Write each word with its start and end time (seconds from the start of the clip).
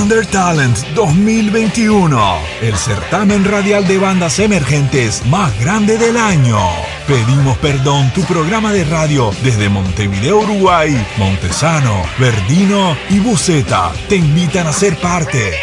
Under 0.00 0.24
Talent 0.26 0.76
2021, 0.94 2.38
el 2.62 2.76
certamen 2.76 3.44
radial 3.44 3.86
de 3.88 3.98
bandas 3.98 4.38
emergentes 4.38 5.26
más 5.26 5.58
grande 5.60 5.98
del 5.98 6.16
año. 6.16 6.58
Pedimos 7.06 7.58
perdón, 7.58 8.12
tu 8.14 8.22
programa 8.22 8.72
de 8.72 8.84
radio 8.84 9.32
desde 9.42 9.68
Montevideo, 9.68 10.38
Uruguay, 10.38 10.96
Montesano, 11.16 12.02
Verdino 12.18 12.96
y 13.10 13.18
Buceta 13.18 13.92
te 14.08 14.16
invitan 14.16 14.68
a 14.68 14.72
ser 14.72 14.96
parte. 14.98 15.54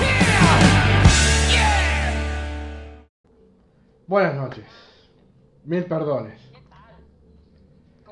Buenas 4.05 4.35
noches. 4.35 4.65
Mil 5.63 5.85
perdones. 5.85 6.39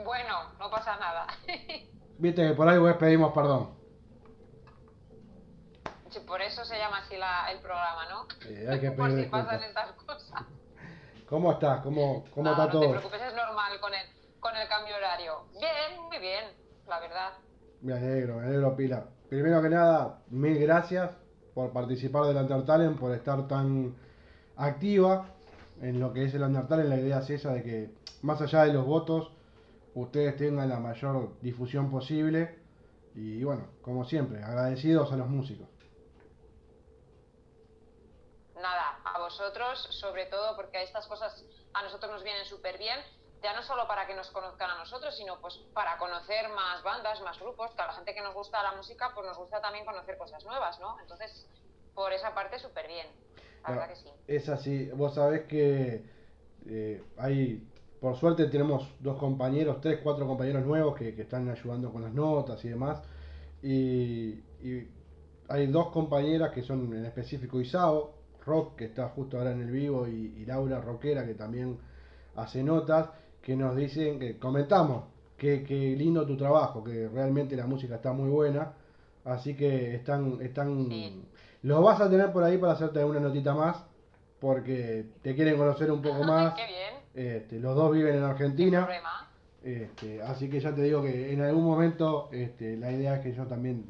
Bueno, 0.03 0.53
no 0.57 0.69
pasa 0.71 0.95
nada. 0.97 1.27
Viste 2.17 2.47
que 2.47 2.53
por 2.53 2.69
es 2.69 2.95
pedimos 2.97 3.33
perdón. 3.33 3.75
Sí, 6.09 6.19
por 6.25 6.41
eso 6.41 6.63
se 6.63 6.77
llama 6.77 6.99
así 6.99 7.17
la- 7.17 7.51
el 7.51 7.59
programa, 7.59 8.05
¿no? 8.09 8.27
Hay 8.71 8.79
que 8.79 8.91
por 8.91 9.09
pedir 9.09 9.25
si 9.25 9.29
pasan 9.29 9.63
estas 9.63 9.91
cosas. 9.93 10.43
¿Cómo 11.35 11.51
estás? 11.51 11.81
¿Cómo, 11.81 12.23
cómo 12.33 12.45
no, 12.45 12.51
está 12.51 12.65
no 12.67 12.71
todo? 12.71 12.81
te 12.83 12.89
preocupes, 12.91 13.21
es 13.21 13.35
normal 13.35 13.77
con 13.81 13.93
el, 13.93 14.05
con 14.39 14.55
el 14.55 14.69
cambio 14.69 14.95
horario. 14.95 15.33
Bien, 15.51 16.01
muy 16.07 16.17
bien, 16.19 16.45
la 16.87 17.01
verdad. 17.01 17.33
Me 17.81 17.91
alegro, 17.91 18.37
me 18.37 18.45
alegro, 18.45 18.73
Pila. 18.77 19.03
Primero 19.27 19.61
que 19.61 19.67
nada, 19.67 20.21
mil 20.29 20.57
gracias 20.57 21.11
por 21.53 21.73
participar 21.73 22.23
del 22.27 22.37
Undertale, 22.37 22.89
por 22.91 23.11
estar 23.11 23.49
tan 23.49 23.97
activa 24.55 25.25
en 25.81 25.99
lo 25.99 26.13
que 26.13 26.23
es 26.23 26.33
el 26.35 26.41
Undertale. 26.41 26.85
La 26.85 26.95
idea 26.95 27.19
es 27.19 27.29
esa 27.29 27.51
de 27.51 27.63
que, 27.63 27.93
más 28.21 28.41
allá 28.41 28.63
de 28.63 28.71
los 28.71 28.85
votos, 28.85 29.33
ustedes 29.93 30.37
tengan 30.37 30.69
la 30.69 30.79
mayor 30.79 31.37
difusión 31.41 31.91
posible. 31.91 32.59
Y 33.13 33.43
bueno, 33.43 33.63
como 33.81 34.05
siempre, 34.05 34.41
agradecidos 34.41 35.11
a 35.11 35.17
los 35.17 35.27
músicos. 35.27 35.67
Nada, 38.65 38.99
a 39.05 39.19
vosotros, 39.19 39.77
sobre 39.91 40.25
todo 40.25 40.55
porque 40.55 40.81
estas 40.81 41.05
cosas 41.05 41.45
a 41.75 41.83
nosotros 41.83 42.11
nos 42.11 42.23
vienen 42.23 42.45
súper 42.45 42.79
bien, 42.79 42.97
ya 43.43 43.53
no 43.55 43.61
solo 43.61 43.87
para 43.87 44.07
que 44.07 44.15
nos 44.15 44.31
conozcan 44.31 44.71
a 44.71 44.79
nosotros, 44.79 45.15
sino 45.15 45.39
pues 45.39 45.53
para 45.75 45.99
conocer 45.99 46.49
más 46.49 46.81
bandas, 46.81 47.21
más 47.21 47.39
grupos, 47.39 47.69
que 47.75 47.81
a 47.83 47.85
la 47.85 47.93
gente 47.93 48.15
que 48.15 48.21
nos 48.23 48.33
gusta 48.33 48.63
la 48.63 48.71
música, 48.71 49.11
pues 49.13 49.27
nos 49.27 49.37
gusta 49.37 49.61
también 49.61 49.85
conocer 49.85 50.17
cosas 50.17 50.43
nuevas, 50.45 50.79
¿no? 50.79 50.99
Entonces, 50.99 51.47
por 51.93 52.11
esa 52.11 52.33
parte 52.33 52.57
súper 52.57 52.87
bien, 52.87 53.05
la 53.61 53.69
verdad 53.69 53.89
que 53.89 53.97
sí. 53.97 54.09
Es 54.25 54.49
así, 54.49 54.89
vos 54.95 55.13
sabés 55.13 55.43
que 55.43 56.03
eh, 56.65 57.03
hay, 57.19 57.69
por 58.01 58.17
suerte 58.17 58.47
tenemos 58.47 58.89
dos 58.99 59.19
compañeros, 59.19 59.79
tres, 59.79 59.99
cuatro 60.01 60.25
compañeros 60.25 60.65
nuevos 60.65 60.97
que, 60.97 61.13
que 61.13 61.21
están 61.21 61.47
ayudando 61.51 61.91
con 61.91 62.01
las 62.01 62.13
notas 62.13 62.65
y 62.65 62.69
demás. 62.69 63.03
Y, 63.61 64.39
y 64.59 64.89
hay 65.49 65.67
dos 65.67 65.89
compañeras 65.91 66.51
que 66.51 66.63
son 66.63 66.91
en 66.95 67.05
específico 67.05 67.61
Isao, 67.61 68.14
Rock, 68.45 68.75
que 68.75 68.85
está 68.85 69.09
justo 69.09 69.37
ahora 69.37 69.51
en 69.51 69.61
el 69.61 69.71
vivo, 69.71 70.07
y, 70.07 70.33
y 70.37 70.45
Laura 70.45 70.79
Roquera, 70.81 71.25
que 71.25 71.33
también 71.33 71.77
hace 72.35 72.63
notas, 72.63 73.09
que 73.41 73.55
nos 73.55 73.75
dicen, 73.75 74.19
que 74.19 74.37
comentamos, 74.37 75.05
que, 75.37 75.63
que 75.63 75.95
lindo 75.95 76.25
tu 76.25 76.37
trabajo, 76.37 76.83
que 76.83 77.07
realmente 77.09 77.55
la 77.55 77.65
música 77.67 77.95
está 77.95 78.13
muy 78.13 78.29
buena. 78.29 78.73
Así 79.23 79.55
que 79.55 79.95
están, 79.95 80.37
están, 80.41 80.87
Sí. 80.89 81.23
los 81.63 81.83
vas 81.83 81.99
a 82.01 82.09
tener 82.09 82.31
por 82.31 82.43
ahí 82.43 82.57
para 82.57 82.73
hacerte 82.73 83.03
una 83.03 83.19
notita 83.19 83.53
más, 83.55 83.83
porque 84.39 85.05
te 85.21 85.33
quieren 85.35 85.57
conocer 85.57 85.91
un 85.91 86.01
poco 86.01 86.23
más. 86.23 86.53
Qué 86.53 86.67
bien, 86.67 87.35
Este, 87.35 87.59
los 87.59 87.75
dos 87.75 87.91
viven 87.93 88.15
en 88.17 88.23
Argentina, 88.23 88.87
este, 89.63 90.21
así 90.21 90.49
que 90.49 90.59
ya 90.59 90.75
te 90.75 90.83
digo 90.83 91.01
que 91.01 91.33
en 91.33 91.41
algún 91.41 91.63
momento 91.63 92.29
este, 92.31 92.77
la 92.77 92.91
idea 92.91 93.15
es 93.15 93.21
que 93.21 93.33
yo 93.33 93.45
también 93.47 93.85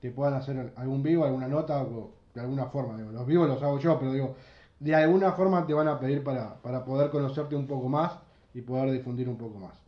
te 0.00 0.10
puedan 0.10 0.34
hacer 0.34 0.72
algún 0.76 1.02
vivo, 1.02 1.24
alguna 1.24 1.46
nota, 1.46 1.80
o 1.82 2.10
de 2.34 2.40
alguna 2.40 2.66
forma. 2.66 2.96
Digo, 2.96 3.10
los 3.10 3.26
vivos 3.26 3.48
los 3.48 3.62
hago 3.62 3.78
yo, 3.78 3.98
pero 3.98 4.12
digo, 4.12 4.36
de 4.78 4.94
alguna 4.94 5.32
forma 5.32 5.66
te 5.66 5.74
van 5.74 5.88
a 5.88 5.98
pedir 5.98 6.24
para, 6.24 6.60
para 6.62 6.84
poder 6.84 7.10
conocerte 7.10 7.54
un 7.54 7.66
poco 7.66 7.88
más 7.88 8.18
y 8.54 8.62
poder 8.62 8.90
difundir 8.90 9.28
un 9.28 9.38
poco 9.38 9.58
más. 9.58 9.78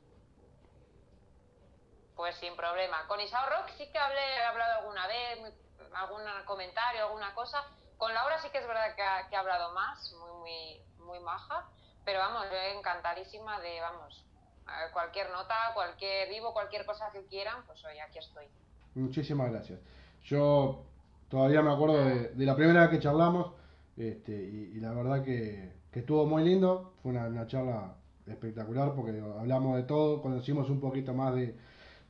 Pues 2.16 2.36
sin 2.36 2.54
problema. 2.56 3.06
Con 3.08 3.20
Isao 3.20 3.48
Rock 3.50 3.70
sí 3.76 3.90
que 3.90 3.98
hablé, 3.98 4.20
he 4.38 4.44
hablado 4.44 4.80
alguna 4.80 5.06
vez, 5.08 5.54
algún 5.94 6.22
comentario, 6.46 7.06
alguna 7.06 7.34
cosa. 7.34 7.64
Con 7.98 8.14
Laura 8.14 8.38
sí 8.40 8.48
que 8.50 8.58
es 8.58 8.66
verdad 8.66 8.94
que 8.94 9.02
ha, 9.02 9.28
que 9.28 9.36
ha 9.36 9.40
hablado 9.40 9.74
más, 9.74 10.12
muy, 10.12 10.32
muy, 10.38 11.06
muy 11.06 11.20
maja. 11.20 11.68
Pero 12.04 12.20
vamos, 12.20 12.46
yo 12.50 12.78
encantadísima 12.78 13.60
de, 13.60 13.80
vamos, 13.80 14.24
cualquier 14.92 15.30
nota, 15.30 15.54
cualquier 15.74 16.28
vivo, 16.28 16.52
cualquier 16.52 16.84
cosa 16.86 17.10
que 17.12 17.24
quieran, 17.26 17.64
pues 17.66 17.84
hoy 17.84 17.98
aquí 17.98 18.18
estoy. 18.18 18.46
Muchísimas 18.94 19.50
gracias. 19.50 19.80
Yo 20.22 20.84
todavía 21.34 21.62
me 21.62 21.72
acuerdo 21.72 21.96
de, 22.04 22.28
de 22.28 22.46
la 22.46 22.54
primera 22.54 22.82
vez 22.82 22.90
que 22.90 23.00
charlamos 23.00 23.50
este, 23.96 24.32
y, 24.32 24.76
y 24.76 24.80
la 24.80 24.92
verdad 24.92 25.24
que, 25.24 25.72
que 25.90 25.98
estuvo 26.00 26.26
muy 26.26 26.44
lindo. 26.44 26.92
Fue 27.02 27.10
una, 27.10 27.26
una 27.26 27.46
charla 27.48 27.96
espectacular 28.26 28.94
porque 28.94 29.10
digo, 29.12 29.36
hablamos 29.40 29.76
de 29.76 29.82
todo, 29.82 30.22
conocimos 30.22 30.70
un 30.70 30.78
poquito 30.78 31.12
más 31.12 31.34
de, 31.34 31.56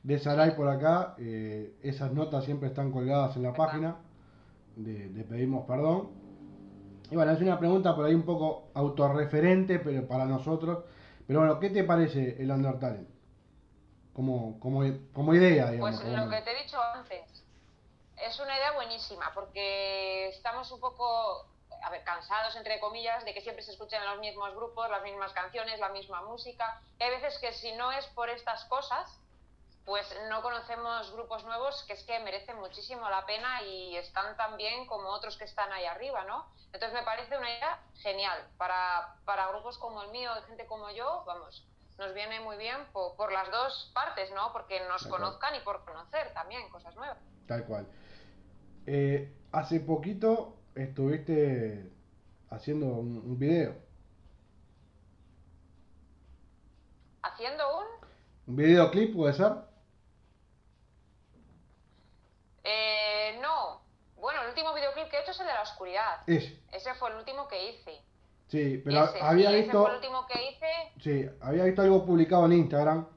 de 0.03 0.19
Sarai 0.19 0.55
por 0.55 0.67
acá. 0.69 1.15
eh, 1.17 1.73
esas 1.81 2.13
notas 2.13 2.45
siempre 2.45 2.69
están 2.69 2.91
colgadas 2.91 3.35
en 3.35 3.41
la 3.43 3.53
página 3.53 3.95
de, 4.75 5.09
de 5.09 5.23
Pedimos 5.23 5.65
Perdón. 5.65 6.09
Y 7.09 7.15
bueno, 7.15 7.31
es 7.31 7.41
una 7.41 7.57
pregunta 7.57 7.95
por 7.95 8.05
ahí 8.05 8.13
un 8.13 8.23
poco 8.25 8.69
autorreferente, 8.75 9.79
pero 9.79 10.07
para 10.07 10.25
nosotros. 10.25 10.83
Pero 11.25 11.39
bueno, 11.39 11.59
¿qué 11.59 11.71
te 11.71 11.83
parece 11.83 12.41
el 12.41 12.51
Undertale? 12.51 13.07
Como, 14.13 14.59
como, 14.59 14.81
como 15.13 15.33
idea, 15.33 15.71
digamos. 15.71 15.99
Pues 16.01 16.13
lo 16.17 16.29
que 16.29 16.41
te 16.41 16.51
he 16.51 16.63
dicho 16.63 16.77
antes, 16.95 17.34
es 18.17 18.39
una 18.39 18.55
idea 18.57 18.71
buenísima, 18.71 19.31
porque 19.33 20.29
estamos 20.29 20.71
un 20.71 20.79
poco, 20.79 21.45
a 21.83 21.89
ver, 21.89 22.03
cansados, 22.03 22.55
entre 22.55 22.79
comillas, 22.79 23.23
de 23.25 23.33
que 23.33 23.41
siempre 23.41 23.63
se 23.63 23.71
escuchen 23.71 24.03
los 24.05 24.19
mismos 24.19 24.53
grupos, 24.55 24.89
las 24.89 25.03
mismas 25.03 25.33
canciones, 25.33 25.79
la 25.79 25.89
misma 25.89 26.21
música. 26.21 26.81
Y 26.99 27.03
hay 27.03 27.09
veces 27.11 27.37
que 27.39 27.53
si 27.53 27.71
no 27.73 27.91
es 27.91 28.05
por 28.07 28.29
estas 28.29 28.65
cosas, 28.65 29.19
pues 29.85 30.07
no 30.29 30.41
conocemos 30.41 31.11
grupos 31.11 31.43
nuevos 31.43 31.83
que 31.83 31.93
es 31.93 32.03
que 32.03 32.17
merecen 32.19 32.57
muchísimo 32.59 33.07
la 33.07 33.23
pena 33.27 33.61
y 33.61 33.95
están 33.97 34.35
tan 34.35 34.57
bien 34.57 34.87
como 34.87 35.09
otros 35.09 35.37
que 35.37 35.43
están 35.43 35.71
ahí 35.71 35.85
arriba, 35.85 36.23
¿no? 36.23 36.49
Entonces 36.73 36.91
me 36.93 37.03
parece 37.03 37.37
una 37.37 37.51
idea 37.51 37.79
genial 38.01 38.47
para, 38.57 39.15
para 39.25 39.47
grupos 39.49 39.77
como 39.77 40.01
el 40.01 40.09
mío, 40.09 40.33
de 40.33 40.41
gente 40.43 40.65
como 40.65 40.89
yo, 40.89 41.23
vamos, 41.27 41.63
nos 41.99 42.13
viene 42.15 42.39
muy 42.39 42.57
bien 42.57 42.83
por, 42.93 43.15
por 43.15 43.31
las 43.31 43.51
dos 43.51 43.91
partes, 43.93 44.31
¿no? 44.31 44.51
Porque 44.53 44.79
nos 44.87 45.03
Tal 45.03 45.09
cual. 45.11 45.21
conozcan 45.21 45.55
y 45.55 45.59
por 45.59 45.85
conocer 45.85 46.33
también 46.33 46.67
cosas 46.69 46.95
nuevas. 46.95 47.19
Tal 47.47 47.63
cual. 47.65 47.87
Eh, 48.87 49.33
hace 49.51 49.79
poquito 49.79 50.57
estuviste 50.75 51.91
haciendo 52.49 52.87
un, 52.87 53.17
un 53.17 53.39
video. 53.39 53.75
Haciendo 57.23 57.79
un... 57.79 57.85
¿Un 58.47 58.55
videoclip 58.55 59.15
puede 59.15 59.33
ser? 59.33 59.53
Eh, 62.63 63.39
no. 63.41 63.81
Bueno, 64.17 64.41
el 64.43 64.49
último 64.49 64.73
videoclip 64.73 65.09
que 65.09 65.17
he 65.17 65.21
hecho 65.21 65.31
es 65.31 65.39
el 65.39 65.47
de 65.47 65.53
la 65.53 65.61
oscuridad. 65.61 66.21
Ese. 66.27 66.59
Ese 66.71 66.93
fue 66.95 67.09
el 67.11 67.17
último 67.17 67.47
que 67.47 67.69
hice. 67.69 68.01
Sí, 68.47 68.81
pero 68.83 69.05
ese, 69.05 69.19
había 69.21 69.49
sí, 69.49 69.55
ese 69.55 69.63
visto. 69.63 69.81
fue 69.81 69.89
el 69.91 69.95
último 69.97 70.27
que 70.27 70.49
hice. 70.49 70.67
Sí, 71.01 71.29
había 71.41 71.63
visto 71.65 71.81
algo 71.81 72.05
publicado 72.05 72.45
en 72.45 72.53
Instagram. 72.53 73.07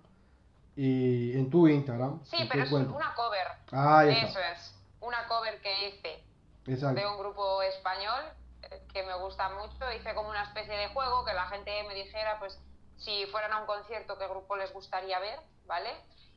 Y 0.77 1.33
en 1.37 1.51
tu 1.51 1.67
Instagram. 1.67 2.25
Sí, 2.25 2.37
pero 2.51 2.63
es 2.63 2.71
cuenta. 2.71 2.93
una 2.95 3.13
cover. 3.15 3.47
Ah, 3.73 4.07
Eso 4.07 4.39
es. 4.39 4.75
Una 5.01 5.27
cover 5.29 5.61
que 5.61 5.89
hice 5.89 6.25
Exacto. 6.67 7.01
de 7.01 7.07
un 7.07 7.19
grupo 7.19 7.63
español 7.63 8.25
eh, 8.63 8.83
que 8.93 9.03
me 9.05 9.15
gusta 9.19 9.49
mucho. 9.51 9.93
Hice 9.97 10.15
como 10.15 10.31
una 10.31 10.43
especie 10.43 10.77
de 10.77 10.89
juego 10.89 11.25
que 11.25 11.35
la 11.35 11.47
gente 11.47 11.71
me 11.89 11.95
dijera, 11.95 12.39
pues, 12.39 12.59
si 12.97 13.27
fueran 13.27 13.53
a 13.53 13.61
un 13.61 13.67
concierto, 13.67 14.19
qué 14.19 14.27
grupo 14.27 14.57
les 14.57 14.73
gustaría 14.73 15.19
ver, 15.19 15.39
¿vale? 15.67 15.91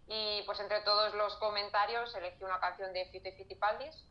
Y 0.08 0.44
pues 0.46 0.60
entre 0.60 0.82
todos 0.82 1.14
los 1.16 1.36
comentarios 1.38 2.14
elegí 2.16 2.44
una 2.44 2.60
canción 2.60 2.92
de 2.94 3.06
Fito 3.06 3.30
y 3.30 3.32
Fitipaldis 3.32 4.06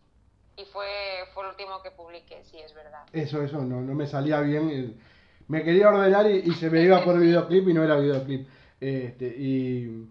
y 0.57 0.65
fue, 0.67 0.87
fue 1.33 1.45
el 1.45 1.51
último 1.51 1.83
que 1.83 1.91
publiqué, 1.91 2.43
sí, 2.45 2.59
es 2.59 2.75
verdad. 2.75 3.05
Eso, 3.13 3.43
eso, 3.43 3.59
no, 3.59 3.81
no 3.81 3.95
me 3.95 4.07
salía 4.07 4.41
bien. 4.41 5.01
Me 5.49 5.63
quería 5.63 5.89
ordenar 5.89 6.31
y, 6.31 6.51
se 6.55 6.71
me 6.71 6.83
iba 6.83 7.03
por 7.05 7.19
videoclip 7.21 7.69
y 7.69 7.75
no 7.75 7.85
era 7.85 7.97
videoclip. 7.97 8.49
Este, 8.81 9.27
y 9.27 10.09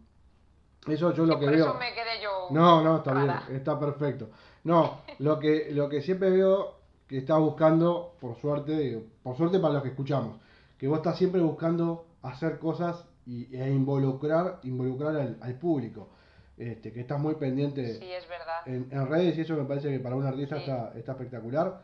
eso 0.91 1.13
yo 1.13 1.25
lo 1.25 1.39
que 1.39 1.47
veo. 1.47 1.65
Eso 1.69 1.73
me 1.75 1.93
quedé 1.93 2.21
yo. 2.21 2.47
No, 2.51 2.83
no, 2.83 2.97
está 2.97 3.13
bien, 3.13 3.33
está 3.51 3.79
perfecto. 3.79 4.29
No, 4.63 5.01
lo 5.19 5.39
que, 5.39 5.69
lo 5.71 5.89
que 5.89 6.01
siempre 6.01 6.29
veo 6.29 6.79
que 7.07 7.17
estás 7.17 7.39
buscando, 7.39 8.15
por 8.19 8.39
suerte, 8.39 9.03
por 9.23 9.35
suerte 9.35 9.59
para 9.59 9.75
los 9.75 9.83
que 9.83 9.89
escuchamos, 9.89 10.37
que 10.77 10.87
vos 10.87 10.97
estás 10.97 11.17
siempre 11.17 11.41
buscando 11.41 12.05
hacer 12.21 12.59
cosas 12.59 13.05
y, 13.25 13.55
e 13.55 13.69
involucrar, 13.69 14.59
involucrar 14.63 15.15
al, 15.15 15.55
público. 15.55 16.09
Este, 16.57 16.91
que 16.91 16.99
estás 16.99 17.17
muy 17.17 17.35
pendiente 17.35 17.99
sí, 17.99 18.11
es 18.11 18.27
verdad. 18.27 18.67
En, 18.67 19.07
redes 19.07 19.37
y 19.37 19.41
eso 19.41 19.55
me 19.55 19.63
parece 19.63 19.89
que 19.89 19.99
para 20.01 20.17
un 20.17 20.25
artista 20.25 20.57
está, 20.57 20.91
está 20.95 21.13
espectacular. 21.13 21.81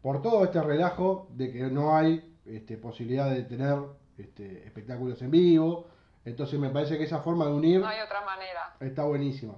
Por 0.00 0.22
todo 0.22 0.44
este 0.44 0.62
relajo 0.62 1.26
de 1.30 1.50
que 1.50 1.62
no 1.64 1.96
hay 1.96 2.36
este, 2.44 2.76
posibilidad 2.76 3.28
de 3.28 3.42
tener 3.42 3.76
este, 4.16 4.64
espectáculos 4.64 5.20
en 5.22 5.30
vivo. 5.30 5.86
Entonces 6.26 6.58
me 6.58 6.70
parece 6.70 6.98
que 6.98 7.04
esa 7.04 7.20
forma 7.20 7.46
de 7.46 7.52
unir... 7.52 7.80
No 7.80 7.86
hay 7.86 8.00
otra 8.00 8.20
manera. 8.22 8.74
Está 8.80 9.04
buenísima. 9.04 9.54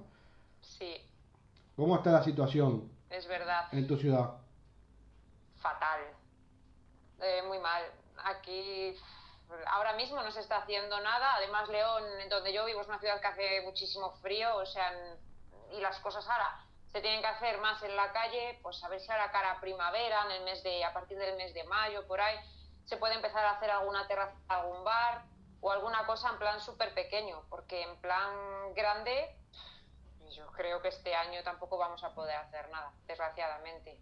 Sí. 0.61 1.03
¿Cómo 1.75 1.95
está 1.95 2.11
la 2.11 2.23
situación? 2.23 2.91
Es 3.09 3.27
verdad. 3.27 3.67
En 3.71 3.87
tu 3.87 3.97
ciudad. 3.97 4.35
Fatal. 5.57 5.99
Eh, 7.21 7.41
muy 7.47 7.57
mal. 7.57 7.83
Aquí 8.23 8.95
ahora 9.65 9.93
mismo 9.93 10.21
no 10.21 10.31
se 10.31 10.41
está 10.41 10.57
haciendo 10.57 11.01
nada. 11.01 11.33
Además, 11.37 11.67
León, 11.69 12.03
donde 12.29 12.53
yo 12.53 12.65
vivo, 12.65 12.81
es 12.81 12.87
una 12.87 12.99
ciudad 12.99 13.19
que 13.19 13.27
hace 13.27 13.61
muchísimo 13.61 14.11
frío, 14.21 14.55
o 14.57 14.65
sea, 14.67 14.93
y 15.71 15.81
las 15.81 15.97
cosas 15.99 16.27
ahora 16.27 16.63
se 16.91 17.01
tienen 17.01 17.21
que 17.21 17.27
hacer 17.27 17.59
más 17.61 17.81
en 17.81 17.95
la 17.95 18.11
calle, 18.11 18.59
pues 18.61 18.83
a 18.83 18.89
ver 18.89 18.99
si 18.99 19.11
ahora 19.11 19.31
cara 19.31 19.59
primavera, 19.59 20.25
en 20.25 20.31
el 20.33 20.43
mes 20.43 20.61
de, 20.61 20.83
a 20.83 20.93
partir 20.93 21.17
del 21.17 21.35
mes 21.35 21.51
de 21.55 21.63
mayo, 21.63 22.05
por 22.05 22.21
ahí, 22.21 22.37
se 22.85 22.97
puede 22.97 23.15
empezar 23.15 23.43
a 23.43 23.51
hacer 23.51 23.71
alguna 23.71 24.07
terraza, 24.07 24.35
algún 24.47 24.83
bar 24.83 25.23
o 25.61 25.71
alguna 25.71 26.05
cosa 26.05 26.29
en 26.29 26.39
plan 26.39 26.59
súper 26.61 26.93
pequeño, 26.93 27.43
porque 27.49 27.81
en 27.81 27.95
plan 27.97 28.33
grande 28.75 29.35
yo 30.31 30.47
creo 30.51 30.81
que 30.81 30.89
este 30.89 31.15
año 31.15 31.41
tampoco 31.43 31.77
vamos 31.77 32.03
a 32.03 32.13
poder 32.13 32.35
hacer 32.35 32.69
nada, 32.69 32.93
desgraciadamente. 33.07 33.97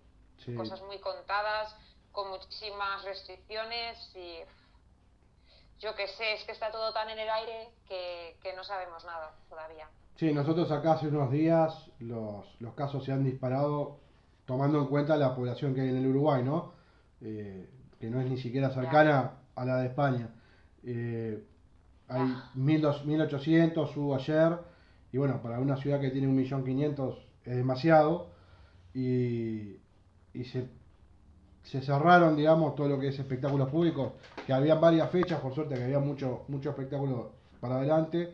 Cosas 0.56 0.82
muy 0.84 1.00
contadas, 1.00 1.76
con 2.12 2.30
muchísimas 2.30 3.04
restricciones 3.04 3.98
y 4.16 4.40
yo 5.80 5.96
qué 5.96 6.08
sé, 6.08 6.34
es 6.34 6.44
que 6.46 6.52
está 6.52 6.72
todo 6.72 6.94
tan 6.94 7.10
en 7.10 7.20
el 7.20 7.30
aire 7.30 7.70
que, 7.88 8.54
no 8.56 8.64
sabemos 8.64 9.04
nada 9.06 9.36
todavía. 9.50 9.88
Sí, 10.16 10.34
nosotros 10.34 10.72
acá 10.72 10.94
hace 10.94 11.08
unos 11.08 11.32
días 11.32 11.92
los, 12.00 12.60
los 12.60 12.74
casos 12.74 13.04
se 13.06 13.12
han 13.12 13.24
disparado 13.24 14.00
tomando 14.46 14.80
en 14.80 14.88
cuenta 14.88 15.16
la 15.18 15.36
población 15.36 15.76
que 15.76 15.82
hay 15.82 15.90
en 15.90 15.98
el 15.98 16.08
Uruguay, 16.08 16.42
¿no? 16.42 16.74
Eh, 17.22 17.70
que 18.00 18.10
no 18.10 18.20
es 18.22 18.28
ni 18.28 18.38
siquiera 18.38 18.72
cercana 18.72 19.34
a 19.56 19.66
la 19.66 19.78
de 19.78 19.88
España. 19.88 20.30
Eh, 20.90 21.44
hay 22.08 22.34
1800, 22.56 23.98
hubo 23.98 24.16
ayer, 24.16 24.58
y 25.12 25.18
bueno, 25.18 25.42
para 25.42 25.60
una 25.60 25.76
ciudad 25.76 26.00
que 26.00 26.12
tiene 26.12 26.28
1.500.000 26.30 27.18
es 27.44 27.56
demasiado, 27.58 28.30
y, 28.94 29.76
y 30.34 30.44
se, 30.46 30.70
se, 31.64 31.82
cerraron, 31.82 32.38
digamos, 32.38 32.76
todo 32.76 32.88
lo 32.88 33.00
que 33.00 33.10
es 33.10 33.20
espectáculos 33.20 33.70
públicos, 33.70 34.14
que 34.46 34.54
había 34.54 34.76
varias 34.76 35.12
fechas, 35.12 35.42
por 35.42 35.54
suerte 35.54 35.76
que 35.76 35.84
había 35.84 36.00
mucho, 36.00 36.46
mucho 36.48 36.70
espectáculo 36.70 37.34
para 37.60 37.76
adelante, 37.76 38.34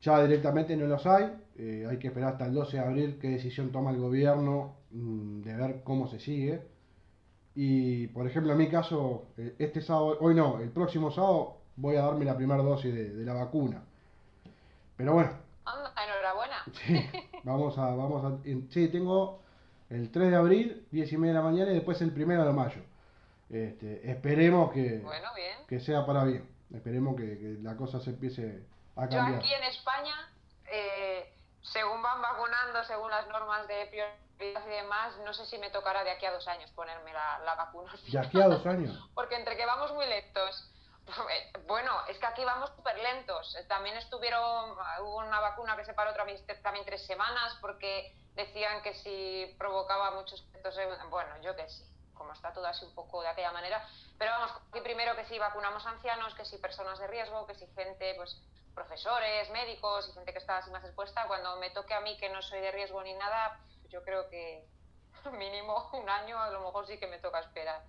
ya 0.00 0.22
directamente 0.22 0.76
no 0.78 0.86
los 0.86 1.04
hay, 1.06 1.30
eh, 1.58 1.86
hay 1.90 1.98
que 1.98 2.08
esperar 2.08 2.32
hasta 2.32 2.46
el 2.46 2.54
12 2.54 2.76
de 2.78 2.82
abril 2.82 3.18
qué 3.20 3.28
decisión 3.28 3.70
toma 3.70 3.90
el 3.90 3.98
gobierno 3.98 4.76
mm, 4.92 5.42
de 5.42 5.56
ver 5.56 5.82
cómo 5.84 6.08
se 6.08 6.20
sigue. 6.20 6.77
Y 7.60 8.06
por 8.06 8.24
ejemplo, 8.24 8.52
en 8.52 8.58
mi 8.58 8.68
caso, 8.68 9.26
eh, 9.36 9.56
este 9.58 9.80
sábado, 9.80 10.16
hoy 10.20 10.32
no, 10.32 10.60
el 10.60 10.70
próximo 10.70 11.10
sábado 11.10 11.56
voy 11.74 11.96
a 11.96 12.02
darme 12.02 12.24
la 12.24 12.36
primera 12.36 12.62
dosis 12.62 12.94
de, 12.94 13.24
la 13.24 13.34
vacuna. 13.34 13.82
Pero 14.96 15.14
bueno. 15.14 15.32
enhorabuena. 15.66 16.62
Sí, 16.72 17.04
vamos 17.42 17.76
a, 17.76 17.86
vamos 17.96 18.24
a, 18.24 18.38
sí, 18.70 18.86
tengo 18.86 19.40
el 19.90 20.12
3 20.12 20.30
de 20.30 20.36
abril, 20.36 20.86
10 20.92 21.12
y 21.12 21.16
media 21.16 21.32
de 21.32 21.38
la 21.40 21.44
mañana 21.44 21.72
y 21.72 21.74
después 21.74 22.00
el 22.00 22.12
1 22.12 22.44
de 22.44 22.52
mayo. 22.52 22.80
Este, 23.50 24.08
esperemos 24.08 24.70
que, 24.70 25.04
que 25.66 25.80
sea 25.80 26.06
para 26.06 26.22
bien. 26.22 26.48
Esperemos 26.72 27.16
que, 27.16 27.58
la 27.60 27.76
cosa 27.76 27.98
se 27.98 28.10
empiece 28.10 28.62
a 28.94 29.08
cambiar. 29.08 29.32
Yo 29.32 29.36
aquí 29.38 29.52
en 29.52 29.64
España, 29.64 30.14
eh, 30.70 31.17
según 31.72 32.02
van 32.02 32.20
vacunando, 32.22 32.84
según 32.84 33.10
las 33.10 33.26
normas 33.28 33.66
de 33.68 33.88
y 34.40 34.52
demás, 34.52 35.16
no 35.24 35.32
sé 35.32 35.46
si 35.46 35.58
me 35.58 35.70
tocará 35.70 36.04
de 36.04 36.10
aquí 36.10 36.24
a 36.26 36.32
dos 36.32 36.46
años 36.46 36.70
ponerme 36.70 37.12
la, 37.12 37.54
vacuna. 37.56 37.92
¿De 38.06 38.18
aquí 38.18 38.40
a 38.40 38.46
dos 38.46 38.64
años? 38.66 39.08
Porque 39.14 39.36
entre 39.36 39.56
que 39.56 39.66
vamos 39.66 39.92
muy 39.92 40.06
lentos, 40.06 40.70
bueno, 41.66 41.92
es 42.08 42.18
que 42.18 42.26
aquí 42.26 42.44
vamos 42.44 42.70
súper 42.76 42.98
lentos. 42.98 43.56
También 43.66 43.96
estuvieron, 43.96 44.76
hubo 45.00 45.16
una 45.16 45.40
vacuna 45.40 45.76
que 45.76 45.84
se 45.84 45.94
paró 45.94 46.12
también 46.14 46.84
tres 46.84 47.04
semanas 47.06 47.56
porque 47.60 48.14
decían 48.34 48.82
que 48.82 48.94
si 48.94 49.54
provocaba 49.58 50.12
muchos 50.12 50.40
efectos, 50.42 50.76
bueno, 51.10 51.36
yo 51.42 51.56
que 51.56 51.68
sí, 51.68 51.84
como 52.14 52.32
está 52.32 52.52
todo 52.52 52.66
así 52.66 52.84
un 52.84 52.94
poco 52.94 53.22
de 53.22 53.28
aquella 53.28 53.52
manera. 53.52 53.84
Pero 54.18 54.32
vamos, 54.32 54.52
que 54.72 54.82
primero 54.82 55.16
que 55.16 55.24
si 55.26 55.38
vacunamos 55.38 55.84
ancianos, 55.86 56.34
que 56.34 56.44
si 56.44 56.58
personas 56.58 56.98
de 56.98 57.06
riesgo, 57.08 57.46
que 57.46 57.54
si 57.54 57.66
gente, 57.74 58.14
pues 58.16 58.40
profesores, 58.78 59.50
médicos 59.50 60.08
y 60.08 60.12
gente 60.12 60.32
que 60.32 60.38
está 60.38 60.58
así 60.58 60.70
más 60.70 60.84
expuesta, 60.84 61.26
cuando 61.26 61.56
me 61.58 61.70
toque 61.70 61.94
a 61.94 62.00
mí 62.00 62.16
que 62.18 62.28
no 62.30 62.40
soy 62.42 62.60
de 62.60 62.70
riesgo 62.70 63.02
ni 63.02 63.12
nada, 63.14 63.58
yo 63.90 64.02
creo 64.02 64.28
que 64.30 64.64
mínimo 65.38 65.90
un 65.92 66.08
año 66.08 66.38
a 66.38 66.50
lo 66.50 66.60
mejor 66.60 66.86
sí 66.86 66.98
que 66.98 67.08
me 67.08 67.18
toca 67.18 67.40
esperar. 67.40 67.82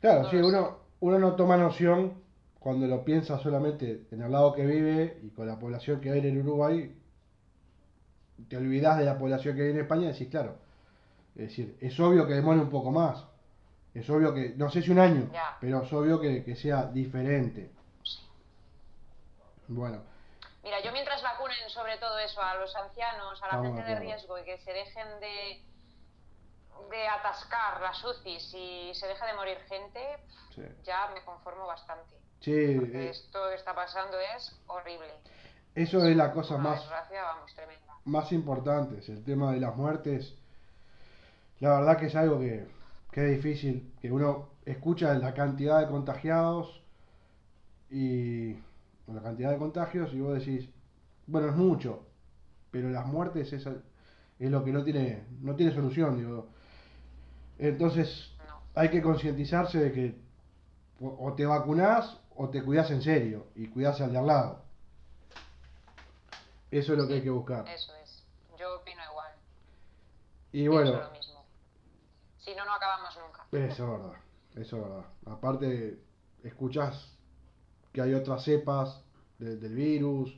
Claro, 0.00 0.30
sí, 0.30 0.36
uno, 0.36 0.78
uno 1.00 1.18
no 1.18 1.34
toma 1.34 1.56
noción 1.56 2.22
cuando 2.60 2.86
lo 2.86 3.04
piensa 3.04 3.38
solamente 3.38 4.06
en 4.12 4.22
el 4.22 4.30
lado 4.30 4.52
que 4.52 4.64
vive 4.64 5.18
y 5.22 5.30
con 5.30 5.46
la 5.46 5.58
población 5.58 6.00
que 6.00 6.10
hay 6.10 6.20
en 6.20 6.26
el 6.26 6.38
Uruguay, 6.38 6.96
te 8.48 8.56
olvidas 8.56 8.98
de 8.98 9.04
la 9.04 9.18
población 9.18 9.56
que 9.56 9.62
hay 9.62 9.70
en 9.70 9.80
España 9.80 10.04
y 10.04 10.12
decís, 10.12 10.28
claro, 10.28 10.56
es 11.34 11.48
decir, 11.48 11.76
es 11.80 11.98
obvio 11.98 12.26
que 12.26 12.34
demore 12.34 12.60
un 12.60 12.70
poco 12.70 12.92
más, 12.92 13.24
es 13.94 14.08
obvio 14.10 14.32
que, 14.32 14.54
no 14.56 14.70
sé 14.70 14.82
si 14.82 14.90
un 14.90 15.00
año, 15.00 15.30
pero 15.60 15.82
es 15.82 15.92
obvio 15.92 16.20
que, 16.20 16.54
sea 16.54 16.86
diferente. 16.86 17.70
Bueno. 19.66 20.17
Mira, 20.68 20.80
yo 20.82 20.92
mientras 20.92 21.22
vacunen 21.22 21.70
sobre 21.70 21.96
todo 21.96 22.18
eso 22.18 22.42
a 22.42 22.56
los 22.56 22.76
ancianos, 22.76 23.42
a 23.42 23.56
la 23.56 23.62
gente 23.62 23.82
de 23.82 23.98
riesgo 24.00 24.38
y 24.38 24.44
que 24.44 24.58
se 24.58 24.70
dejen 24.70 25.18
de, 25.18 25.62
de 26.90 27.08
atascar 27.08 27.80
las 27.80 28.04
UCIs 28.04 28.52
y 28.52 28.92
se 28.92 29.06
deja 29.06 29.24
de 29.28 29.32
morir 29.32 29.56
gente, 29.66 29.98
ya 30.84 31.08
me 31.14 31.24
conformo 31.24 31.66
bastante. 31.66 32.18
Sí, 32.40 32.52
eh, 32.52 33.08
esto 33.08 33.48
que 33.48 33.54
está 33.54 33.74
pasando 33.74 34.18
es 34.36 34.60
horrible. 34.66 35.10
Eso 35.74 36.04
es 36.04 36.14
la 36.14 36.32
cosa 36.32 36.58
más, 36.58 36.86
más 38.04 38.30
importante, 38.32 38.98
es 38.98 39.08
el 39.08 39.24
tema 39.24 39.52
de 39.52 39.60
las 39.60 39.74
muertes. 39.74 40.34
La 41.60 41.78
verdad 41.78 41.96
que 41.96 42.06
es 42.08 42.14
algo 42.14 42.40
que, 42.40 42.68
que 43.10 43.24
es 43.24 43.42
difícil, 43.42 43.94
que 44.02 44.12
uno 44.12 44.50
escucha 44.66 45.14
la 45.14 45.32
cantidad 45.32 45.80
de 45.80 45.88
contagiados 45.88 46.82
y 47.88 48.67
la 49.16 49.22
cantidad 49.22 49.50
de 49.50 49.58
contagios 49.58 50.12
y 50.12 50.20
vos 50.20 50.38
decís, 50.38 50.68
bueno, 51.26 51.48
es 51.48 51.56
mucho, 51.56 52.06
pero 52.70 52.90
las 52.90 53.06
muertes 53.06 53.52
es, 53.52 53.66
es 53.66 54.50
lo 54.50 54.64
que 54.64 54.72
no 54.72 54.84
tiene, 54.84 55.24
no 55.40 55.56
tiene 55.56 55.72
solución, 55.72 56.18
digo. 56.18 56.48
Entonces 57.58 58.32
hay 58.74 58.90
que 58.90 59.02
concientizarse 59.02 59.78
de 59.78 59.92
que 59.92 60.28
o 61.00 61.32
te 61.34 61.46
vacunás 61.46 62.18
o 62.36 62.48
te 62.48 62.62
cuidas 62.62 62.90
en 62.90 63.02
serio 63.02 63.48
y 63.54 63.68
cuidas 63.68 64.00
al 64.00 64.12
de 64.12 64.18
al 64.18 64.26
lado. 64.26 64.62
Eso 66.70 66.92
es 66.92 66.98
lo 66.98 67.08
que 67.08 67.14
hay 67.14 67.22
que 67.22 67.30
buscar. 67.30 67.66
Eso 67.68 67.92
es. 68.02 68.24
Yo 68.58 68.76
opino 68.76 69.00
igual. 69.10 69.32
Y 70.52 70.68
bueno. 70.68 70.92
lo 70.92 71.10
mismo. 71.10 71.44
Si 72.38 72.54
no, 72.54 72.64
no 72.64 72.74
acabamos 72.74 73.18
nunca. 73.24 73.46
Eso 73.52 73.84
es 73.84 73.90
verdad. 73.90 74.18
Eso 74.54 74.76
es 74.76 74.82
verdad. 74.82 75.04
Aparte, 75.26 75.98
escuchas 76.42 77.17
que 77.92 78.02
hay 78.02 78.14
otras 78.14 78.44
cepas 78.44 79.02
del 79.38 79.74
virus. 79.74 80.36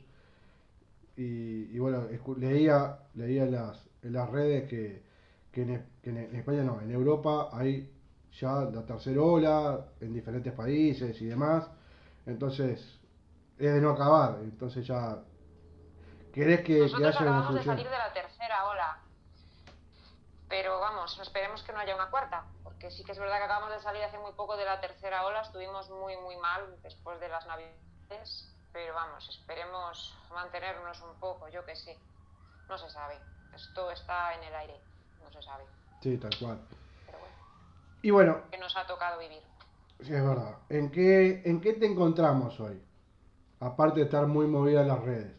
Y, 1.17 1.77
bueno, 1.77 2.07
leía, 2.37 2.97
leía 3.13 3.43
en, 3.43 3.51
las, 3.51 3.85
en 4.01 4.13
las 4.13 4.29
redes 4.29 4.69
que, 4.69 5.03
que, 5.51 5.61
en, 6.03 6.35
España 6.35 6.63
no, 6.63 6.81
en 6.81 6.91
Europa 6.91 7.49
hay 7.51 7.91
ya 8.39 8.61
la 8.61 8.85
tercera 8.85 9.21
ola 9.21 9.85
en 9.99 10.13
diferentes 10.13 10.53
países 10.53 11.21
y 11.21 11.25
demás. 11.25 11.69
Entonces, 12.25 12.99
es 13.57 13.73
de 13.73 13.81
no 13.81 13.91
acabar. 13.91 14.37
Entonces 14.41 14.87
ya. 14.87 15.19
¿Querés 16.33 16.61
que, 16.61 16.79
Nosotros 16.79 17.01
que 17.01 17.07
haya 17.07 17.19
acabamos 17.19 17.49
una 17.49 17.63
solución? 17.63 17.75
de 17.75 17.83
salir 17.83 17.91
de 17.91 17.97
la 17.97 18.13
tercera 18.13 18.65
ola. 18.67 18.99
Pero 20.47 20.79
vamos, 20.79 21.19
esperemos 21.21 21.61
que 21.63 21.73
no 21.73 21.79
haya 21.79 21.95
una 21.95 22.09
cuarta. 22.09 22.45
Porque 22.81 22.95
sí 22.95 23.03
que 23.03 23.11
es 23.11 23.19
verdad 23.19 23.37
que 23.37 23.43
acabamos 23.43 23.69
de 23.69 23.79
salir 23.79 24.01
hace 24.01 24.17
muy 24.17 24.31
poco 24.31 24.57
de 24.57 24.65
la 24.65 24.81
tercera 24.81 25.23
ola. 25.23 25.41
Estuvimos 25.41 25.87
muy, 25.91 26.17
muy 26.17 26.35
mal 26.37 26.81
después 26.81 27.19
de 27.19 27.29
las 27.29 27.45
navidades. 27.45 28.51
pero 28.73 28.95
vamos, 28.95 29.29
esperemos 29.29 30.17
mantenernos 30.33 30.99
un 31.01 31.13
poco, 31.19 31.47
yo 31.49 31.63
que 31.63 31.75
sé. 31.75 31.95
No 32.67 32.79
se 32.79 32.89
sabe. 32.89 33.19
Esto 33.53 33.91
está 33.91 34.33
en 34.33 34.45
el 34.45 34.55
aire, 34.55 34.81
no 35.23 35.31
se 35.31 35.43
sabe. 35.43 35.63
Sí, 36.01 36.17
tal 36.17 36.31
cual. 36.39 36.59
Pero 37.05 37.19
bueno, 37.19 37.35
Y 38.01 38.09
bueno, 38.09 38.41
que 38.49 38.57
nos 38.57 38.75
ha 38.75 38.87
tocado 38.87 39.19
vivir. 39.19 39.43
sí, 39.99 40.15
es 40.15 40.23
verdad. 40.23 40.57
¿En 40.69 40.89
qué, 40.89 41.43
¿En 41.45 41.61
qué 41.61 41.73
te 41.73 41.85
encontramos 41.85 42.59
hoy? 42.59 42.81
Aparte 43.59 43.99
de 43.99 44.05
estar 44.05 44.25
muy 44.25 44.47
movida 44.47 44.81
en 44.81 44.87
las 44.87 45.03
redes. 45.03 45.35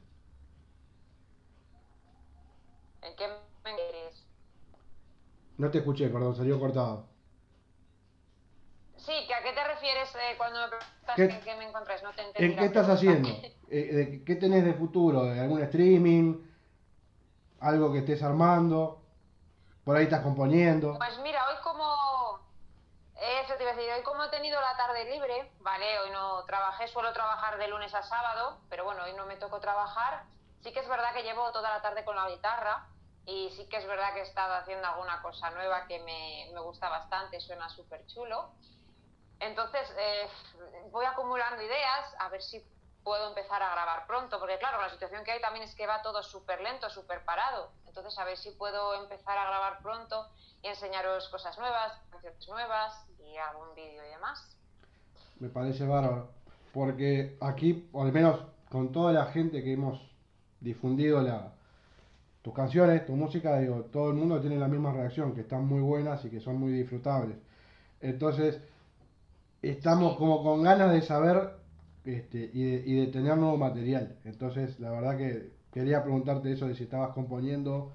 ¿En 3.03 3.17
qué 3.17 3.27
me 3.65 3.75
quieres? 3.75 4.25
No 5.59 5.73
te 5.73 5.79
escuché, 5.79 6.09
perdón, 6.09 6.37
salió 6.37 6.61
cortado. 6.61 7.12
Sí, 9.05 9.27
¿que 9.27 9.35
¿a 9.35 9.43
qué 9.43 9.53
te 9.53 9.65
refieres 9.65 10.15
eh, 10.15 10.35
cuando 10.37 10.61
me 10.61 10.69
preguntas 10.69 11.17
¿Qué- 11.17 11.25
en 11.25 11.41
qué 11.43 11.55
me 11.57 11.65
encontráis? 11.69 12.03
No 12.03 12.13
te 12.13 12.23
entendí 12.23 12.53
¿En 12.53 12.57
qué 12.59 12.65
estás 12.67 12.89
haciendo? 12.89 13.29
Eh, 13.75 14.23
¿Qué 14.27 14.37
tenés 14.37 14.67
de 14.67 14.75
futuro? 14.75 15.25
¿De 15.25 15.41
algún 15.41 15.63
streaming? 15.63 16.47
¿Algo 17.61 17.91
que 17.91 18.01
estés 18.01 18.23
armando? 18.23 19.01
¿Por 19.83 19.97
ahí 19.97 20.05
estás 20.05 20.21
componiendo? 20.21 20.99
Pues 20.99 21.19
mira, 21.21 21.41
hoy 21.49 21.57
como... 21.63 22.39
Eso 23.15 23.55
te 23.57 23.63
iba 23.63 23.73
a 23.73 23.77
decir, 23.77 23.91
hoy 23.93 24.03
como 24.03 24.25
he 24.25 24.29
tenido 24.29 24.61
la 24.61 24.77
tarde 24.77 25.05
libre, 25.11 25.53
¿vale? 25.61 25.99
Hoy 26.01 26.11
no 26.11 26.45
trabajé, 26.45 26.87
suelo 26.89 27.13
trabajar 27.15 27.57
de 27.57 27.69
lunes 27.69 27.95
a 27.95 28.03
sábado, 28.03 28.59
pero 28.69 28.85
bueno, 28.85 29.05
hoy 29.05 29.15
no 29.15 29.25
me 29.25 29.37
tocó 29.37 29.59
trabajar. 29.59 30.25
Sí 30.61 30.71
que 30.73 30.81
es 30.81 30.89
verdad 30.89 31.15
que 31.15 31.23
llevo 31.23 31.51
toda 31.53 31.71
la 31.71 31.81
tarde 31.81 32.05
con 32.05 32.15
la 32.17 32.29
guitarra 32.29 32.87
y 33.25 33.49
sí 33.57 33.67
que 33.71 33.79
es 33.79 33.87
verdad 33.87 34.13
que 34.13 34.21
he 34.21 34.25
estado 34.25 34.55
haciendo 34.55 34.87
alguna 34.87 35.23
cosa 35.23 35.51
nueva 35.51 35.87
que 35.87 35.99
me, 36.01 36.51
me 36.53 36.61
gusta 36.61 36.89
bastante, 36.91 37.41
suena 37.41 37.69
súper 37.71 38.05
chulo. 38.07 38.51
Entonces, 39.43 39.93
eh, 39.99 40.29
voy 40.93 41.05
acumulando 41.05 41.61
ideas 41.61 42.15
a 42.21 42.29
ver 42.29 42.41
si 42.41 42.63
puedo 43.03 43.29
empezar 43.29 43.61
a 43.61 43.73
grabar 43.73 44.07
pronto, 44.07 44.39
porque 44.39 44.57
claro, 44.59 44.81
la 44.81 44.89
situación 44.89 45.25
que 45.25 45.33
hay 45.33 45.41
también 45.41 45.65
es 45.65 45.75
que 45.75 45.87
va 45.87 46.01
todo 46.01 46.23
súper 46.23 46.61
lento, 46.61 46.89
súper 46.89 47.25
parado. 47.25 47.73
Entonces, 47.89 48.17
a 48.19 48.25
ver 48.25 48.37
si 48.37 48.53
puedo 48.53 48.95
empezar 49.03 49.37
a 49.37 49.49
grabar 49.49 49.83
pronto 49.83 50.29
y 50.63 50.69
enseñaros 50.69 51.29
cosas 51.29 51.59
nuevas, 51.59 51.93
canciones 52.11 52.49
nuevas 52.49 53.05
y 53.19 53.37
algún 53.37 53.75
vídeo 53.75 54.05
y 54.07 54.11
demás. 54.11 54.57
Me 55.41 55.49
parece 55.49 55.87
bárbaro. 55.87 56.31
Porque 56.73 57.37
aquí, 57.41 57.89
o 57.93 58.03
al 58.03 58.13
menos 58.13 58.41
con 58.71 58.93
toda 58.93 59.13
la 59.13 59.27
gente 59.27 59.63
que 59.63 59.73
hemos 59.73 60.01
difundido 60.61 61.21
la, 61.21 61.53
tus 62.43 62.55
canciones, 62.55 63.05
tu 63.05 63.15
música, 63.15 63.59
digo, 63.59 63.83
todo 63.93 64.09
el 64.09 64.15
mundo 64.15 64.41
tiene 64.41 64.57
la 64.57 64.69
misma 64.69 64.93
reacción, 64.93 65.35
que 65.35 65.43
están 65.43 65.67
muy 65.67 65.81
buenas 65.81 66.25
y 66.25 66.31
que 66.31 66.41
son 66.41 66.57
muy 66.57 66.71
disfrutables. 66.73 67.37
Entonces, 68.01 68.61
estamos 69.63 70.17
como 70.17 70.43
con 70.43 70.63
ganas 70.63 70.93
de 70.93 71.03
saber 71.03 71.55
este, 72.05 72.51
y, 72.53 72.65
de, 72.65 72.83
y 72.85 73.01
de 73.01 73.07
tener 73.13 73.37
nuevo 73.37 73.57
material. 73.57 74.19
Entonces, 74.25 74.79
la 74.81 74.91
verdad 74.91 75.17
que 75.17 75.53
quería 75.73 76.03
preguntarte 76.03 76.53
eso 76.53 76.67
de 76.67 76.75
si 76.75 76.85
estabas 76.85 77.15
componiendo, 77.15 77.93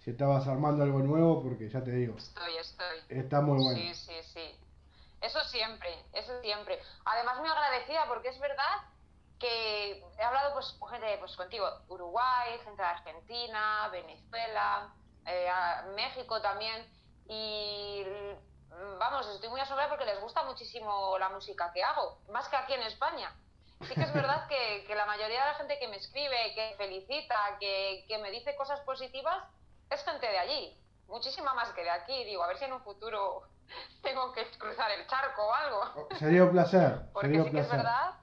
si 0.00 0.10
estabas 0.10 0.46
armando 0.48 0.82
algo 0.84 0.98
nuevo, 1.00 1.42
porque 1.42 1.68
ya 1.68 1.82
te 1.82 1.92
digo, 1.92 2.16
Estoy, 2.18 2.56
estoy. 2.60 2.98
está 3.08 3.40
muy 3.40 3.62
bueno. 3.62 3.78
Sí, 3.80 3.94
sí, 3.94 4.12
sí. 4.32 4.50
Eso 5.20 5.40
siempre, 5.44 5.88
eso 6.12 6.32
siempre. 6.42 6.78
Además, 7.06 7.38
muy 7.38 7.48
agradecida 7.48 8.06
porque 8.08 8.28
es 8.28 8.38
verdad 8.40 8.64
que 9.38 10.02
he 10.18 10.22
hablado 10.22 10.52
pues 10.52 10.66
con 10.78 10.90
gente, 10.90 11.06
pues 11.18 11.34
contigo, 11.36 11.66
Uruguay, 11.88 12.58
gente 12.64 12.82
de 12.82 12.88
Argentina, 12.88 13.88
Venezuela, 13.90 14.92
eh, 15.26 15.48
México 15.96 16.40
también. 16.42 16.86
Y 17.26 18.02
vamos, 18.98 19.26
estoy 19.28 19.48
muy 19.48 19.60
asombrada 19.60 19.90
porque 19.90 20.04
les 20.04 20.20
gusta 20.20 20.42
muchísimo 20.44 21.18
la 21.18 21.28
música 21.28 21.72
que 21.72 21.82
hago, 21.82 22.18
más 22.30 22.48
que 22.48 22.56
aquí 22.56 22.74
en 22.74 22.82
España. 22.82 23.34
Sí 23.82 23.94
que 23.94 24.02
es 24.02 24.14
verdad 24.14 24.46
que, 24.48 24.84
que 24.86 24.94
la 24.94 25.04
mayoría 25.04 25.40
de 25.40 25.46
la 25.52 25.54
gente 25.54 25.78
que 25.78 25.88
me 25.88 25.96
escribe, 25.96 26.54
que 26.54 26.74
felicita, 26.78 27.36
que, 27.60 28.04
que 28.08 28.18
me 28.18 28.30
dice 28.30 28.56
cosas 28.56 28.80
positivas, 28.80 29.44
es 29.90 30.02
gente 30.04 30.26
de 30.26 30.38
allí. 30.38 30.80
Muchísima 31.06 31.52
más 31.54 31.70
que 31.72 31.82
de 31.82 31.90
aquí. 31.90 32.24
Digo, 32.24 32.42
a 32.42 32.46
ver 32.46 32.56
si 32.56 32.64
en 32.64 32.72
un 32.72 32.82
futuro 32.82 33.42
tengo 34.02 34.32
que 34.32 34.48
cruzar 34.58 34.90
el 34.92 35.06
charco 35.06 35.46
o 35.46 35.52
algo. 35.52 36.08
Sería 36.18 36.44
un 36.44 36.52
placer, 36.52 37.00
Porque 37.12 37.26
sería 37.28 37.42
un 37.42 37.48
sí 37.48 37.52
que 37.52 37.60
es 37.60 37.66
placer. 37.66 37.84
verdad, 37.84 38.14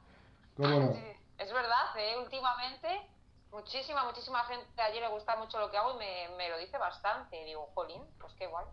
¿Cómo 0.57 0.69
no? 0.69 0.95
es 1.37 1.53
verdad, 1.53 1.97
¿eh? 1.97 2.17
últimamente 2.17 3.07
muchísima, 3.51 4.03
muchísima 4.05 4.43
gente 4.45 4.65
de 4.75 4.81
allí 4.81 4.99
le 4.99 5.09
gusta 5.09 5.35
mucho 5.35 5.59
lo 5.59 5.69
que 5.69 5.77
hago 5.77 5.91
y 5.95 5.97
me, 5.97 6.29
me 6.37 6.49
lo 6.49 6.57
dice 6.57 6.77
bastante. 6.77 7.43
Digo, 7.43 7.69
jolín, 7.75 8.03
pues 8.19 8.33
qué 8.33 8.47
guay. 8.47 8.65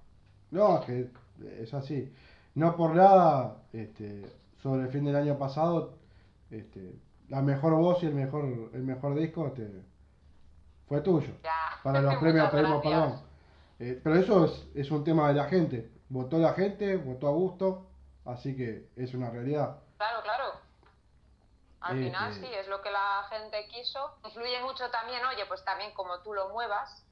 No, 0.51 0.79
es 0.81 0.85
que 0.87 1.11
es 1.63 1.75
así. 1.75 2.13
No 2.55 2.77
por 2.77 2.95
nada, 2.95 3.63
este, 3.73 4.27
sobre 4.63 4.83
el 4.83 4.89
fin 4.91 5.05
del 5.05 5.17
año 5.17 5.39
pasado, 5.39 5.95
este, 6.51 6.99
la 7.29 7.43
mejor 7.43 7.75
voz 7.75 8.03
y 8.03 8.07
el 8.07 8.15
mejor, 8.15 8.45
el 8.73 8.83
mejor 8.83 9.15
disco 9.15 9.47
este, 9.49 9.71
fue 10.87 11.01
tuyo. 11.03 11.33
Ya. 11.43 11.81
Para 11.83 12.01
los 12.01 12.17
premios 12.21 12.51
pedimos 12.51 12.83
perdón. 12.83 13.21
Eh, 13.79 14.01
pero 14.03 14.17
eso 14.17 14.45
es, 14.47 14.67
es 14.75 14.91
un 14.91 15.05
tema 15.05 15.29
de 15.29 15.35
la 15.35 15.45
gente. 15.45 15.91
Votó 16.09 16.39
la 16.39 16.55
gente, 16.55 16.97
votó 16.97 17.29
a 17.29 17.33
gusto, 17.33 17.87
así 18.25 18.57
que 18.57 18.89
es 18.97 19.15
una 19.15 19.31
realidad. 19.31 19.79
Claro, 19.97 20.23
claro. 20.23 20.45
Al 21.81 21.99
Eh, 21.99 22.05
final 22.05 22.33
eh. 22.33 22.35
sí, 22.41 22.47
es 22.47 22.69
lo 22.69 22.81
que 22.83 22.91
la 22.91 23.25
gente 23.31 23.67
quiso. 23.69 24.17
Influye 24.25 24.61
mucho 24.63 24.91
también, 24.91 25.25
oye, 25.27 25.45
pues 25.47 25.65
también 25.65 25.93
como 25.95 26.21
tú 26.23 26.35
lo 26.35 26.49
muevas, 26.51 27.05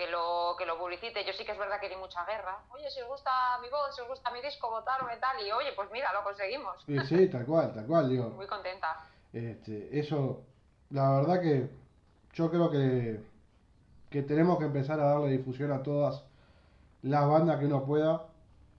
que 0.00 0.10
lo, 0.10 0.56
que 0.56 0.64
lo 0.64 0.78
publicite. 0.78 1.22
Yo 1.26 1.32
sí 1.34 1.44
que 1.44 1.52
es 1.52 1.58
verdad 1.58 1.78
que 1.78 1.90
di 1.90 1.96
mucha 1.96 2.24
guerra. 2.24 2.56
Oye, 2.70 2.88
si 2.90 3.02
os 3.02 3.08
gusta 3.08 3.30
mi 3.60 3.68
voz, 3.68 3.94
si 3.94 4.00
os 4.00 4.08
gusta 4.08 4.30
mi 4.30 4.40
disco, 4.40 4.70
votarme 4.70 5.18
tal. 5.18 5.36
Y 5.46 5.52
oye, 5.52 5.72
pues 5.76 5.90
mira, 5.92 6.10
lo 6.14 6.24
conseguimos. 6.24 6.82
Sí, 6.86 6.96
sí, 7.06 7.28
tal 7.28 7.44
cual, 7.44 7.74
tal 7.74 7.86
cual, 7.86 8.08
digo. 8.08 8.30
Muy 8.30 8.46
contenta. 8.46 9.04
Este, 9.30 9.98
eso, 9.98 10.40
la 10.88 11.10
verdad 11.20 11.42
que 11.42 11.68
yo 12.32 12.50
creo 12.50 12.70
que, 12.70 13.20
que 14.08 14.22
tenemos 14.22 14.58
que 14.58 14.64
empezar 14.64 14.98
a 15.00 15.04
darle 15.04 15.28
difusión 15.28 15.70
a 15.70 15.82
todas 15.82 16.24
las 17.02 17.28
bandas 17.28 17.58
que 17.58 17.66
uno 17.66 17.84
pueda. 17.84 18.24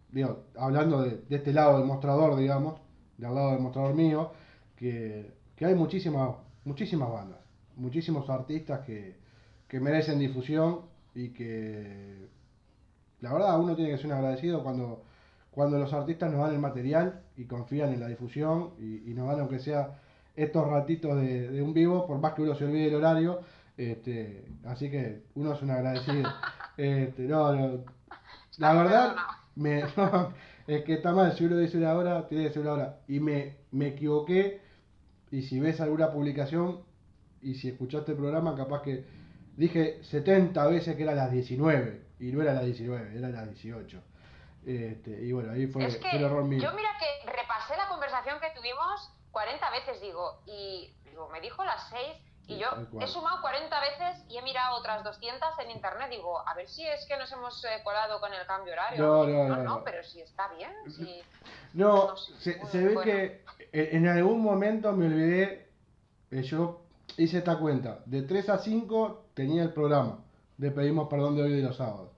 Digo, 0.10 0.46
hablando 0.58 1.04
de, 1.04 1.18
de 1.18 1.36
este 1.36 1.54
lado 1.54 1.78
del 1.78 1.86
mostrador, 1.86 2.36
digamos, 2.36 2.82
del 3.18 3.36
lado 3.36 3.52
del 3.52 3.60
mostrador 3.60 3.94
mío, 3.94 4.32
que, 4.76 5.32
que 5.56 5.66
hay 5.66 5.76
muchísimas, 5.76 6.36
muchísimas 6.66 7.12
bandas, 7.12 7.40
muchísimos 7.76 8.28
artistas 8.28 8.80
que, 8.88 9.20
que 9.68 9.80
merecen 9.80 10.18
difusión 10.18 10.90
y 11.14 11.30
que 11.30 12.28
la 13.20 13.34
verdad 13.34 13.60
uno 13.60 13.76
tiene 13.76 13.92
que 13.92 13.98
ser 13.98 14.08
un 14.08 14.14
agradecido 14.14 14.64
cuando, 14.64 15.04
cuando 15.52 15.78
los 15.78 15.94
artistas 15.94 16.32
nos 16.32 16.42
dan 16.42 16.54
el 16.54 16.60
material 16.60 17.22
y 17.38 17.46
confían 17.46 17.94
en 17.94 18.00
la 18.00 18.08
difusión 18.08 18.72
y, 18.80 19.10
y 19.12 19.14
nos 19.14 19.28
dan 19.28 19.42
aunque 19.42 19.60
sea 19.60 20.00
estos 20.36 20.68
ratitos 20.68 21.16
de, 21.18 21.50
de 21.50 21.62
un 21.62 21.74
vivo, 21.74 22.08
por 22.08 22.20
más 22.20 22.34
que 22.34 22.42
uno 22.42 22.56
se 22.56 22.66
olvide 22.66 22.88
el 22.88 22.96
horario, 22.96 23.42
este, 23.78 24.46
así 24.66 24.90
que 24.90 25.24
uno 25.36 25.54
es 25.54 25.62
un 25.62 25.72
agradecido. 25.72 26.30
Este, 26.78 27.24
no, 27.24 27.54
no, 27.54 27.84
la 28.58 28.74
verdad, 28.74 29.16
me, 29.56 29.84
es 30.68 30.84
que 30.84 30.94
está 30.94 31.12
mal, 31.12 31.34
si 31.34 31.46
uno 31.46 31.58
dice 31.58 31.78
una 31.78 31.94
hora, 31.94 32.28
tiene 32.28 32.44
que 32.44 32.48
decir 32.48 32.62
una 32.62 32.74
hora. 32.74 33.00
Y 33.08 33.20
me, 33.20 33.58
me 33.72 33.88
equivoqué, 33.88 34.62
y 35.30 35.44
si 35.44 35.60
ves 35.60 35.82
alguna 35.82 36.12
publicación, 36.12 36.80
y 37.42 37.56
si 37.56 37.68
escuchaste 37.68 38.14
el 38.14 38.18
programa, 38.18 38.56
capaz 38.56 38.82
que 38.82 39.04
dije 39.56 40.04
70 40.04 40.66
veces 40.68 40.96
que 40.96 41.04
era 41.04 41.14
las 41.14 41.32
19, 41.32 42.02
y 42.20 42.32
no 42.32 42.42
era 42.42 42.54
las 42.54 42.66
19, 42.66 43.18
era 43.18 43.30
las 43.30 43.48
18. 43.48 44.02
Este, 44.66 45.10
y 45.10 45.32
bueno, 45.32 45.52
ahí 45.54 45.66
fue, 45.68 45.86
es 45.86 45.98
que 45.98 46.10
fue 46.10 46.20
el 46.20 46.26
error 46.26 46.44
mío. 46.44 46.62
yo 46.62 46.72
mira 46.74 46.90
que 47.00 47.32
repasé 47.32 47.76
la 47.78 47.88
conversación 47.88 48.40
que 48.40 48.52
tuvimos 48.56 49.12
40 49.32 49.72
veces, 49.72 50.02
digo, 50.02 50.40
y 50.46 50.94
digo, 51.04 51.30
me 51.30 51.42
dijo 51.42 51.66
las 51.66 51.90
6 51.90 52.02
y 52.48 52.58
yo 52.58 52.68
he 53.00 53.08
sumado 53.08 53.42
40 53.42 53.80
veces 53.80 54.26
y 54.30 54.38
he 54.38 54.42
mirado 54.42 54.78
otras 54.78 55.04
200 55.04 55.60
en 55.60 55.72
internet, 55.72 56.10
digo, 56.10 56.48
a 56.48 56.54
ver 56.54 56.68
si 56.68 56.86
es 56.86 57.06
que 57.06 57.18
nos 57.18 57.32
hemos 57.32 57.64
eh, 57.64 57.82
colado 57.84 58.20
con 58.20 58.34
el 58.34 58.46
cambio 58.46 58.74
horario. 58.74 59.02
No, 59.02 59.26
Digo, 59.26 59.48
no, 59.48 59.56
no, 59.56 59.64
no. 59.64 59.84
pero 59.84 60.04
si 60.04 60.22
está 60.22 60.50
bien, 60.50 60.72
si... 60.92 61.22
No, 61.74 62.10
No 62.10 62.18
sé, 62.18 62.34
se, 62.40 62.66
se 62.68 62.78
ve 62.80 62.94
bueno. 62.94 63.02
que 63.04 63.44
en 63.72 64.06
en 64.06 64.08
algún 64.08 64.42
momento 64.42 64.92
me 64.92 65.06
olvidé, 65.06 65.70
eh, 66.32 66.42
yo 66.44 66.82
hice 67.18 67.38
esta 67.38 67.58
cuenta, 67.58 68.00
de 68.06 68.24
3 68.24 68.50
a 68.50 68.58
5 68.58 69.31
tenía 69.42 69.64
el 69.64 69.74
programa 69.74 70.20
de 70.58 70.70
Pedimos 70.70 71.08
Perdón 71.08 71.36
de 71.36 71.42
hoy 71.42 71.54
de 71.54 71.64
los 71.64 71.76
sábados. 71.76 72.12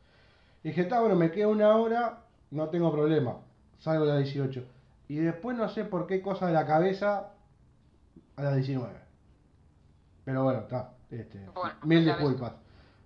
Y 0.61 0.69
dije, 0.69 0.81
está 0.81 0.99
bueno, 0.99 1.15
me 1.15 1.31
queda 1.31 1.47
una 1.47 1.73
hora, 1.77 2.23
no 2.51 2.67
tengo 2.67 2.91
problema, 2.91 3.37
salgo 3.79 4.03
a 4.03 4.07
las 4.07 4.17
18. 4.25 4.61
Y 5.07 5.15
después 5.15 5.55
no 5.55 5.69
sé 5.69 5.85
por 5.85 6.05
qué 6.05 6.21
cosa 6.21 6.47
de 6.47 6.53
la 6.53 6.65
cabeza 6.65 7.31
a 8.35 8.43
las 8.43 8.55
19. 8.55 8.93
Pero 10.25 10.43
bueno, 10.43 10.59
está. 10.61 10.95
Este, 11.09 11.45
Bueno, 11.53 11.75
mil 11.83 12.03
disculpas, 12.03 12.53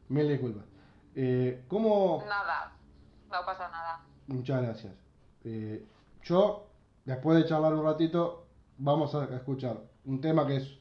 mil 0.10 0.28
disculpas. 0.28 0.64
Eh, 1.14 1.64
¿Cómo, 1.68 2.24
Nada, 2.28 2.72
no 3.30 3.46
pasa 3.46 3.70
nada. 3.70 4.02
Muchas 4.26 4.64
gracias. 4.64 4.94
Eh, 5.44 5.86
yo, 6.24 6.66
después 7.06 7.38
de 7.38 7.46
charlar 7.46 7.76
un 7.76 7.86
ratito, 7.86 8.48
vamos 8.80 9.14
a 9.14 9.26
escuchar 9.26 9.78
un 10.06 10.22
tema 10.22 10.48
que 10.48 10.56
es 10.56 10.80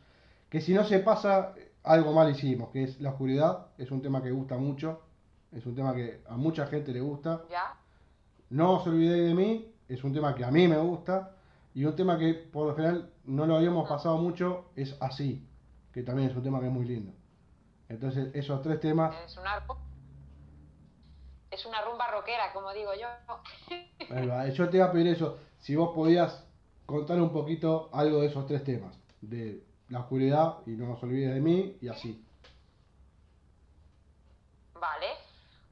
que 0.49 0.63
si 0.63 0.73
no 0.73 0.85
se 0.85 1.01
pasa, 1.01 1.53
algo 1.87 2.13
mal 2.13 2.31
hicimos, 2.31 2.71
que 2.71 2.83
es 2.83 3.01
La 3.01 3.11
Oscuridad. 3.11 3.69
Es 3.79 3.91
un 3.91 4.03
tema 4.03 4.23
que 4.23 4.31
gusta 4.31 4.59
mucho, 4.59 5.03
es 5.53 5.65
un 5.65 5.75
tema 5.75 5.95
que 5.95 6.21
a 6.29 6.37
mucha 6.37 6.67
gente 6.67 6.93
le 6.93 7.01
gusta. 7.01 7.45
¿Ya? 7.49 7.77
No 8.51 8.73
os 8.73 8.87
olvidéis 8.87 9.29
de 9.29 9.35
mí, 9.35 9.73
es 9.89 10.05
un 10.05 10.13
tema 10.13 10.35
que 10.35 10.45
a 10.45 10.51
mí 10.51 10.69
me 10.69 10.77
gusta 10.79 11.37
y 11.75 11.85
un 11.85 11.95
tema 11.95 12.19
que 12.19 12.35
por 12.35 12.69
lo 12.69 12.75
general 12.75 13.13
no 13.25 13.47
lo 13.47 13.57
habíamos 13.57 13.89
pasado 13.89 14.19
mucho, 14.19 14.71
es 14.77 14.97
Así, 15.01 15.47
que 15.93 16.03
también 16.03 16.31
es 16.31 16.37
un 16.37 16.43
tema 16.43 16.61
que 16.61 16.67
es 16.67 16.73
muy 16.73 16.85
lindo. 16.85 17.13
Entonces, 17.89 18.35
esos 18.35 18.63
tres 18.63 18.81
temas... 18.81 19.15
Es 19.25 19.37
una, 19.37 19.65
es 21.51 21.67
una 21.67 21.83
rumba 21.83 22.11
rockera, 22.11 22.53
como 22.53 22.73
digo 22.73 22.91
yo. 22.95 23.09
Yo 24.55 24.69
te 24.71 24.77
iba 24.79 24.87
a 24.87 24.93
pedir 24.93 25.09
eso, 25.09 25.39
si 25.59 25.77
vos 25.77 25.95
podías 25.95 26.45
contar 26.85 27.21
un 27.21 27.31
poquito 27.31 27.91
algo 27.93 28.21
de 28.21 28.29
esos 28.29 28.47
tres 28.47 28.65
temas, 28.65 28.99
de 29.21 29.66
la 29.89 30.01
oscuridad 30.01 30.59
y 30.67 30.71
no 30.71 30.87
nos 30.87 31.03
olvides 31.03 31.35
de 31.35 31.41
mí 31.41 31.79
y 31.81 31.89
así. 31.89 32.23
Vale, 34.75 35.17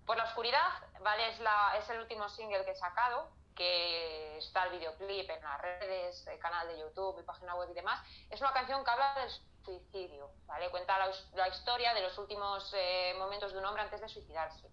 pues 0.07 0.19
la 0.19 0.25
oscuridad, 0.25 0.69
vale, 1.03 1.31
es, 1.31 1.41
la, 1.41 1.77
es 1.79 1.89
el 1.91 2.01
último 2.01 2.29
single 2.29 2.65
que 2.65 2.73
he 2.73 2.77
sacado, 2.77 3.29
que 3.55 4.39
está 4.39 4.65
el 4.65 4.79
videoclip 4.79 5.31
en 5.31 5.43
las 5.43 5.61
redes, 5.61 6.27
el 6.27 6.39
canal 6.39 6.67
de 6.69 6.79
YouTube, 6.79 7.17
mi 7.17 7.23
página 7.23 7.55
web 7.55 7.71
y 7.71 7.75
demás. 7.75 8.01
Es 8.31 8.41
una 8.41 8.53
canción 8.53 8.85
que 8.85 8.91
habla 8.91 9.15
del 9.21 9.31
suicidio, 9.65 10.31
¿vale? 10.47 10.71
Cuenta 10.71 10.99
la, 10.99 11.49
historia 11.49 11.95
de 11.95 12.03
los 12.03 12.17
últimos 12.19 12.73
eh, 12.77 13.15
momentos 13.19 13.53
de 13.53 13.59
un 13.59 13.65
hombre 13.65 13.83
antes 13.83 14.01
de 14.01 14.09
suicidarse. 14.09 14.69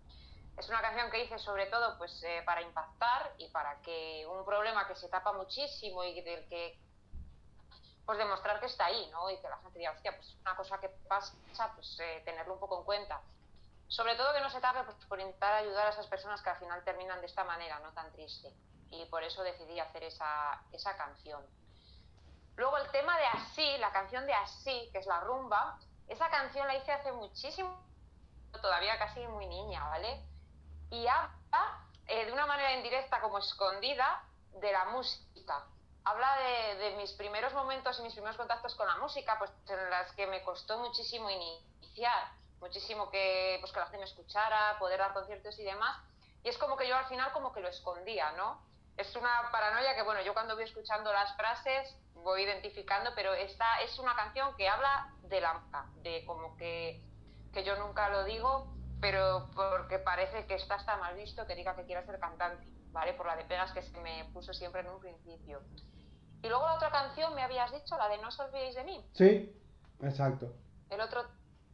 Es 0.57 0.67
una 0.69 0.81
canción 0.81 1.09
que 1.09 1.23
hice 1.23 1.39
sobre 1.39 1.67
todo 1.67 1.97
pues 1.97 2.21
eh, 2.23 2.43
para 2.45 2.61
impactar 2.61 3.33
y 3.37 3.47
para 3.49 3.81
que 3.81 4.25
un 4.27 4.45
problema 4.45 4.87
que 4.87 4.95
se 4.95 5.07
tapa 5.07 5.31
muchísimo 5.33 6.03
y 6.03 6.21
del 6.21 6.47
que 6.47 6.77
pues 8.05 8.17
demostrar 8.17 8.59
que 8.59 8.65
está 8.65 8.85
ahí, 8.85 9.09
¿no? 9.11 9.29
Y 9.29 9.37
que 9.37 9.49
la 9.49 9.57
gente 9.57 9.79
diga, 9.79 9.91
hostia, 9.91 10.15
pues 10.15 10.35
una 10.41 10.55
cosa 10.55 10.79
que 10.79 10.89
pasa, 10.89 11.35
pues 11.75 11.99
eh, 11.99 12.21
tenerlo 12.25 12.53
un 12.53 12.59
poco 12.59 12.79
en 12.79 12.83
cuenta. 12.85 13.21
Sobre 13.87 14.15
todo 14.15 14.33
que 14.33 14.41
no 14.41 14.49
se 14.49 14.61
tape 14.61 14.83
pues, 14.83 14.97
por 15.05 15.19
intentar 15.19 15.53
ayudar 15.53 15.87
a 15.87 15.89
esas 15.89 16.07
personas 16.07 16.41
que 16.41 16.49
al 16.49 16.57
final 16.57 16.83
terminan 16.83 17.19
de 17.19 17.27
esta 17.27 17.43
manera, 17.43 17.79
no 17.79 17.91
tan 17.93 18.11
triste. 18.11 18.53
Y 18.89 19.05
por 19.05 19.23
eso 19.23 19.43
decidí 19.43 19.79
hacer 19.79 20.03
esa, 20.03 20.61
esa 20.71 20.95
canción. 20.97 21.45
Luego 22.55 22.77
el 22.77 22.89
tema 22.91 23.17
de 23.17 23.25
Así, 23.25 23.77
la 23.77 23.91
canción 23.91 24.25
de 24.25 24.33
Así, 24.33 24.89
que 24.91 24.99
es 24.99 25.05
la 25.05 25.19
rumba, 25.21 25.79
esa 26.07 26.29
canción 26.29 26.67
la 26.67 26.75
hice 26.75 26.91
hace 26.91 27.11
muchísimo, 27.11 27.83
todavía 28.61 28.97
casi 28.99 29.25
muy 29.27 29.47
niña, 29.47 29.87
¿vale? 29.87 30.25
y 30.91 31.07
habla 31.07 31.87
eh, 32.07 32.25
de 32.25 32.33
una 32.33 32.45
manera 32.45 32.73
indirecta 32.73 33.21
como 33.21 33.39
escondida 33.39 34.23
de 34.59 34.71
la 34.71 34.85
música. 34.85 35.65
Habla 36.03 36.35
de, 36.79 36.95
mis 36.97 37.11
primeros 37.13 37.53
momentos 37.53 37.99
y 37.99 38.03
mis 38.03 38.13
primeros 38.13 38.37
contactos 38.37 38.75
con 38.75 38.87
la 38.87 38.97
música, 38.97 39.37
pues 39.37 39.51
en 39.67 39.89
las 39.89 40.11
que 40.13 40.25
me 40.27 40.41
costó 40.41 40.79
muchísimo 40.79 41.29
iniciar, 41.29 42.31
muchísimo 42.59 43.09
que, 43.11 43.57
pues, 43.59 43.71
que 43.71 43.79
la 43.79 43.85
gente 43.85 43.99
me 43.99 44.05
escuchara, 44.05 44.77
poder 44.79 44.99
dar 44.99 45.13
conciertos 45.13 45.57
y 45.59 45.63
demás. 45.63 45.95
Y 46.43 46.49
es 46.49 46.57
como 46.57 46.75
que 46.75 46.87
yo 46.87 46.95
al 46.95 47.05
final 47.05 47.31
como 47.33 47.53
que 47.53 47.61
lo 47.61 47.67
escondía, 47.67 48.31
¿no? 48.31 48.61
Es 48.97 49.15
una 49.15 49.49
paranoia 49.51 49.95
que, 49.95 50.01
bueno, 50.01 50.21
yo 50.21 50.33
cuando 50.33 50.55
voy 50.55 50.63
escuchando 50.63 51.13
las 51.13 51.35
frases 51.35 51.95
voy 52.15 52.43
identificando, 52.43 53.11
pero 53.15 53.33
esta 53.33 53.81
es 53.81 53.97
una 53.99 54.15
canción 54.15 54.55
que 54.55 54.67
habla 54.67 55.13
de 55.23 55.41
la 55.41 55.61
de 55.97 56.25
como 56.25 56.55
que, 56.57 57.01
que 57.53 57.63
yo 57.63 57.75
nunca 57.77 58.09
lo 58.09 58.23
digo, 58.23 58.67
pero 58.99 59.49
porque 59.55 59.99
parece 59.99 60.45
que 60.45 60.55
está 60.55 60.75
hasta 60.75 60.97
mal 60.97 61.15
visto 61.15 61.45
que 61.47 61.55
diga 61.55 61.75
que 61.75 61.85
quiera 61.85 62.05
ser 62.05 62.19
cantante, 62.19 62.63
¿vale? 62.91 63.13
Por 63.13 63.25
la 63.25 63.35
de 63.35 63.45
pegas 63.45 63.71
que 63.71 63.81
se 63.81 63.99
me 63.99 64.25
puso 64.33 64.53
siempre 64.53 64.81
en 64.81 64.89
un 64.89 64.99
principio. 64.99 65.61
Y 66.43 66.49
luego 66.49 66.65
la 66.65 66.75
otra 66.75 66.89
canción 66.89 67.35
me 67.35 67.43
habías 67.43 67.71
dicho, 67.71 67.97
la 67.97 68.09
de 68.09 68.17
No 68.17 68.29
os 68.29 68.39
olvidéis 68.39 68.75
de 68.75 68.83
mí. 68.83 69.05
Sí, 69.13 69.55
exacto. 70.01 70.53
El 70.89 71.01
otro, 71.01 71.25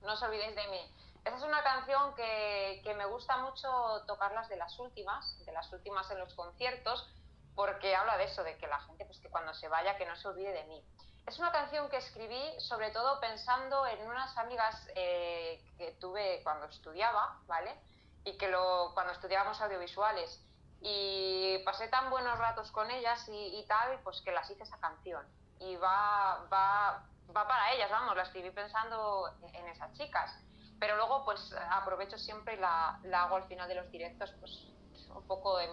No 0.02 0.14
os 0.14 0.22
olvidéis 0.22 0.56
de 0.56 0.68
mí. 0.68 0.94
Esa 1.24 1.38
es 1.38 1.44
una 1.44 1.64
canción 1.64 2.16
que, 2.16 2.82
que 2.84 2.94
me 2.94 3.06
gusta 3.06 3.38
mucho 3.38 3.70
tocarlas 4.08 4.48
de 4.50 4.56
las 4.56 4.78
últimas, 4.80 5.44
de 5.46 5.52
las 5.52 5.72
últimas 5.74 6.10
en 6.12 6.20
los 6.20 6.34
conciertos, 6.36 7.10
porque 7.56 7.96
habla 7.96 8.18
de 8.18 8.26
eso, 8.26 8.44
de 8.44 8.58
que 8.58 8.68
la 8.68 8.80
gente, 8.82 9.04
pues 9.06 9.20
que 9.20 9.30
cuando 9.30 9.54
se 9.54 9.68
vaya, 9.68 9.98
que 9.98 10.06
no 10.06 10.16
se 10.16 10.28
olvide 10.28 10.54
de 10.54 10.64
mí. 10.66 10.84
Es 11.26 11.38
una 11.40 11.52
canción 11.52 11.90
que 11.90 11.98
escribí 11.98 12.42
sobre 12.60 12.92
todo 12.92 13.20
pensando 13.20 13.86
en 13.86 14.08
unas 14.08 14.38
amigas 14.38 14.88
eh, 14.96 15.62
que 15.78 15.92
tuve 16.00 16.42
cuando 16.44 16.68
estudiaba, 16.68 17.42
¿vale? 17.48 17.76
Y 18.24 18.38
que 18.38 18.48
lo, 18.48 18.92
cuando 18.94 19.12
estudiábamos 19.12 19.60
audiovisuales. 19.60 20.41
Y 20.82 21.58
pasé 21.66 21.88
tan 21.88 22.10
buenos 22.10 22.38
ratos 22.38 22.72
con 22.72 22.90
ellas 22.92 23.28
y, 23.30 23.66
tal, 23.68 24.00
pues 24.04 24.22
que 24.22 24.32
las 24.32 24.50
hice 24.50 24.63
esa 24.63 24.80
canción. 24.80 25.26
Y 25.60 25.76
va, 25.76 26.46
va, 26.52 27.04
va 27.36 27.48
para 27.48 27.74
ellas, 27.74 27.90
vamos, 27.90 28.16
la 28.16 28.24
escribí 28.24 28.52
pensando 28.52 29.30
en 29.54 29.68
esas 29.68 29.92
chicas. 29.94 30.38
Pero 30.80 30.96
luego, 30.96 31.26
pues 31.26 31.56
aprovecho 31.72 32.18
siempre 32.18 32.56
y 32.56 32.60
la, 32.60 33.00
la 33.04 33.24
hago 33.24 33.38
al 33.38 33.48
final 33.48 33.68
de 33.68 33.76
los 33.76 33.92
directos, 33.92 34.32
pues 34.40 34.68
un 35.16 35.24
poco 35.24 35.60
en 35.60 35.70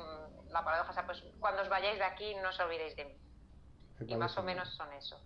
la 0.53 0.65
paradoja, 0.65 0.91
o 0.91 0.95
sea, 0.95 1.07
pues 1.07 1.23
cuando 1.41 1.63
os 1.63 1.69
vayáis 1.69 1.99
de 1.99 2.05
aquí 2.05 2.35
no 2.37 2.49
os 2.49 2.61
olvidéis 2.61 2.97
de 2.97 3.05
mí. 3.05 3.15
Y 4.07 4.17
más 4.17 4.37
o 4.39 4.43
menos 4.43 4.69
son 4.75 4.93
eso. 4.93 5.21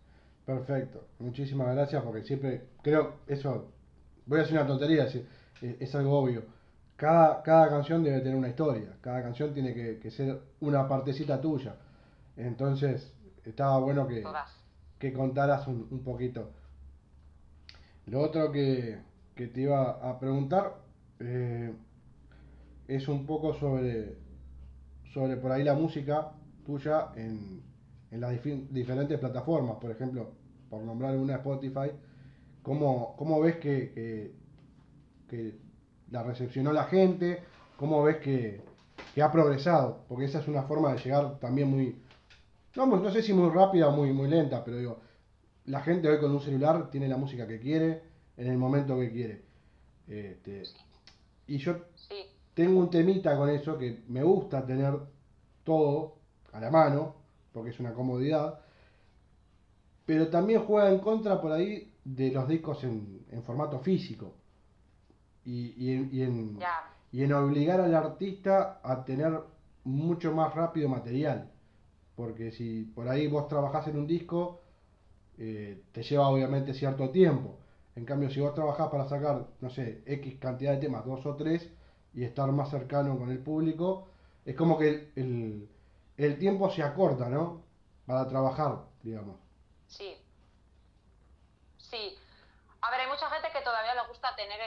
Perfecto, 0.45 1.07
muchísimas 1.19 1.75
gracias 1.75 2.03
porque 2.03 2.23
siempre 2.23 2.69
creo 2.83 3.21
eso, 3.27 3.71
voy 4.27 4.39
a 4.39 4.43
decir 4.43 4.57
una 4.57 4.67
tontería, 4.67 5.07
es, 5.61 5.95
algo 5.95 6.21
obvio. 6.21 6.43
Cada, 6.99 7.45
cada 7.45 7.69
canción 7.69 8.03
debe 8.03 8.19
tener 8.19 8.35
una 8.35 8.49
historia, 8.49 8.97
cada 9.01 9.23
canción 9.23 9.55
tiene 9.55 9.73
que, 9.73 10.11
ser 10.11 10.43
una 10.59 10.89
partecita 10.89 11.41
tuya. 11.41 11.77
Entonces, 12.37 13.15
estaba 13.45 13.79
bueno 13.79 14.09
que, 14.09 14.25
que 14.99 15.13
contaras 15.13 15.69
un, 15.69 16.03
poquito. 16.05 16.51
Lo 18.07 18.21
otro 18.21 18.51
que, 18.51 18.99
que 19.37 19.47
te 19.47 19.61
iba 19.61 19.93
a 19.93 20.19
preguntar 20.19 20.75
eh, 21.21 21.73
es 22.89 23.07
un 23.07 23.27
poco 23.27 23.55
sobre, 23.55 24.17
sobre 25.15 25.37
por 25.37 25.53
ahí 25.53 25.63
la 25.63 25.75
música 25.75 26.33
tuya 26.67 27.11
en, 27.15 27.63
en 28.11 28.21
las 28.21 28.43
diferentes 28.71 29.21
plataformas, 29.21 29.77
por 29.77 29.93
ejemplo, 29.93 30.33
por 30.69 30.83
nombrar 30.83 31.17
una 31.17 31.37
Spotify, 31.37 31.93
¿cómo, 32.65 33.15
cómo 33.17 33.41
ves 33.41 33.59
que, 33.59 34.33
que, 35.29 35.68
la 36.11 36.23
recepcionó 36.23 36.73
la 36.73 36.85
gente? 36.85 37.43
¿Cómo 37.77 38.03
ves 38.03 38.19
que, 38.19 38.63
que, 39.15 39.23
ha 39.23 39.31
progresado? 39.31 40.05
Porque 40.09 40.25
esa 40.25 40.41
es 40.41 40.49
una 40.49 40.63
forma 40.63 40.93
de 40.93 40.99
llegar 40.99 41.39
también 41.39 41.69
muy, 41.69 41.97
no, 42.77 42.87
no 42.87 43.11
sé 43.11 43.23
si 43.23 43.33
muy 43.33 43.51
rápida 43.51 43.89
o 43.89 43.93
muy, 43.93 44.13
muy 44.13 44.29
lenta, 44.29 44.65
pero 44.65 44.79
digo, 44.79 45.01
la 45.67 45.81
gente 45.81 46.09
hoy 46.09 46.19
con 46.19 46.31
un 46.31 46.41
celular 46.41 46.91
tiene 46.91 47.09
la 47.09 47.17
música 47.17 47.47
que 47.47 47.61
quiere, 47.61 48.03
en 48.37 48.47
el 48.47 48.57
momento 48.57 48.99
que 48.99 49.11
quiere. 49.11 49.43
Este, 50.07 50.63
y 51.47 51.59
yo 51.59 51.77
tengo 52.55 52.81
un 52.81 52.91
temita 52.91 53.37
con 53.37 53.51
eso 53.51 53.77
que 53.77 54.03
me 54.09 54.23
gusta 54.23 54.65
tener 54.65 54.95
todo 55.65 56.17
a 56.53 56.61
la 56.61 56.71
mano, 56.71 57.17
porque 57.53 57.71
es 57.71 57.81
una 57.81 57.93
comodidad, 57.93 58.61
pero 60.07 60.29
también 60.29 60.65
juega 60.65 60.91
en 60.91 61.01
contra 61.01 61.41
por 61.41 61.53
ahí 61.53 61.93
de 62.05 62.31
los 62.31 62.49
discos 62.49 62.83
en, 62.85 63.43
formato 63.45 63.79
físico 63.81 64.35
y, 65.45 65.75
y, 65.77 65.93
en, 65.93 66.59
y, 67.13 67.23
en, 67.23 67.33
obligar 67.33 67.81
al 67.81 67.95
artista 67.95 68.81
a 68.83 69.05
tener 69.05 69.41
mucho 69.85 70.33
más 70.33 70.55
rápido 70.55 70.89
material, 70.89 71.51
porque 72.17 72.53
si 72.53 72.85
por 72.95 73.09
ahí 73.09 73.27
vos 73.29 73.49
trabajás 73.49 73.89
en 73.89 73.99
un 73.99 74.07
disco, 74.07 74.61
eh, 75.39 75.83
te 75.93 76.03
lleva 76.03 76.29
obviamente 76.29 76.75
cierto 76.75 77.11
tiempo. 77.11 77.59
En 77.97 78.05
cambio, 78.05 78.31
si 78.31 78.41
vos 78.41 78.55
trabajás 78.55 78.89
para 78.91 79.09
sacar, 79.09 79.47
no 79.61 79.71
sé, 79.71 80.03
X 80.07 80.37
cantidad 80.41 80.73
de 80.73 80.79
temas, 80.79 81.05
dos 81.05 81.25
o 81.27 81.35
tres, 81.37 81.69
y 82.15 82.25
estar 82.25 82.51
más 82.53 82.71
cercano 82.71 83.19
con 83.19 83.31
el 83.31 83.39
público, 83.39 84.09
es 84.45 84.57
como 84.57 84.79
que 84.79 85.11
el, 85.17 85.69
el 86.17 86.39
tiempo 86.39 86.71
se 86.71 86.83
acorta, 86.83 87.29
¿no? 87.29 87.63
Para 88.07 88.27
trabajar, 88.29 88.85
digamos. 89.03 89.37
Sí. 89.87 90.15
Sí. 91.79 92.18
A 92.89 92.91
ver, 92.91 93.01
hay 93.01 93.07
mucha 93.07 93.29
gente 93.29 93.51
que 93.53 93.61
todavía 93.61 93.95
le 93.95 94.09
gusta 94.09 94.35
tener 94.35 94.59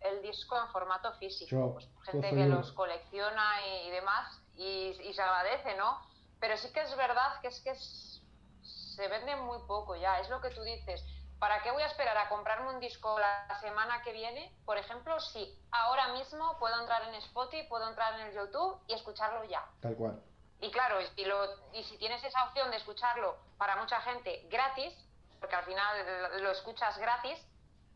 el, 0.00 0.20
disco 0.20 0.58
en 0.58 0.66
formato 0.72 1.12
físico. 1.12 1.74
pues, 1.74 1.88
gente 2.06 2.30
que 2.30 2.46
los 2.46 2.72
colecciona 2.72 3.64
y, 3.68 3.90
demás, 3.90 4.42
y, 4.56 5.12
se 5.14 5.22
agradece, 5.22 5.76
¿no? 5.76 6.04
Pero 6.40 6.56
sí 6.56 6.72
que 6.72 6.80
es 6.80 6.96
verdad 6.96 7.40
que 7.40 7.46
es 7.46 7.60
que 7.60 7.76
se 7.76 9.06
vende 9.06 9.36
muy 9.36 9.60
poco 9.68 9.94
ya, 9.94 10.18
es 10.18 10.28
lo 10.28 10.40
que 10.40 10.50
tú 10.50 10.60
dices. 10.64 11.04
¿Para 11.38 11.62
qué 11.62 11.70
voy 11.70 11.84
a 11.84 11.86
esperar 11.86 12.18
a 12.18 12.28
comprarme 12.28 12.68
un 12.70 12.80
disco 12.80 13.16
la 13.16 13.60
semana 13.60 14.02
que 14.02 14.10
viene? 14.12 14.52
Por 14.64 14.76
ejemplo, 14.76 15.20
si 15.20 15.56
ahora 15.70 16.08
mismo 16.14 16.58
puedo 16.58 16.80
entrar 16.80 17.04
en 17.04 17.14
Spotify, 17.14 17.68
puedo 17.68 17.88
entrar 17.88 18.18
en 18.18 18.26
el 18.26 18.34
YouTube 18.34 18.82
y 18.88 18.94
escucharlo 18.94 19.44
ya. 19.44 19.64
Tal 19.80 19.94
cual. 19.94 20.20
Y 20.60 20.72
claro, 20.72 20.98
y, 21.14 21.24
lo, 21.26 21.44
y 21.72 21.84
si 21.84 21.96
tienes 21.98 22.24
esa 22.24 22.42
opción 22.42 22.72
de 22.72 22.78
escucharlo 22.78 23.36
para 23.56 23.76
mucha 23.76 24.00
gente 24.00 24.48
gratis, 24.50 24.92
porque 25.38 25.54
al 25.54 25.64
final 25.64 26.42
lo 26.42 26.50
escuchas 26.50 26.98
gratis, 26.98 27.38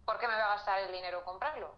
¿por 0.05 0.19
qué 0.19 0.29
me 0.29 0.35
va 0.35 0.45
a 0.45 0.55
gastar 0.57 0.81
el 0.81 0.93
dinero 0.93 1.19
en 1.19 1.25
comprarlo? 1.25 1.75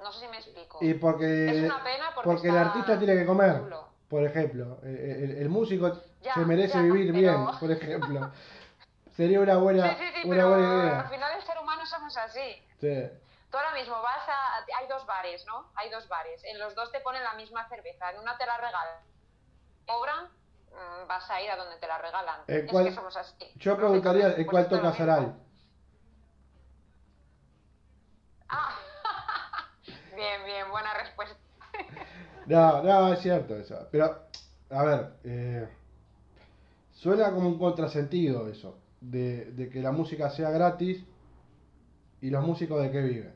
No 0.00 0.12
sé 0.12 0.20
si 0.20 0.28
me 0.28 0.38
explico. 0.38 0.78
Y 0.80 0.94
porque, 0.94 1.50
es 1.50 1.64
una 1.64 1.82
pena 1.84 2.10
porque, 2.14 2.48
el 2.48 2.56
artista 2.56 2.98
tiene 2.98 3.16
que 3.16 3.26
comer. 3.26 3.62
Por 4.08 4.24
ejemplo, 4.24 4.78
el, 4.82 5.48
músico 5.48 5.94
se 5.94 6.40
merece 6.40 6.82
vivir 6.82 7.12
bien, 7.12 7.46
por 7.58 7.70
ejemplo. 7.70 8.32
Sería 9.16 9.40
una 9.40 9.58
buena, 9.58 9.96
una 10.24 10.46
buena 10.46 10.68
idea. 10.68 11.00
Al 11.00 11.08
final 11.08 11.32
el 11.36 11.42
ser 11.42 11.58
humano 11.58 11.84
somos 11.84 12.16
así. 12.16 12.62
Sí. 12.80 13.08
Tú 13.50 13.56
ahora 13.56 13.72
mismo 13.72 14.00
vas 14.00 14.28
a... 14.28 14.78
Hay 14.78 14.86
dos 14.88 15.04
bares, 15.04 15.44
¿no? 15.46 15.70
Hay 15.74 15.90
dos 15.90 16.08
bares. 16.08 16.42
En 16.44 16.58
los 16.58 16.74
dos 16.74 16.90
te 16.92 17.00
ponen 17.00 17.22
la 17.22 17.34
misma 17.34 17.68
cerveza. 17.68 18.10
En 18.10 18.20
una 18.20 18.38
te 18.38 18.46
la 18.46 18.56
regalan 18.56 19.10
cobran 19.90 20.26
mm, 20.70 21.08
vas 21.08 21.28
a 21.30 21.42
ir 21.42 21.50
a 21.50 21.56
donde 21.56 21.76
te 21.76 21.86
la 21.86 21.98
regalan. 21.98 22.40
¿En 22.46 22.64
es 22.64 22.70
cuál- 22.70 22.86
que 22.86 22.92
somos 22.92 23.16
así. 23.16 23.52
Yo 23.56 23.76
preguntaría, 23.76 24.34
¿en 24.36 24.46
cuál 24.46 24.68
toca 24.68 24.90
mismo. 24.90 25.49
Ah, 28.50 28.76
bien, 30.16 30.44
bien, 30.44 30.70
buena 30.70 30.94
respuesta. 30.94 31.36
No, 32.46 32.82
no, 32.82 33.12
es 33.12 33.20
cierto 33.20 33.54
eso. 33.56 33.86
Pero, 33.92 34.24
a 34.70 34.82
ver, 34.82 35.12
eh, 35.22 35.68
suena 36.92 37.30
como 37.32 37.48
un 37.48 37.58
contrasentido 37.58 38.48
eso, 38.48 38.78
de, 39.00 39.52
de 39.52 39.68
que 39.70 39.80
la 39.80 39.92
música 39.92 40.30
sea 40.30 40.50
gratis 40.50 41.04
y 42.20 42.30
los 42.30 42.44
músicos 42.44 42.82
de 42.82 42.90
qué 42.90 43.02
viven. 43.02 43.34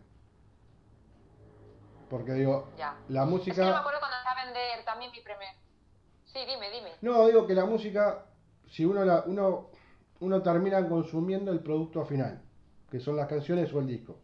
Porque 2.11 2.33
digo, 2.33 2.69
Ya. 2.77 2.97
la 2.97 2.97
Es 2.97 3.05
que 3.07 3.11
yo 3.15 3.25
me 3.27 3.31
música... 3.37 3.79
acuerdo 3.79 4.01
cuando 4.01 4.17
a 4.17 4.45
vender 4.45 4.85
también 4.85 5.13
mi 5.13 5.21
primer. 5.21 5.49
Sí, 6.27 6.41
dime, 6.41 6.71
dime. 6.71 6.91
No, 7.03 7.27
digo 7.27 7.47
que 7.47 7.55
la 7.55 7.67
música, 7.67 8.27
si 8.69 8.85
uno, 8.85 9.05
la, 9.05 9.23
uno, 9.27 9.71
uno 10.21 10.43
termina 10.43 10.89
consumiendo 10.89 11.53
el 11.53 11.61
producto 11.61 12.05
final, 12.05 12.43
que 12.91 12.99
son 12.99 13.17
las 13.17 13.29
canciones 13.29 13.73
o 13.73 13.79
el 13.79 13.87
disco. 13.87 14.19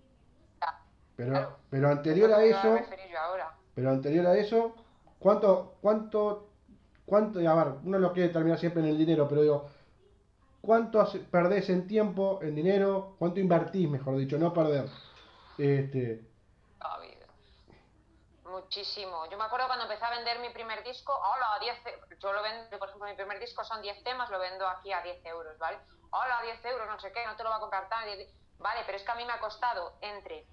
Pero, 1.20 1.32
Claro. 1.32 1.56
pero 1.68 1.88
anterior 1.90 2.32
a 2.32 2.42
eso... 2.42 2.74
referir 2.76 3.10
yo 3.10 3.18
ahora. 3.18 3.54
Pero 3.74 3.90
anterior 3.90 4.26
a 4.26 4.38
eso, 4.38 4.74
¿cuánto, 5.18 5.74
cuánto, 5.82 6.48
cuánto, 7.04 7.38
a 7.46 7.54
ver, 7.54 7.74
uno 7.84 7.98
lo 7.98 8.14
quiere 8.14 8.30
terminar 8.30 8.58
siempre 8.58 8.82
en 8.82 8.88
el 8.88 8.96
dinero, 8.96 9.28
pero 9.28 9.42
digo, 9.42 9.70
¿cuánto 10.62 11.06
perdés 11.30 11.68
en 11.68 11.86
tiempo, 11.86 12.38
en 12.40 12.54
dinero? 12.54 13.16
¿Cuánto 13.18 13.38
invertís, 13.38 13.86
mejor 13.90 14.16
dicho, 14.16 14.38
no 14.38 14.54
perder? 14.54 14.86
Este, 15.58 16.24
vida. 17.02 17.26
Muchísimo. 18.44 19.28
Yo 19.30 19.36
me 19.36 19.44
acuerdo 19.44 19.66
cuando 19.66 19.84
empecé 19.84 20.06
a 20.06 20.16
vender 20.16 20.38
mi 20.38 20.48
primer 20.48 20.82
disco, 20.82 21.12
hola, 21.12 21.58
10 21.60 21.76
e- 21.84 22.16
Yo 22.18 22.32
lo 22.32 22.42
vendo, 22.42 22.78
por 22.78 22.88
ejemplo, 22.88 23.06
mi 23.08 23.14
primer 23.14 23.38
disco 23.38 23.62
son 23.62 23.82
10 23.82 24.02
temas, 24.04 24.30
lo 24.30 24.38
vendo 24.38 24.66
aquí 24.66 24.90
a 24.90 25.02
10 25.02 25.22
euros, 25.26 25.58
¿vale? 25.58 25.76
Hola, 26.12 26.40
10 26.44 26.64
euros, 26.64 26.88
no 26.88 26.98
sé 26.98 27.12
qué, 27.12 27.26
no 27.26 27.36
te 27.36 27.44
lo 27.44 27.50
va 27.50 27.56
a 27.56 27.60
comprar 27.60 27.88
nadie. 27.90 28.26
Vale, 28.58 28.80
pero 28.86 28.96
es 28.96 29.04
que 29.04 29.10
a 29.10 29.16
mí 29.16 29.24
me 29.26 29.32
ha 29.32 29.40
costado 29.40 29.92
entre 30.00 30.46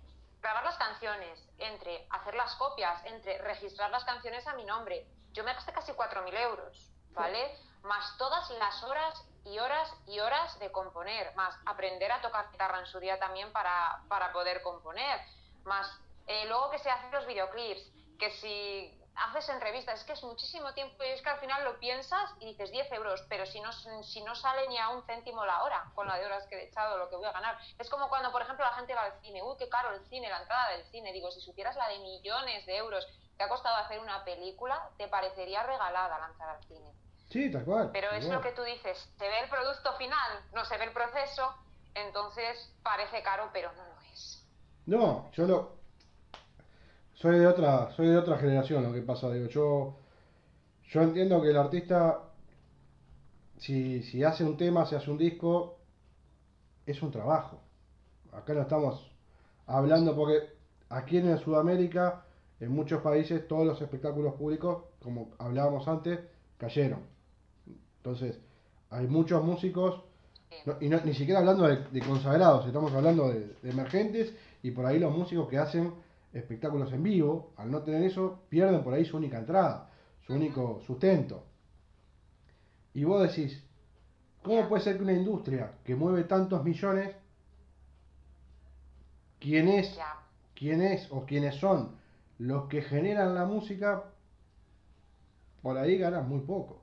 grabar 0.48 0.64
las 0.64 0.78
canciones, 0.78 1.44
entre 1.58 2.08
hacer 2.10 2.34
las 2.36 2.56
copias, 2.56 3.04
entre 3.04 3.38
registrar 3.40 3.90
las 3.90 4.06
canciones 4.06 4.48
a 4.48 4.54
mi 4.54 4.64
nombre. 4.64 5.06
Yo 5.34 5.44
me 5.44 5.54
gasté 5.54 5.74
casi 5.74 5.92
4.000 5.92 6.34
euros, 6.40 6.90
¿vale? 7.12 7.54
Más 7.84 8.18
todas 8.18 8.50
las 8.52 8.82
horas 8.84 9.26
y 9.44 9.60
horas 9.60 9.94
y 10.08 10.22
horas 10.22 10.58
de 10.60 10.72
componer, 10.72 11.36
más 11.36 11.54
aprender 11.66 12.14
a 12.14 12.22
tocar 12.22 12.50
guitarra 12.50 12.80
en 12.80 12.86
su 12.86 12.98
día 13.02 13.20
también 13.20 13.52
para, 13.52 14.02
para 14.08 14.32
poder 14.32 14.62
componer, 14.62 15.20
más 15.66 15.86
eh, 16.28 16.46
luego 16.48 16.70
que 16.70 16.80
se 16.80 16.90
hacen 16.90 17.12
los 17.12 17.28
videoclips, 17.28 17.82
que 18.18 18.32
si 18.32 18.97
haces 19.18 19.50
entrevistas, 19.50 20.00
es 20.00 20.06
que 20.06 20.14
es 20.14 20.24
muchísimo 20.24 20.74
tiempo 20.74 21.04
y 21.04 21.08
es 21.08 21.22
que 21.22 21.30
al 21.30 21.40
final 21.40 21.64
lo 21.64 21.80
piensas 21.80 22.34
y 22.40 22.46
dices 22.46 22.72
10 22.72 22.92
euros, 22.94 23.26
pero 23.28 23.46
si 23.46 23.60
no, 23.60 23.72
si 23.72 24.22
no 24.22 24.36
sale 24.36 24.68
ni 24.70 24.78
a 24.78 24.90
un 24.90 25.04
céntimo 25.04 25.46
la 25.46 25.64
hora 25.64 25.92
con 25.96 26.08
la 26.08 26.18
de 26.18 26.26
horas 26.26 26.46
que 26.48 26.56
he 26.56 26.68
echado, 26.68 26.98
lo 26.98 27.10
que 27.10 27.16
voy 27.16 27.26
a 27.26 27.32
ganar. 27.32 27.58
Es 27.80 27.90
como 27.90 28.10
cuando, 28.10 28.32
por 28.32 28.42
ejemplo, 28.42 28.64
la 28.66 28.74
gente 28.74 28.94
va 28.94 29.04
al 29.04 29.20
cine, 29.22 29.42
uy, 29.42 29.56
qué 29.58 29.70
caro 29.70 29.94
el 29.94 30.06
cine, 30.08 30.30
la 30.30 30.42
entrada 30.42 30.70
del 30.72 30.86
cine. 30.86 31.12
Digo, 31.14 31.32
si 31.32 31.42
supieras 31.42 31.76
la 31.76 31.90
de 31.90 32.00
millones 32.00 32.66
de 32.66 32.78
euros 32.78 33.08
que 33.38 33.44
ha 33.44 33.50
costado 33.50 33.76
hacer 33.78 34.00
una 34.00 34.24
película, 34.24 34.90
te 34.98 35.08
parecería 35.08 35.64
regalada 35.64 36.20
la 36.20 36.28
entrada 36.28 36.54
al 36.54 36.64
cine. 36.66 36.94
sí, 37.30 37.52
tal 37.52 37.66
cual. 37.66 37.90
Pero 37.92 38.12
es 38.12 38.26
lo 38.26 38.42
que 38.42 38.52
tú 38.52 38.64
dices, 38.64 39.10
se 39.18 39.28
ve 39.28 39.40
el 39.40 39.50
producto 39.50 39.94
final, 39.98 40.44
no 40.54 40.64
se 40.66 40.78
ve 40.78 40.86
el 40.86 40.94
proceso, 40.94 41.56
entonces 41.94 42.72
parece 42.84 43.22
caro, 43.24 43.50
pero 43.52 43.72
no 43.74 43.84
lo 43.84 44.02
es. 44.14 44.44
No, 44.86 45.30
yo 45.34 45.46
lo 45.46 45.78
soy 47.18 47.40
de 47.40 47.48
otra, 47.48 47.92
soy 47.96 48.08
de 48.08 48.18
otra 48.18 48.38
generación 48.38 48.84
lo 48.84 48.94
que 48.94 49.02
pasa, 49.02 49.32
digo, 49.32 49.48
yo 49.48 49.98
yo 50.90 51.02
entiendo 51.02 51.42
que 51.42 51.50
el 51.50 51.58
artista 51.58 52.24
si, 53.58 54.04
si 54.04 54.24
hace 54.24 54.44
un 54.44 54.58
tema, 54.58 54.86
si 54.86 54.96
hace 54.96 55.10
un 55.12 55.18
disco, 55.18 55.78
es 56.86 57.02
un 57.02 57.12
trabajo. 57.12 57.62
Acá 58.32 58.54
no 58.54 58.62
estamos 58.62 59.12
hablando 59.66 60.16
porque 60.16 60.50
aquí 60.90 61.18
en 61.18 61.38
Sudamérica, 61.40 62.26
en 62.60 62.72
muchos 62.72 63.02
países, 63.02 63.48
todos 63.48 63.66
los 63.66 63.82
espectáculos 63.82 64.36
públicos, 64.36 64.84
como 65.02 65.32
hablábamos 65.40 65.88
antes, 65.88 66.20
cayeron. 66.58 67.02
Entonces, 67.98 68.40
hay 68.90 69.08
muchos 69.08 69.44
músicos, 69.44 70.04
y 70.80 70.90
no- 70.90 71.02
ni 71.04 71.14
siquiera 71.14 71.40
hablando 71.40 71.68
de, 71.68 72.00
consagrados, 72.02 72.66
estamos 72.66 72.94
hablando 72.94 73.30
de 73.30 73.54
emergentes 73.64 74.34
y 74.64 74.72
por 74.72 74.86
ahí 74.86 75.00
los 75.00 75.16
músicos 75.16 75.50
que 75.50 75.58
hacen 75.58 75.94
espectáculos 76.38 76.92
en 76.94 77.04
vivo, 77.04 77.54
al 77.58 77.72
no 77.72 77.84
tener 77.84 78.04
eso, 78.04 78.42
pierden 78.50 78.84
por 78.84 78.94
ahí 78.94 79.06
su 79.06 79.18
única 79.18 79.40
entrada, 79.40 79.90
su 80.26 80.34
único 80.34 80.82
sustento. 80.86 81.44
Y 82.94 83.06
vos 83.06 83.22
decís, 83.22 83.64
¿cómo 84.44 84.68
puede 84.70 84.84
ser 84.84 84.98
que 84.98 85.04
una 85.04 85.14
industria 85.14 85.74
que 85.86 85.96
mueve 85.96 86.24
tantos 86.26 86.64
millones, 86.64 87.16
quién 89.40 89.68
es, 89.68 89.98
quién 90.56 90.82
es 90.82 91.12
o 91.12 91.26
quiénes 91.26 91.56
son 91.56 91.96
los 92.40 92.68
que 92.68 92.82
generan 92.82 93.34
la 93.36 93.46
música, 93.46 94.04
por 95.62 95.78
ahí 95.78 95.98
ganan 95.98 96.28
muy 96.28 96.40
poco? 96.42 96.82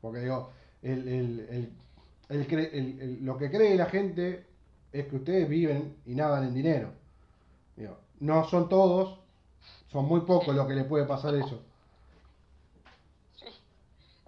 Porque 0.00 0.20
digo, 0.20 0.50
el, 0.82 1.08
el- 1.08 1.40
el- 2.30 3.24
lo 3.24 3.36
que 3.38 3.50
cree 3.50 3.76
la 3.76 3.86
gente 3.86 4.46
es 4.92 5.06
que 5.06 5.16
ustedes 5.16 5.48
viven 5.48 5.96
y 6.06 6.14
nadan 6.14 6.44
en 6.44 6.54
dinero. 6.54 6.92
Digo, 7.76 7.98
no 8.22 8.48
son 8.48 8.68
todos, 8.68 9.18
son 9.90 10.04
muy 10.06 10.20
pocos 10.20 10.54
los 10.54 10.68
que 10.68 10.74
les 10.74 10.86
puede 10.86 11.04
pasar 11.06 11.34
eso. 11.34 11.60
sí. 13.36 13.46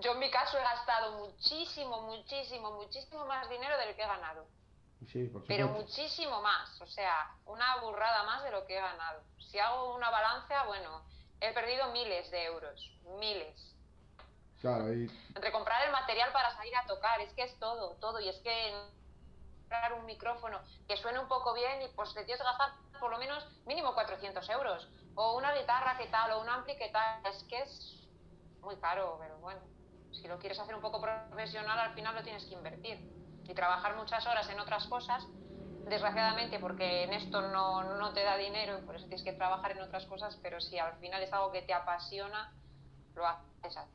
Yo 0.00 0.12
en 0.12 0.18
mi 0.18 0.30
caso 0.33 0.59
he 0.59 0.62
gastado 0.62 1.24
muchísimo, 1.24 2.02
muchísimo, 2.02 2.72
muchísimo 2.72 3.24
más 3.26 3.48
dinero 3.48 3.78
del 3.78 3.94
que 3.94 4.02
he 4.02 4.07
ganado. 4.07 4.46
Sí, 5.07 5.26
por 5.26 5.44
Pero 5.44 5.68
muchísimo 5.68 6.42
más, 6.42 6.80
o 6.80 6.87
sea, 6.87 7.37
una 7.46 7.76
burrada 7.83 8.24
más 8.24 8.42
de 8.42 8.50
lo 8.50 8.66
que 8.66 8.76
he 8.76 8.80
ganado. 8.80 9.22
Si 9.38 9.61
hago 9.61 9.94
una 9.94 10.11
balanza, 10.11 10.64
bueno, 10.64 11.02
he 11.40 11.52
perdido 11.52 11.92
miles 11.92 12.28
de 12.33 12.44
euros, 12.46 12.98
miles. 13.20 13.76
Claro, 14.61 14.92
y 14.92 15.09
Entre 15.35 15.52
comprar 15.52 15.85
el 15.87 15.92
material 15.92 16.33
para 16.33 16.52
salir 16.57 16.74
a 16.74 16.87
tocar, 16.87 17.20
es 17.20 17.33
que 17.35 17.42
es 17.42 17.57
todo, 17.61 17.90
todo. 18.00 18.18
Y 18.18 18.28
es 18.28 18.37
que 18.38 18.74
comprar 19.61 19.92
un 19.92 20.07
micrófono 20.07 20.59
que 20.88 20.96
suene 20.96 21.20
un 21.20 21.28
poco 21.28 21.54
bien 21.54 21.83
y 21.83 21.88
pues 21.88 22.12
te 22.12 22.24
tienes 22.24 22.38
que 22.38 22.44
gastar 22.44 22.72
por 23.00 23.11
lo 23.11 23.18
menos 23.18 23.46
mínimo 23.66 23.94
400 23.94 24.48
euros. 24.50 24.88
O 25.14 25.37
una 25.37 25.52
guitarra 25.54 25.96
que 25.98 26.07
tal, 26.07 26.33
o 26.33 26.42
un 26.42 26.48
ampli 26.48 26.76
que 26.76 26.88
tal. 26.88 27.20
Es 27.26 27.44
que 27.44 27.61
es 27.61 28.09
muy 28.61 28.76
caro, 28.76 29.18
pero 29.20 29.38
bueno, 29.38 29.61
si 30.12 30.26
lo 30.28 30.38
quieres 30.38 30.59
hacer 30.59 30.74
un 30.74 30.80
poco 30.80 31.00
profesional, 31.00 31.78
al 31.78 31.94
final 31.94 32.14
lo 32.14 32.22
tienes 32.22 32.44
que 32.44 32.54
invertir. 32.54 32.98
Y 33.46 33.54
trabajar 33.54 33.96
muchas 33.96 34.26
horas 34.26 34.48
en 34.48 34.59
otras 34.59 34.87
cosas, 34.87 35.26
desgraciadamente, 35.88 36.59
porque 36.59 37.04
en 37.04 37.12
esto 37.12 37.42
no, 37.42 37.98
no 37.98 38.12
te 38.12 38.24
da 38.24 38.37
dinero, 38.37 38.80
por 38.87 38.96
eso 38.96 39.07
tienes 39.07 39.22
que 39.22 39.35
trabajar 39.35 39.72
en 39.72 39.83
otras 39.83 40.07
cosas, 40.07 40.38
pero 40.42 40.61
si 40.61 40.78
al 40.78 40.94
final 40.94 41.22
es 41.22 41.33
algo 41.33 41.52
que 41.52 41.62
te 41.62 41.74
apasiona, 41.74 42.52
lo 43.14 43.26
haces 43.26 43.76
a. 43.76 43.87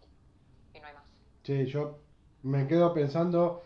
Y 0.73 0.79
no 0.79 0.87
hay 0.87 0.93
más. 0.93 1.03
Sí, 1.43 1.65
yo 1.65 1.97
me 2.43 2.67
quedo 2.67 2.93
pensando 2.93 3.63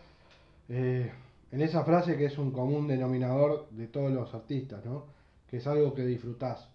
eh, 0.68 1.12
en 1.52 1.60
esa 1.60 1.84
frase 1.84 2.16
que 2.16 2.26
es 2.26 2.38
un 2.38 2.50
común 2.50 2.88
denominador 2.88 3.68
de 3.70 3.86
todos 3.88 4.10
los 4.10 4.32
artistas, 4.34 4.84
¿no? 4.84 5.13
Que 5.54 5.58
es 5.58 5.66
algo 5.68 5.94
que 5.94 6.04
disfrutás 6.04 6.68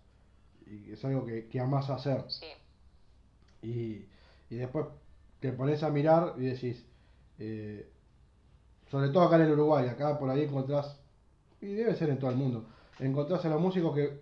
y 0.65 0.85
que 0.85 0.93
es 0.93 1.03
algo 1.03 1.25
que, 1.25 1.49
que 1.49 1.59
amás 1.59 1.89
hacer. 1.89 2.23
Sí. 2.29 2.45
Y, 3.61 4.05
y 4.49 4.55
después 4.55 4.85
te 5.41 5.51
pones 5.51 5.83
a 5.83 5.89
mirar 5.89 6.35
y 6.37 6.43
decís, 6.43 6.85
eh, 7.39 7.91
sobre 8.89 9.09
todo 9.09 9.23
acá 9.23 9.35
en 9.35 9.41
el 9.41 9.51
Uruguay, 9.51 9.85
acá 9.89 10.17
por 10.17 10.29
ahí 10.29 10.43
encontrás, 10.43 10.97
y 11.59 11.73
debe 11.73 11.93
ser 11.93 12.09
en 12.09 12.19
todo 12.19 12.29
el 12.29 12.37
mundo, 12.37 12.67
encontrás 12.99 13.43
a 13.43 13.49
los 13.49 13.59
músicos 13.59 13.93
que 13.97 14.21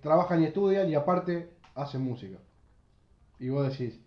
trabajan 0.00 0.44
y 0.44 0.46
estudian 0.46 0.88
y 0.88 0.94
aparte 0.94 1.50
hacen 1.74 2.02
música. 2.02 2.38
Y 3.40 3.48
vos 3.48 3.68
decís, 3.68 3.98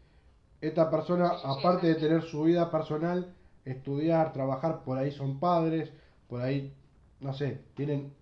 esta 0.62 0.89
persona, 0.89 1.34
aparte 1.43 1.88
de 1.88 1.95
tener 1.95 2.22
su 2.22 2.43
vida 2.43 2.72
personal, 2.72 3.36
estudiar, 3.65 4.32
trabajar, 4.32 4.86
por 4.86 4.98
ahí 4.98 5.12
son 5.12 5.38
padres, 5.38 5.91
por 6.30 6.39
ahí, 6.39 6.74
no 7.19 7.34
sé, 7.34 7.60
tienen 7.76 8.17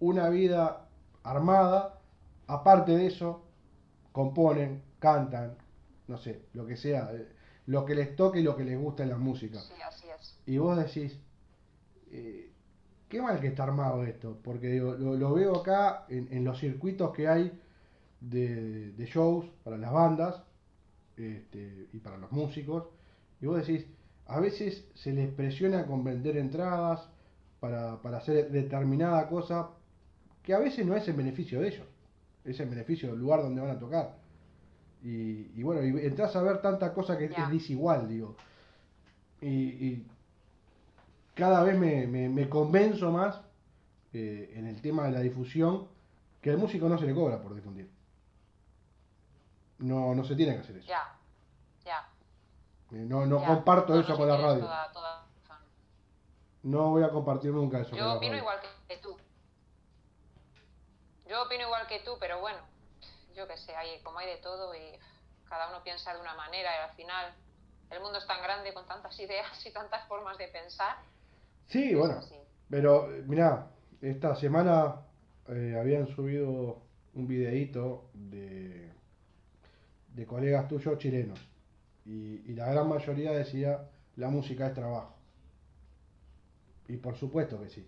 una 0.00 0.28
vida 0.28 0.88
armada, 1.22 2.00
aparte 2.46 2.92
de 2.96 3.06
eso, 3.06 3.44
componen, 4.12 4.82
cantan, 4.98 5.56
no 6.06 6.18
sé, 6.18 6.42
lo 6.54 6.66
que 6.66 6.76
sea, 6.76 7.10
eh, 7.12 7.28
lo 7.66 7.84
que 7.84 7.94
les 7.94 8.16
toque 8.16 8.40
y 8.40 8.42
lo 8.42 8.56
que 8.56 8.64
les 8.64 8.78
gusta 8.78 9.02
en 9.02 9.10
la 9.10 9.18
música. 9.18 9.60
Sí, 9.60 9.74
así 9.86 10.06
es. 10.08 10.38
Y 10.46 10.58
vos 10.58 10.76
decís, 10.76 11.18
eh, 12.10 12.50
qué 13.08 13.20
mal 13.20 13.40
que 13.40 13.48
está 13.48 13.64
armado 13.64 14.04
esto, 14.04 14.38
porque 14.42 14.68
digo, 14.68 14.92
lo, 14.94 15.14
lo 15.14 15.34
veo 15.34 15.56
acá 15.56 16.06
en, 16.08 16.28
en 16.30 16.44
los 16.44 16.58
circuitos 16.58 17.12
que 17.12 17.28
hay 17.28 17.60
de, 18.20 18.92
de 18.92 19.06
shows 19.06 19.46
para 19.64 19.76
las 19.76 19.92
bandas 19.92 20.42
este, 21.16 21.88
y 21.92 21.98
para 21.98 22.16
los 22.16 22.32
músicos, 22.32 22.88
y 23.40 23.46
vos 23.46 23.66
decís, 23.66 23.86
a 24.26 24.40
veces 24.40 24.84
se 24.94 25.12
les 25.12 25.32
presiona 25.32 25.86
con 25.86 26.04
vender 26.04 26.36
entradas 26.36 27.08
para, 27.60 28.00
para 28.02 28.18
hacer 28.18 28.50
determinada 28.50 29.28
cosa 29.28 29.70
que 30.48 30.54
a 30.54 30.58
veces 30.58 30.86
no 30.86 30.96
es 30.96 31.06
en 31.06 31.14
beneficio 31.14 31.60
de 31.60 31.68
ellos, 31.68 31.86
es 32.42 32.58
en 32.58 32.70
beneficio 32.70 33.10
del 33.10 33.18
lugar 33.18 33.42
donde 33.42 33.60
van 33.60 33.72
a 33.72 33.78
tocar. 33.78 34.14
Y, 35.02 35.62
bueno, 35.62 35.82
y 35.84 36.06
entras 36.06 36.34
a 36.36 36.42
ver 36.42 36.62
tanta 36.62 36.94
cosa 36.94 37.18
que 37.18 37.26
es 37.26 37.50
desigual, 37.50 38.08
digo. 38.08 38.34
Y, 39.42 39.48
y 39.48 40.06
cada 41.34 41.62
vez 41.64 41.78
me, 41.78 42.06
me, 42.06 42.30
me 42.30 42.48
convenzo 42.48 43.12
más 43.12 43.38
eh, 44.14 44.54
en 44.56 44.66
el 44.66 44.80
tema 44.80 45.04
de 45.04 45.12
la 45.12 45.20
difusión 45.20 45.86
que 46.40 46.48
al 46.48 46.56
músico 46.56 46.88
no 46.88 46.96
se 46.96 47.04
le 47.04 47.14
cobra 47.14 47.42
por 47.42 47.54
difundir. 47.54 47.90
No, 49.80 50.14
no 50.14 50.24
se 50.24 50.34
tiene 50.34 50.54
que 50.54 50.60
hacer 50.60 50.78
eso. 50.78 50.88
Ya, 50.88 51.14
ya. 51.84 52.08
Eh, 52.92 53.04
No, 53.06 53.26
no 53.26 53.38
ya. 53.42 53.48
comparto 53.48 53.94
No, 53.94 54.00
eso 54.00 54.12
no, 54.12 54.16
con 54.16 54.28
la 54.28 54.36
radio. 54.38 54.60
toda- 54.60 54.92
toda 54.92 55.26
razón. 55.42 55.58
No 56.62 56.88
voy 56.92 57.02
a 57.02 57.10
compartir 57.10 57.52
nunca 57.52 57.80
eso 57.80 57.90
con 57.90 57.98
Yo 57.98 58.14
opino 58.14 58.34
igual 58.34 58.56
que 58.88 58.96
tú. 58.96 59.14
Yo 61.28 61.42
opino 61.42 61.64
igual 61.64 61.86
que 61.86 62.00
tú, 62.00 62.12
pero 62.18 62.40
bueno, 62.40 62.58
yo 63.34 63.46
qué 63.46 63.56
sé, 63.58 63.74
hay, 63.76 64.00
como 64.02 64.18
hay 64.18 64.26
de 64.28 64.38
todo 64.38 64.74
y 64.74 64.98
cada 65.48 65.68
uno 65.68 65.82
piensa 65.82 66.14
de 66.14 66.20
una 66.20 66.34
manera 66.34 66.70
y 66.74 66.88
al 66.90 66.96
final 66.96 67.34
el 67.90 68.00
mundo 68.00 68.18
es 68.18 68.26
tan 68.26 68.42
grande 68.42 68.72
con 68.72 68.86
tantas 68.86 69.18
ideas 69.20 69.64
y 69.64 69.70
tantas 69.70 70.06
formas 70.08 70.38
de 70.38 70.48
pensar. 70.48 70.96
Sí, 71.66 71.94
bueno, 71.94 72.14
así. 72.14 72.34
pero 72.70 73.12
eh, 73.12 73.22
mirá, 73.26 73.66
esta 74.00 74.34
semana 74.36 75.02
eh, 75.48 75.76
habían 75.78 76.08
subido 76.08 76.80
un 77.12 77.26
videíto 77.26 78.08
de, 78.14 78.90
de 80.14 80.26
colegas 80.26 80.66
tuyos 80.68 80.98
chilenos 80.98 81.38
y, 82.06 82.50
y 82.50 82.54
la 82.54 82.70
gran 82.70 82.88
mayoría 82.88 83.32
decía 83.32 83.86
la 84.16 84.30
música 84.30 84.68
es 84.68 84.74
trabajo. 84.74 85.14
Y 86.88 86.96
por 86.96 87.18
supuesto 87.18 87.60
que 87.60 87.68
sí. 87.68 87.86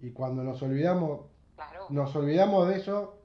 Y 0.00 0.12
cuando 0.12 0.44
nos 0.44 0.62
olvidamos, 0.62 1.26
Claro. 1.58 1.86
nos 1.90 2.14
olvidamos 2.14 2.68
de 2.68 2.76
eso 2.76 3.18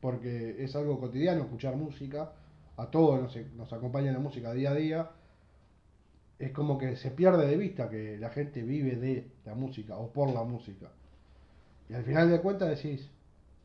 porque 0.00 0.62
es 0.62 0.76
algo 0.76 1.00
cotidiano 1.00 1.42
escuchar 1.42 1.74
música, 1.76 2.32
a 2.76 2.86
todos 2.90 3.20
nos, 3.20 3.36
nos 3.56 3.72
acompaña 3.72 4.12
la 4.12 4.18
música 4.20 4.52
día 4.52 4.70
a 4.70 4.74
día, 4.74 5.10
es 6.38 6.52
como 6.52 6.78
que 6.78 6.96
se 6.96 7.10
pierde 7.10 7.46
de 7.46 7.56
vista 7.56 7.88
que 7.88 8.16
la 8.18 8.30
gente 8.30 8.62
vive 8.62 8.94
de 8.96 9.30
la 9.44 9.54
música 9.54 9.96
o 9.96 10.12
por 10.12 10.30
la 10.32 10.44
música. 10.44 10.90
Y 11.88 11.94
al 11.94 12.04
final 12.04 12.30
de 12.30 12.40
cuentas 12.40 12.68
decís, 12.68 13.08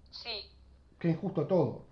Sí, 0.10 0.30
que 1.00 1.10
injusto 1.10 1.46
todo, 1.46 1.84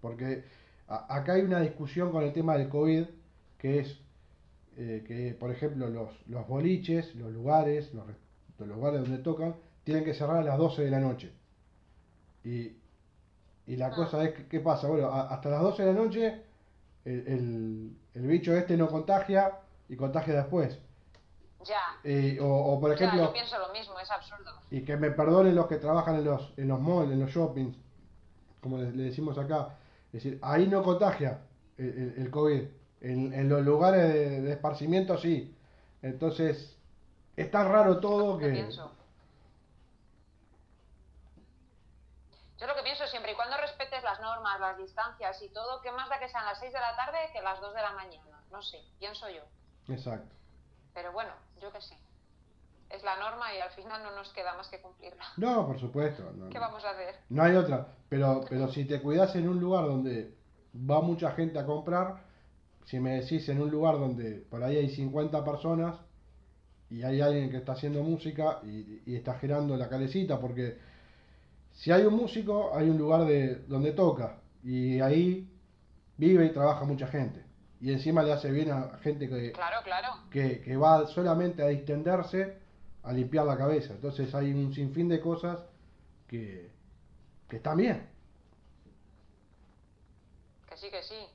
porque 0.00 0.44
a- 0.88 1.14
acá 1.16 1.34
hay 1.34 1.42
una 1.42 1.60
discusión 1.60 2.10
con 2.10 2.24
el 2.24 2.32
tema 2.32 2.56
del 2.58 2.68
COVID, 2.68 3.04
que 3.58 3.78
es 3.80 3.98
eh, 4.76 5.04
que, 5.06 5.34
por 5.38 5.50
ejemplo, 5.50 5.88
los, 5.88 6.10
los 6.28 6.46
boliches, 6.46 7.14
los 7.14 7.32
lugares, 7.32 7.92
los, 7.94 8.04
los 8.58 8.68
lugares 8.68 9.00
donde 9.02 9.18
tocan, 9.18 9.56
tienen 9.84 10.04
que 10.04 10.14
cerrar 10.14 10.38
a 10.38 10.42
las 10.44 10.58
12 10.58 10.82
de 10.84 10.90
la 10.90 11.00
noche. 11.00 11.32
Y, 12.44 12.72
y 13.66 13.76
la 13.76 13.88
Ah. 13.88 13.94
cosa 13.94 14.22
es, 14.24 14.34
que- 14.34 14.46
¿qué 14.48 14.60
pasa? 14.60 14.86
Bueno, 14.88 15.08
a- 15.08 15.28
hasta 15.28 15.48
las 15.50 15.60
12 15.60 15.84
de 15.84 15.92
la 15.92 16.00
noche 16.00 16.42
el, 17.04 17.26
el, 17.26 17.96
el 18.14 18.26
bicho 18.26 18.56
este 18.56 18.76
no 18.76 18.88
contagia 18.88 19.58
y 19.88 19.96
contagia 19.96 20.34
después. 20.34 20.78
ya. 21.64 21.80
Eh, 22.04 22.38
o, 22.40 22.46
o, 22.46 22.80
por 22.80 22.90
Ya, 22.90 22.94
ejemplo, 22.96 23.24
yo 23.26 23.32
pienso 23.32 23.58
lo 23.58 23.72
mismo, 23.72 23.98
es 23.98 24.10
absurdo. 24.10 24.50
y 24.70 24.82
que 24.82 24.96
me 24.96 25.10
perdonen 25.10 25.54
los 25.54 25.66
que 25.66 25.76
trabajan 25.76 26.14
en 26.16 26.24
los, 26.24 26.52
en 26.56 26.68
los 26.68 26.80
malls, 26.80 27.10
en 27.12 27.20
los 27.20 27.30
shoppings, 27.30 27.76
como 28.62 28.78
le, 28.78 28.92
le 28.92 29.02
decimos 29.04 29.36
acá. 29.38 29.76
Es 30.08 30.12
decir, 30.24 30.38
ahí 30.42 30.66
no 30.66 30.82
contagia 30.82 31.40
el, 31.76 32.14
el- 32.16 32.30
COVID. 32.30 32.62
En, 33.00 33.32
en 33.32 33.48
los 33.48 33.62
lugares 33.64 34.12
de, 34.12 34.40
de 34.40 34.52
esparcimiento 34.52 35.16
sí. 35.18 35.54
Entonces, 36.02 36.76
es 37.36 37.50
tan 37.50 37.68
raro 37.70 38.00
todo 38.00 38.38
que... 38.38 38.48
pienso. 38.48 38.90
Yo 42.58 42.66
lo 42.66 42.74
que 42.74 42.82
pienso 42.82 43.06
siempre 43.06 43.32
y 43.32 43.34
cuando 43.36 43.56
respetes 43.58 44.02
las 44.02 44.17
normas, 44.28 44.60
las 44.60 44.76
distancias 44.76 45.40
y 45.42 45.48
todo, 45.50 45.80
¿qué 45.82 45.90
más 45.92 46.08
da 46.08 46.18
que 46.18 46.28
sean 46.28 46.44
las 46.44 46.58
6 46.58 46.72
de 46.72 46.80
la 46.80 46.96
tarde 46.96 47.18
que 47.32 47.40
las 47.42 47.60
2 47.60 47.74
de 47.74 47.82
la 47.82 47.92
mañana? 47.92 48.42
No 48.50 48.62
sé, 48.62 48.78
pienso 48.98 49.28
yo. 49.28 49.42
Exacto. 49.92 50.34
Pero 50.94 51.12
bueno, 51.12 51.30
yo 51.60 51.72
qué 51.72 51.80
sé. 51.80 51.96
Es 52.90 53.02
la 53.02 53.16
norma 53.16 53.54
y 53.54 53.60
al 53.60 53.70
final 53.70 54.02
no 54.02 54.14
nos 54.14 54.32
queda 54.32 54.54
más 54.54 54.68
que 54.68 54.80
cumplirla. 54.80 55.24
No, 55.36 55.66
por 55.66 55.78
supuesto. 55.78 56.22
No, 56.34 56.48
¿Qué 56.48 56.58
vamos 56.58 56.84
a 56.84 56.90
hacer? 56.90 57.16
no 57.28 57.42
hay 57.42 57.54
otra. 57.56 57.88
Pero, 58.08 58.44
pero 58.48 58.68
si 58.68 58.84
te 58.86 59.00
cuidas 59.02 59.34
en 59.36 59.48
un 59.48 59.60
lugar 59.60 59.84
donde 59.84 60.34
va 60.74 61.00
mucha 61.02 61.32
gente 61.32 61.58
a 61.58 61.66
comprar, 61.66 62.22
si 62.86 62.98
me 62.98 63.20
decís 63.20 63.48
en 63.50 63.60
un 63.60 63.70
lugar 63.70 63.98
donde 63.98 64.46
por 64.50 64.62
ahí 64.62 64.76
hay 64.78 64.88
50 64.88 65.44
personas 65.44 65.96
y 66.88 67.02
hay 67.02 67.20
alguien 67.20 67.50
que 67.50 67.58
está 67.58 67.72
haciendo 67.72 68.02
música 68.02 68.60
y, 68.64 69.02
y 69.04 69.16
está 69.16 69.38
girando 69.38 69.76
la 69.76 69.90
calecita, 69.90 70.40
porque 70.40 70.78
si 71.78 71.92
hay 71.92 72.02
un 72.04 72.14
músico, 72.14 72.72
hay 72.74 72.90
un 72.90 72.98
lugar 72.98 73.24
de 73.24 73.54
donde 73.68 73.92
toca 73.92 74.40
y 74.64 74.98
ahí 75.00 75.48
vive 76.16 76.46
y 76.46 76.52
trabaja 76.52 76.84
mucha 76.84 77.06
gente. 77.06 77.44
Y 77.80 77.92
encima 77.92 78.24
le 78.24 78.32
hace 78.32 78.50
bien 78.50 78.72
a 78.72 78.98
gente 78.98 79.28
que, 79.28 79.52
Claro, 79.52 79.80
claro. 79.84 80.08
que, 80.28 80.60
que 80.60 80.76
va 80.76 81.06
solamente 81.06 81.62
a 81.62 81.68
distenderse, 81.68 82.58
a 83.04 83.12
limpiar 83.12 83.46
la 83.46 83.56
cabeza. 83.56 83.92
Entonces 83.94 84.34
hay 84.34 84.52
un 84.52 84.74
sinfín 84.74 85.08
de 85.08 85.20
cosas 85.20 85.60
que, 86.26 86.72
que 87.48 87.56
están 87.58 87.76
bien. 87.76 88.08
Que 90.68 90.76
sí, 90.76 90.90
que 90.90 91.02
sí. 91.04 91.26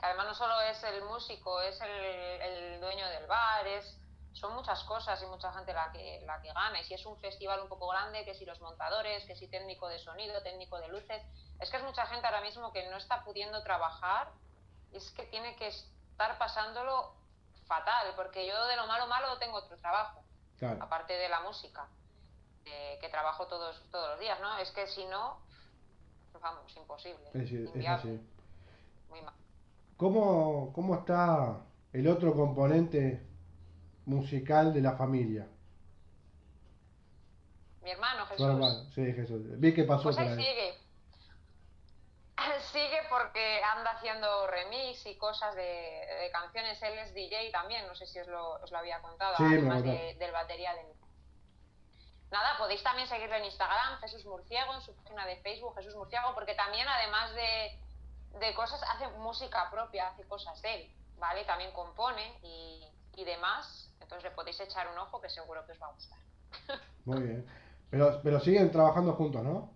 Que 0.00 0.06
además 0.06 0.26
no 0.28 0.34
solo 0.34 0.54
es 0.70 0.82
el 0.84 1.04
músico, 1.04 1.60
es 1.60 1.78
el, 1.82 2.40
el 2.40 2.80
dueño 2.80 3.06
del 3.08 3.26
bar, 3.26 3.66
es 3.66 3.98
son 4.34 4.54
muchas 4.54 4.82
cosas 4.84 5.22
y 5.22 5.26
mucha 5.26 5.52
gente 5.52 5.72
la 5.72 5.90
que, 5.92 6.22
la 6.26 6.40
que 6.40 6.52
gana. 6.52 6.80
Y 6.80 6.84
si 6.84 6.94
es 6.94 7.04
un 7.06 7.16
festival 7.18 7.60
un 7.60 7.68
poco 7.68 7.88
grande, 7.88 8.24
que 8.24 8.34
si 8.34 8.44
los 8.44 8.60
montadores, 8.60 9.24
que 9.24 9.36
si 9.36 9.48
técnico 9.48 9.88
de 9.88 9.98
sonido, 9.98 10.42
técnico 10.42 10.78
de 10.78 10.88
luces. 10.88 11.22
Es 11.60 11.70
que 11.70 11.76
es 11.76 11.82
mucha 11.82 12.06
gente 12.06 12.26
ahora 12.26 12.40
mismo 12.40 12.72
que 12.72 12.88
no 12.88 12.96
está 12.96 13.22
pudiendo 13.24 13.62
trabajar 13.62 14.30
y 14.90 14.96
es 14.96 15.10
que 15.12 15.24
tiene 15.24 15.54
que 15.56 15.68
estar 15.68 16.38
pasándolo 16.38 17.14
fatal, 17.66 18.12
porque 18.16 18.46
yo 18.46 18.66
de 18.66 18.76
lo 18.76 18.86
malo 18.86 19.06
malo 19.06 19.38
tengo 19.38 19.58
otro 19.58 19.76
trabajo, 19.76 20.22
Claro. 20.58 20.82
aparte 20.82 21.14
de 21.14 21.28
la 21.28 21.40
música, 21.40 21.88
eh, 22.64 22.98
que 23.00 23.08
trabajo 23.08 23.46
todos, 23.46 23.82
todos 23.90 24.10
los 24.10 24.20
días, 24.20 24.38
¿no? 24.40 24.58
Es 24.58 24.70
que 24.72 24.86
si 24.86 25.04
no, 25.06 25.40
vamos, 26.40 26.76
imposible. 26.76 27.30
Es, 27.34 27.52
muy 29.08 29.20
mal. 29.22 29.34
¿Cómo, 29.96 30.72
¿Cómo 30.74 30.96
está 30.96 31.60
el 31.92 32.08
otro 32.08 32.34
componente 32.34 33.31
musical 34.06 34.72
de 34.72 34.80
la 34.80 34.92
familia? 34.96 35.46
Mi 37.82 37.90
hermano 37.90 38.24
Tu 38.24 38.30
Jesús. 38.30 38.46
hermano. 38.46 38.84
Sí, 38.94 39.12
Jesús. 39.12 39.42
Vi 39.60 39.74
que 39.74 39.84
pasó 39.84 40.04
Pues 40.04 40.16
por 40.16 40.26
ahí 40.26 40.36
sigue. 40.36 40.74
Sigue 42.72 42.98
porque 43.10 43.62
anda 43.62 43.90
haciendo 43.92 44.46
remix 44.46 45.04
y 45.06 45.16
cosas 45.16 45.54
de, 45.54 45.62
de 45.62 46.30
canciones. 46.32 46.80
Él 46.82 46.98
es 46.98 47.14
DJ 47.14 47.50
también, 47.52 47.86
no 47.86 47.94
sé 47.94 48.06
si 48.06 48.18
os 48.18 48.26
lo, 48.28 48.54
os 48.62 48.70
lo 48.70 48.78
había 48.78 49.00
contado, 49.00 49.36
Sí, 49.36 49.44
además 49.44 49.82
de- 49.82 50.14
del 50.18 50.32
batería 50.32 50.74
de 50.74 50.82
Nada, 52.30 52.56
podéis 52.56 52.82
también 52.82 53.06
seguirlo 53.06 53.36
en 53.36 53.44
Instagram, 53.44 53.98
Jesús 54.00 54.24
Murciego, 54.24 54.72
en 54.74 54.80
su 54.80 54.94
página 54.96 55.26
de 55.26 55.36
Facebook, 55.42 55.74
Jesús 55.76 55.94
Murciego, 55.94 56.34
porque 56.34 56.54
también 56.54 56.88
además 56.88 57.34
de, 57.34 57.78
de 58.38 58.54
cosas, 58.54 58.82
hace 58.84 59.06
música 59.18 59.70
propia, 59.70 60.08
hace 60.08 60.24
cosas 60.24 60.60
de 60.62 60.74
él, 60.74 60.92
¿vale? 61.18 61.44
También 61.44 61.72
compone 61.72 62.38
y, 62.42 62.88
y 63.16 63.24
demás. 63.24 63.90
Entonces 64.00 64.24
le 64.24 64.30
podéis 64.30 64.58
echar 64.60 64.88
un 64.88 64.98
ojo 64.98 65.20
que 65.20 65.28
seguro 65.28 65.64
que 65.66 65.72
os 65.72 65.82
va 65.82 65.86
a 65.86 65.92
gustar. 65.92 66.18
Muy 67.04 67.20
bien. 67.22 67.46
Pero, 67.90 68.20
pero 68.22 68.40
siguen 68.40 68.70
trabajando 68.70 69.12
juntos, 69.14 69.42
¿no? 69.42 69.70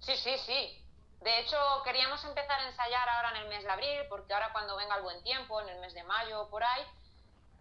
Sí, 0.00 0.16
sí, 0.16 0.36
sí. 0.46 0.82
De 1.20 1.40
hecho, 1.40 1.56
queríamos 1.84 2.24
empezar 2.24 2.60
a 2.60 2.68
ensayar 2.68 3.08
ahora 3.08 3.30
en 3.30 3.36
el 3.38 3.48
mes 3.48 3.64
de 3.64 3.70
abril, 3.70 3.98
porque 4.08 4.32
ahora 4.32 4.52
cuando 4.52 4.76
venga 4.76 4.96
el 4.96 5.02
buen 5.02 5.22
tiempo, 5.22 5.60
en 5.60 5.68
el 5.68 5.80
mes 5.80 5.92
de 5.94 6.04
mayo 6.04 6.42
o 6.42 6.48
por 6.48 6.62
ahí, 6.62 6.82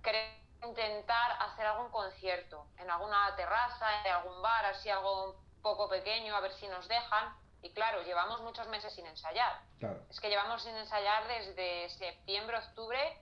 queremos 0.03 0.45
intentar 0.63 1.31
hacer 1.41 1.65
algún 1.65 1.89
concierto 1.89 2.67
en 2.77 2.89
alguna 2.89 3.35
terraza, 3.35 4.01
en 4.01 4.11
algún 4.11 4.41
bar, 4.41 4.65
así 4.65 4.89
algo 4.89 5.31
un 5.31 5.61
poco 5.61 5.89
pequeño, 5.89 6.35
a 6.35 6.41
ver 6.41 6.53
si 6.53 6.67
nos 6.67 6.87
dejan. 6.87 7.35
Y 7.61 7.71
claro, 7.71 8.03
llevamos 8.03 8.41
muchos 8.41 8.67
meses 8.67 8.93
sin 8.93 9.07
ensayar. 9.07 9.59
Claro. 9.79 9.99
Es 10.09 10.19
que 10.19 10.29
llevamos 10.29 10.61
sin 10.61 10.75
ensayar 10.75 11.27
desde 11.27 11.89
septiembre, 11.89 12.57
octubre, 12.57 13.19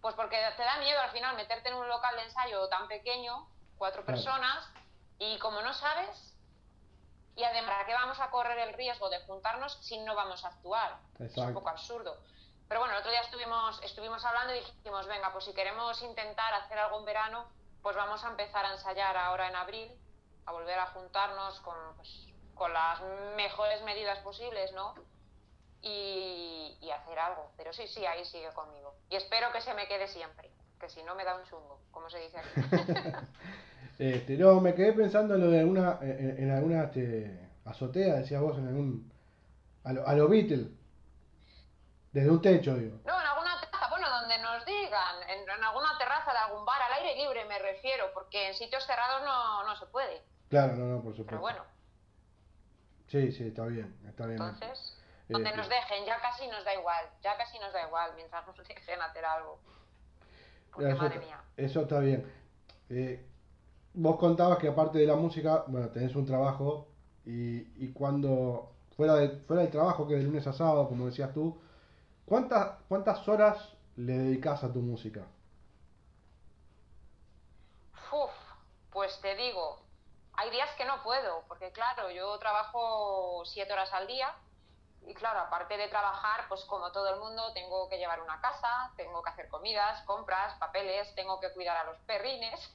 pues 0.00 0.14
porque 0.14 0.36
te 0.56 0.62
da 0.62 0.76
miedo 0.78 1.00
al 1.00 1.10
final 1.10 1.36
meterte 1.36 1.68
en 1.68 1.74
un 1.74 1.88
local 1.88 2.16
de 2.16 2.22
ensayo 2.22 2.68
tan 2.68 2.88
pequeño, 2.88 3.48
cuatro 3.76 4.04
Claro. 4.04 4.16
personas, 4.16 4.68
y 5.18 5.38
como 5.38 5.60
no 5.62 5.74
sabes, 5.74 6.36
y 7.34 7.44
además, 7.44 7.70
¿para 7.74 7.86
qué 7.86 7.94
vamos 7.94 8.18
a 8.20 8.30
correr 8.30 8.58
el 8.58 8.74
riesgo 8.74 9.08
de 9.10 9.20
juntarnos 9.20 9.78
si 9.80 9.98
no 10.00 10.14
vamos 10.14 10.44
a 10.44 10.48
actuar? 10.48 10.98
Es 11.18 11.36
un 11.36 11.54
poco 11.54 11.68
absurdo. 11.68 12.20
Pero 12.66 12.80
bueno, 12.80 12.94
el 12.94 13.00
otro 13.00 13.10
día 13.10 13.20
estuvimos, 13.20 13.80
estuvimos 13.82 14.24
hablando 14.24 14.54
y 14.54 14.58
dijimos, 14.58 15.06
venga, 15.06 15.32
pues 15.32 15.44
si 15.44 15.54
queremos 15.54 16.02
intentar 16.02 16.52
hacer 16.54 16.78
algo 16.78 16.98
en 16.98 17.04
verano, 17.04 17.48
pues 17.80 17.96
vamos 17.96 18.22
a 18.24 18.28
empezar 18.28 18.66
a 18.66 18.72
ensayar 18.72 19.16
ahora 19.16 19.48
en 19.48 19.56
abril, 19.56 19.98
a 20.46 20.52
volver 20.52 20.78
a 20.78 20.86
juntarnos 20.86 21.60
con, 21.60 21.76
pues, 21.96 22.26
con 22.54 22.72
las 22.72 23.00
mejores 23.36 23.82
medidas 23.82 24.18
posibles, 24.18 24.72
¿no? 24.72 24.94
Y, 25.82 26.76
y 26.80 26.90
hacer 26.90 27.18
algo. 27.18 27.50
Pero 27.56 27.72
sí, 27.72 27.86
sí, 27.86 28.04
ahí 28.04 28.24
sigue 28.24 28.48
conmigo. 28.54 28.94
Y 29.10 29.16
espero 29.16 29.52
que 29.52 29.60
se 29.60 29.74
me 29.74 29.86
quede 29.86 30.08
siempre, 30.08 30.50
que 30.80 30.88
si 30.88 31.02
no 31.02 31.14
me 31.14 31.24
da 31.24 31.36
un 31.36 31.44
chungo, 31.44 31.80
como 31.90 32.10
se 32.10 32.18
dice 32.18 32.38
aquí. 32.38 32.60
Este, 33.98 34.36
no, 34.36 34.60
me 34.60 34.76
quedé 34.76 34.92
pensando 34.92 35.34
en 35.34 35.40
lo 35.40 35.50
de 35.50 35.58
alguna, 35.58 35.98
en, 36.00 36.38
en 36.38 36.50
alguna 36.52 36.84
este, 36.84 37.48
azotea, 37.64 38.14
decías 38.14 38.40
vos, 38.40 38.56
en 38.56 38.68
algún. 38.68 39.12
A 39.82 39.92
lo, 39.92 40.06
a 40.06 40.14
lo 40.14 40.28
Beatles. 40.28 40.68
Desde 42.12 42.30
un 42.30 42.40
techo, 42.40 42.74
digo. 42.74 42.98
No, 43.04 43.20
en 43.20 43.26
alguna 43.26 43.60
terraza, 43.60 43.88
bueno, 43.90 44.08
donde 44.08 44.38
nos 44.38 44.64
digan, 44.64 45.16
en, 45.28 45.64
alguna 45.64 45.98
terraza 45.98 46.32
de 46.32 46.38
algún 46.38 46.64
bar, 46.64 46.80
al 46.80 46.92
aire 47.04 47.16
libre 47.16 47.44
me 47.46 47.58
refiero, 47.58 48.10
porque 48.14 48.48
en 48.48 48.54
sitios 48.54 48.84
cerrados 48.86 49.22
no, 49.24 49.64
no 49.64 49.76
se 49.76 49.86
puede. 49.86 50.22
Claro, 50.48 50.76
no, 50.76 50.86
no, 50.86 51.02
por 51.02 51.12
supuesto. 51.12 51.30
Pero 51.30 51.40
bueno. 51.40 51.64
Sí, 53.08 53.32
sí, 53.32 53.48
está 53.48 53.66
bien, 53.66 53.98
está 54.06 54.26
bien. 54.26 54.40
Entonces, 54.40 54.97
donde 55.28 55.54
nos 55.54 55.68
dejen, 55.68 56.04
ya 56.04 56.20
casi 56.20 56.46
nos 56.48 56.64
da 56.64 56.74
igual, 56.74 57.04
ya 57.22 57.36
casi 57.36 57.58
nos 57.58 57.72
da 57.72 57.86
igual, 57.86 58.12
mientras 58.16 58.46
nos 58.46 58.56
dejen 58.68 59.00
hacer 59.02 59.24
algo. 59.24 59.58
Porque, 60.72 60.90
eso, 60.90 60.98
madre 60.98 61.18
mía. 61.18 61.40
Eso 61.56 61.80
está 61.82 61.98
bien. 62.00 62.32
Eh, 62.88 63.26
vos 63.94 64.16
contabas 64.16 64.58
que 64.58 64.68
aparte 64.68 64.98
de 64.98 65.06
la 65.06 65.16
música, 65.16 65.64
bueno, 65.66 65.88
tenés 65.90 66.14
un 66.14 66.24
trabajo 66.24 66.88
y, 67.24 67.84
y 67.84 67.92
cuando 67.92 68.72
fuera, 68.96 69.14
de, 69.14 69.28
fuera 69.46 69.62
del 69.62 69.70
trabajo, 69.70 70.06
que 70.06 70.14
de 70.14 70.22
lunes 70.22 70.46
a 70.46 70.52
sábado, 70.52 70.88
como 70.88 71.06
decías 71.06 71.32
tú, 71.32 71.60
¿cuántas, 72.24 72.78
cuántas 72.88 73.26
horas 73.28 73.74
le 73.96 74.12
dedicas 74.12 74.64
a 74.64 74.72
tu 74.72 74.80
música? 74.80 75.26
Uf, 78.12 78.30
pues 78.90 79.20
te 79.20 79.34
digo, 79.36 79.80
hay 80.32 80.50
días 80.50 80.70
que 80.76 80.84
no 80.84 81.02
puedo, 81.02 81.44
porque 81.48 81.70
claro, 81.72 82.10
yo 82.10 82.38
trabajo 82.38 83.42
siete 83.44 83.72
horas 83.72 83.92
al 83.92 84.06
día 84.06 84.34
y 85.08 85.14
claro, 85.14 85.40
aparte 85.40 85.78
de 85.78 85.88
trabajar, 85.88 86.44
pues 86.48 86.64
como 86.66 86.92
todo 86.92 87.14
el 87.14 87.18
mundo, 87.18 87.52
tengo 87.54 87.88
que 87.88 87.96
llevar 87.96 88.20
una 88.20 88.40
casa, 88.42 88.92
tengo 88.94 89.22
que 89.22 89.30
hacer 89.30 89.48
comidas, 89.48 90.02
compras, 90.02 90.54
papeles, 90.58 91.14
tengo 91.14 91.40
que 91.40 91.50
cuidar 91.54 91.78
a 91.78 91.84
los 91.84 91.96
perrines 92.00 92.70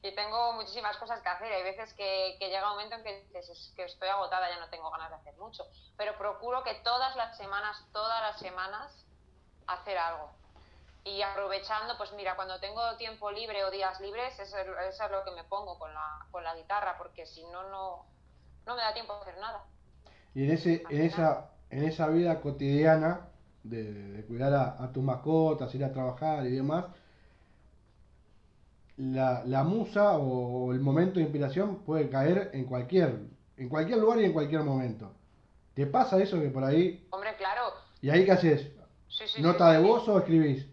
y 0.00 0.14
tengo 0.14 0.52
muchísimas 0.52 0.96
cosas 0.96 1.20
que 1.20 1.28
hacer. 1.28 1.52
Hay 1.52 1.64
veces 1.64 1.92
que, 1.94 2.36
llega 2.38 2.70
un 2.70 2.76
momento 2.76 2.94
en 2.94 3.02
que, 3.02 3.26
que 3.74 3.84
estoy 3.84 4.08
agotada, 4.08 4.48
ya 4.48 4.60
no 4.60 4.68
tengo 4.68 4.90
ganas 4.92 5.10
de 5.10 5.16
hacer 5.16 5.34
mucho, 5.38 5.66
pero 5.96 6.16
procuro 6.16 6.62
que 6.62 6.74
todas 6.84 7.16
las 7.16 7.36
semanas, 7.36 7.84
todas 7.92 8.20
las 8.22 8.38
semanas, 8.38 9.04
hacer 9.66 9.98
algo. 9.98 10.30
Y 11.04 11.20
aprovechando, 11.22 11.98
pues 11.98 12.12
mira, 12.12 12.36
cuando 12.36 12.60
tengo 12.60 12.96
tiempo 12.96 13.32
libre 13.32 13.64
o 13.64 13.72
días 13.72 14.00
libres, 14.00 14.38
eso, 14.38 14.56
es 14.56 15.10
lo 15.10 15.24
que 15.24 15.32
me 15.32 15.42
pongo 15.42 15.76
con 15.80 15.92
la, 15.92 16.26
con 16.30 16.44
la 16.44 16.54
guitarra, 16.54 16.96
porque 16.96 17.26
si 17.26 17.44
no, 17.46 17.64
no, 17.70 18.06
no 18.66 18.76
me 18.76 18.82
da 18.82 18.94
tiempo 18.94 19.14
a 19.14 19.20
hacer 19.20 19.36
nada. 19.38 19.64
Y 20.34 20.44
en, 20.44 20.52
ese, 20.52 20.82
en, 20.88 21.02
esa, 21.02 21.50
en 21.72 21.84
esa 21.84 22.08
vida 22.08 22.40
cotidiana 22.40 23.28
de, 23.64 24.24
cuidar 24.28 24.52
a, 24.52 24.82
a 24.82 24.92
tus 24.92 25.02
mascotas, 25.02 25.74
ir 25.74 25.84
a 25.84 25.92
trabajar 25.92 26.46
y 26.46 26.50
demás, 26.50 26.84
la, 28.98 29.42
la 29.46 29.64
musa 29.64 30.18
o 30.18 30.72
el 30.72 30.80
momento 30.80 31.14
de 31.14 31.22
inspiración 31.22 31.82
puede 31.82 32.10
caer 32.10 32.50
en 32.52 32.66
cualquier, 32.66 33.20
en 33.56 33.68
cualquier 33.70 33.98
lugar 33.98 34.20
y 34.20 34.26
en 34.26 34.32
cualquier 34.34 34.62
momento. 34.62 35.14
¿Te 35.74 35.86
pasa 35.86 36.22
eso 36.22 36.38
que 36.38 36.50
por 36.50 36.62
ahí... 36.62 37.06
Hombre, 37.10 37.34
claro. 37.36 37.72
¿Y 38.02 38.10
ahí 38.10 38.26
qué 38.26 38.32
haces? 38.32 38.70
¿Nota 39.38 39.72
de 39.72 39.78
voz 39.80 40.06
o 40.08 40.18
escribís? 40.18 40.66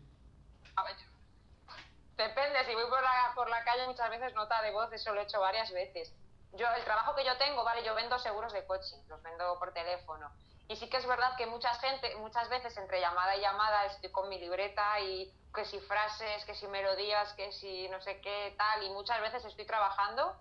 depende, 2.17 2.65
si 2.65 2.75
voy 2.75 2.83
por 2.89 3.01
la, 3.01 3.31
por 3.33 3.49
la 3.49 3.63
calle 3.63 3.87
muchas 3.87 4.09
veces 4.09 4.33
nota 4.35 4.61
de 4.61 4.71
voz, 4.71 4.91
eso 4.91 5.13
lo 5.13 5.21
he 5.21 5.23
hecho 5.23 5.39
varias 5.39 5.71
veces. 5.71 6.13
Yo, 6.51 6.67
el 6.75 6.83
trabajo 6.83 7.15
que 7.15 7.23
yo 7.23 7.37
tengo, 7.37 7.63
vale, 7.63 7.81
yo 7.85 7.95
vendo 7.95 8.19
seguros 8.19 8.51
de 8.51 8.65
coche, 8.65 8.97
los 9.07 9.23
vendo 9.23 9.57
por 9.57 9.71
teléfono. 9.71 10.29
Y 10.69 10.75
sí 10.75 10.87
que 10.87 10.97
es 10.97 11.07
verdad 11.07 11.35
que 11.35 11.47
mucha 11.47 11.73
gente, 11.79 12.15
muchas 12.17 12.47
veces 12.47 12.77
entre 12.77 13.01
llamada 13.01 13.35
y 13.35 13.41
llamada 13.41 13.85
estoy 13.85 14.11
con 14.11 14.29
mi 14.29 14.39
libreta 14.39 14.99
y 14.99 15.33
que 15.51 15.65
si 15.65 15.79
frases, 15.79 16.45
que 16.45 16.53
si 16.53 16.67
melodías, 16.67 17.33
que 17.33 17.51
si 17.51 17.89
no 17.89 17.99
sé 18.01 18.21
qué 18.21 18.53
tal, 18.55 18.83
y 18.83 18.91
muchas 18.91 19.19
veces 19.19 19.43
estoy 19.45 19.65
trabajando 19.65 20.31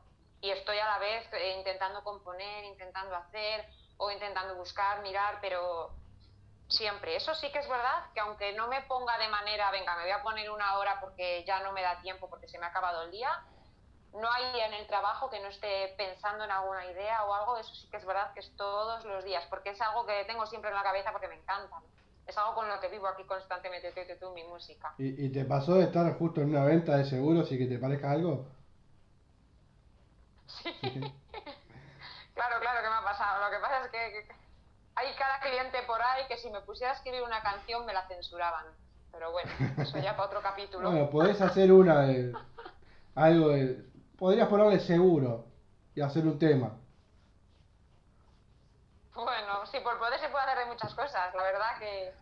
y 0.42 0.50
estoy 0.50 0.78
a 0.78 0.86
la 0.86 0.98
vez 0.98 1.26
eh, 1.32 1.54
intentando 1.56 2.04
componer, 2.04 2.62
intentando 2.66 3.16
hacer 3.16 3.66
o 3.96 4.10
intentando 4.10 4.54
buscar, 4.56 5.00
mirar, 5.00 5.38
pero 5.40 5.96
siempre. 6.68 7.16
Eso 7.16 7.34
sí 7.34 7.50
que 7.50 7.60
es 7.60 7.68
verdad 7.68 8.04
que 8.12 8.20
aunque 8.20 8.52
no 8.52 8.68
me 8.68 8.82
ponga 8.82 9.16
de 9.16 9.28
manera, 9.28 9.70
venga, 9.70 9.96
me 9.96 10.02
voy 10.02 10.12
a 10.12 10.22
poner 10.22 10.50
una 10.50 10.76
hora 10.76 11.00
porque 11.00 11.42
ya 11.46 11.60
no 11.60 11.72
me 11.72 11.80
da 11.80 12.02
tiempo, 12.02 12.28
porque 12.28 12.48
se 12.48 12.58
me 12.58 12.66
ha 12.66 12.68
acabado 12.68 13.04
el 13.04 13.12
día, 13.12 13.30
no 14.14 14.30
hay 14.30 14.60
en 14.60 14.74
el 14.74 14.86
trabajo 14.86 15.30
que 15.30 15.40
no 15.40 15.48
esté 15.48 15.94
pensando 15.96 16.44
en 16.44 16.50
alguna 16.50 16.84
idea 16.86 17.24
o 17.24 17.34
algo, 17.34 17.58
eso 17.58 17.74
sí 17.74 17.88
que 17.90 17.98
es 17.98 18.06
verdad 18.06 18.32
que 18.32 18.40
es 18.40 18.50
todos 18.56 19.04
los 19.04 19.24
días, 19.24 19.44
porque 19.50 19.70
es 19.70 19.80
algo 19.80 20.06
que 20.06 20.24
tengo 20.26 20.46
siempre 20.46 20.70
en 20.70 20.76
la 20.76 20.82
cabeza 20.82 21.12
porque 21.12 21.28
me 21.28 21.36
encanta. 21.36 21.76
Es 22.26 22.36
algo 22.36 22.54
con 22.54 22.68
lo 22.68 22.78
que 22.80 22.88
vivo 22.88 23.06
aquí 23.06 23.24
constantemente, 23.24 23.92
tú, 23.92 24.00
tú, 24.20 24.34
mi 24.34 24.44
música. 24.44 24.94
¿Y, 24.98 25.26
¿Y, 25.26 25.32
te 25.32 25.44
pasó 25.46 25.76
de 25.76 25.84
estar 25.84 26.12
justo 26.18 26.42
en 26.42 26.50
una 26.50 26.64
venta 26.64 26.96
de 26.96 27.06
seguros 27.06 27.50
y 27.50 27.58
que 27.58 27.66
te 27.66 27.78
parezca 27.78 28.10
algo? 28.10 28.46
Sí. 30.46 30.70
claro, 32.34 32.60
claro 32.60 32.82
que 32.82 32.88
me 32.88 32.94
ha 32.94 33.02
pasado. 33.02 33.44
Lo 33.44 33.50
que 33.50 33.62
pasa 33.62 33.84
es 33.84 33.90
que, 33.90 34.28
hay 34.94 35.14
cada 35.16 35.40
cliente 35.40 35.78
por 35.86 36.02
ahí 36.02 36.26
que 36.28 36.36
si 36.36 36.50
me 36.50 36.60
pusiera 36.62 36.92
a 36.92 36.96
escribir 36.96 37.22
una 37.22 37.40
canción 37.42 37.86
me 37.86 37.94
la 37.94 38.06
censuraban. 38.08 38.66
Pero 39.12 39.32
bueno, 39.32 39.50
eso 39.78 39.98
ya 39.98 40.16
para 40.16 40.28
otro 40.28 40.42
capítulo. 40.42 40.90
Bueno, 40.90 41.08
podés 41.08 41.40
hacer 41.40 41.72
una 41.72 42.02
de... 42.02 42.32
algo 43.14 43.48
de 43.48 43.87
podrías 44.18 44.48
ponerle 44.48 44.80
seguro 44.80 45.46
y 45.94 46.00
hacer 46.00 46.26
un 46.26 46.38
tema. 46.38 46.76
Bueno, 49.14 49.66
sí, 49.66 49.78
por 49.82 49.98
poder 49.98 50.20
se 50.20 50.28
puede 50.28 50.44
hacer 50.44 50.58
de 50.58 50.66
muchas 50.66 50.94
cosas. 50.94 51.34
La 51.34 51.42
verdad 51.42 51.78
que 51.78 52.12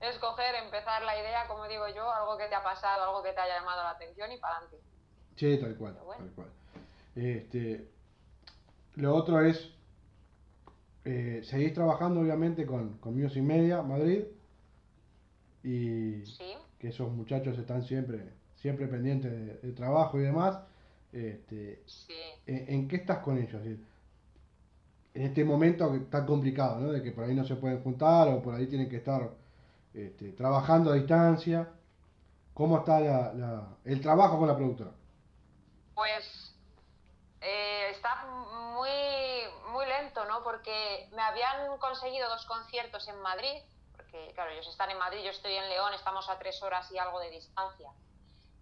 escoger, 0.00 0.54
empezar 0.56 1.02
la 1.02 1.18
idea, 1.18 1.46
como 1.48 1.66
digo 1.66 1.88
yo, 1.88 2.12
algo 2.12 2.36
que 2.36 2.46
te 2.48 2.54
ha 2.54 2.62
pasado, 2.62 3.04
algo 3.04 3.22
que 3.22 3.32
te 3.32 3.40
haya 3.40 3.58
llamado 3.58 3.82
la 3.82 3.90
atención 3.90 4.30
y 4.30 4.38
para 4.38 4.58
adelante. 4.58 4.78
Sí, 5.36 5.58
tal 5.58 5.76
cual, 5.76 5.96
tal 5.96 6.30
cual. 6.34 6.48
Este, 7.14 7.88
lo 8.94 9.14
otro 9.14 9.40
es, 9.40 9.72
eh, 11.04 11.42
seguís 11.44 11.74
trabajando 11.74 12.20
obviamente 12.20 12.66
con, 12.66 12.98
con 12.98 13.20
Music 13.20 13.42
Media 13.42 13.82
Madrid 13.82 14.24
y 15.62 16.22
que 16.78 16.88
esos 16.88 17.10
muchachos 17.10 17.58
están 17.58 17.82
siempre, 17.82 18.32
siempre 18.56 18.86
pendientes 18.86 19.62
de 19.62 19.72
trabajo 19.72 20.18
y 20.18 20.22
demás. 20.22 20.58
Este, 21.16 21.82
¿en, 22.46 22.86
qué 22.88 22.96
estás 22.96 23.20
con 23.20 23.38
ellos? 23.38 23.62
En 23.64 23.86
este 25.14 25.44
momento 25.46 25.90
tan 26.10 26.26
complicado, 26.26 26.78
¿no? 26.78 26.92
De 26.92 27.02
que 27.02 27.10
por 27.10 27.24
ahí 27.24 27.34
no 27.34 27.42
se 27.42 27.56
pueden 27.56 27.82
juntar 27.82 28.28
o 28.28 28.42
por 28.42 28.54
ahí 28.54 28.66
tienen 28.66 28.90
que 28.90 28.96
estar 28.96 29.30
este, 29.94 30.32
trabajando 30.32 30.92
a 30.92 30.94
distancia. 30.94 31.70
¿Cómo 32.52 32.78
está 32.78 33.32
el 33.84 34.00
trabajo 34.02 34.38
con 34.38 34.48
la 34.48 34.56
productora? 34.56 34.90
Pues 35.94 36.54
eh, 37.40 37.88
está 37.92 38.26
muy, 38.74 38.90
muy 39.72 39.86
lento, 39.86 40.22
¿no? 40.26 40.42
Porque 40.42 41.08
me 41.14 41.22
habían 41.22 41.78
conseguido 41.78 42.28
dos 42.28 42.44
conciertos 42.44 43.08
en 43.08 43.18
Madrid, 43.22 43.62
porque 43.96 44.32
claro, 44.34 44.50
ellos 44.50 44.68
están 44.68 44.90
en 44.90 44.98
Madrid, 44.98 45.20
yo 45.24 45.30
estoy 45.30 45.54
en 45.54 45.66
León, 45.70 45.94
estamos 45.94 46.28
a 46.28 46.38
tres 46.38 46.62
horas 46.62 46.92
y 46.92 46.98
algo 46.98 47.20
de 47.20 47.30
distancia 47.30 47.90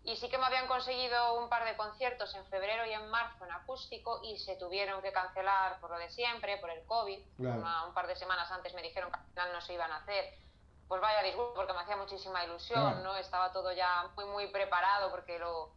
y 0.05 0.17
sí 0.17 0.29
que 0.29 0.37
me 0.37 0.45
habían 0.45 0.67
conseguido 0.67 1.39
un 1.41 1.49
par 1.49 1.65
de 1.65 1.77
conciertos 1.77 2.35
en 2.35 2.45
febrero 2.47 2.85
y 2.85 2.93
en 2.93 3.09
marzo 3.09 3.45
en 3.47 3.53
acústico 3.53 4.21
y 4.23 4.39
se 4.39 4.57
tuvieron 4.57 5.01
que 5.01 5.13
cancelar 5.13 5.81
por 5.81 5.91
lo 5.91 5.99
de 5.99 6.11
siempre, 6.11 6.59
por 6.59 6.71
el 6.71 6.85
COVID. 6.85 7.21
un 7.39 7.95
par 7.95 8.07
de 8.07 8.15
semanas 8.15 8.51
antes 8.51 8.75
me 8.75 8.83
dijeron 8.83 9.11
que 9.11 9.19
al 9.19 9.27
final 9.27 9.53
no 9.53 9.61
se 9.63 9.73
iban 9.73 9.91
a 9.91 9.97
hacer. 9.97 10.39
Pues 10.87 11.01
vaya 11.01 11.23
disgusto 11.23 11.55
porque 11.55 11.73
me 11.73 11.81
hacía 11.81 11.97
muchísima 11.97 12.45
ilusión, 12.45 13.03
¿no? 13.03 13.17
Estaba 13.17 13.51
todo 13.53 13.73
ya 13.73 14.11
muy, 14.15 14.27
muy 14.27 14.47
preparado 14.49 15.11
porque 15.11 15.39
lo, 15.39 15.73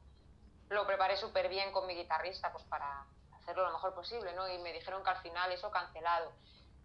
lo 0.67 0.85
preparé 0.85 1.15
súper 1.15 1.47
bien 1.47 1.71
con 1.71 1.87
mi 1.87 1.95
guitarrista 1.95 2.51
pues 2.51 2.65
para 2.65 3.05
hacerlo 3.37 3.63
lo 3.65 3.71
mejor 3.71 3.95
posible, 3.95 4.33
¿no? 4.33 4.45
Y 4.49 4.57
me 4.57 4.73
dijeron 4.73 5.01
que 5.05 5.09
al 5.09 5.21
final 5.21 5.49
eso 5.53 5.71
cancelado. 5.71 6.33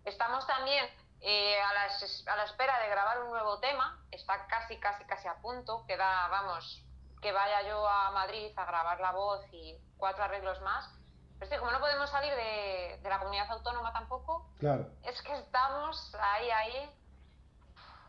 Estamos 0.04 0.46
también 0.46 0.88
eh, 1.20 1.60
a, 1.60 1.74
la, 1.74 2.32
a 2.32 2.36
la 2.36 2.44
espera 2.44 2.78
de 2.78 2.88
grabar 2.88 3.20
un 3.22 3.30
nuevo 3.30 3.58
tema, 3.58 4.00
está 4.12 4.46
casi, 4.46 4.78
casi, 4.78 5.04
casi 5.06 5.26
a 5.26 5.34
punto, 5.42 5.84
queda, 5.88 6.28
vamos, 6.28 6.84
que 7.22 7.32
vaya 7.32 7.62
yo 7.68 7.88
a 7.88 8.10
Madrid 8.10 8.50
a 8.56 8.66
grabar 8.66 9.00
la 9.00 9.12
voz 9.12 9.40
y 9.52 9.78
cuatro 9.96 10.24
arreglos 10.24 10.60
más. 10.60 10.90
Pero 11.38 11.44
es 11.44 11.50
que 11.50 11.58
como 11.58 11.70
no 11.70 11.78
podemos 11.78 12.10
salir 12.10 12.32
de, 12.34 13.00
la 13.08 13.18
comunidad 13.20 13.50
autónoma 13.50 13.92
tampoco, 13.92 14.50
claro. 14.58 14.88
es 15.04 15.22
que 15.22 15.32
estamos 15.38 16.14
ahí, 16.20 16.50
ahí, 16.50 16.90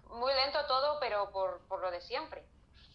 muy 0.09 0.33
lento 0.33 0.59
todo, 0.67 0.99
pero 0.99 1.31
por, 1.31 1.61
por 1.67 1.79
lo 1.79 1.91
de 1.91 2.01
siempre. 2.01 2.43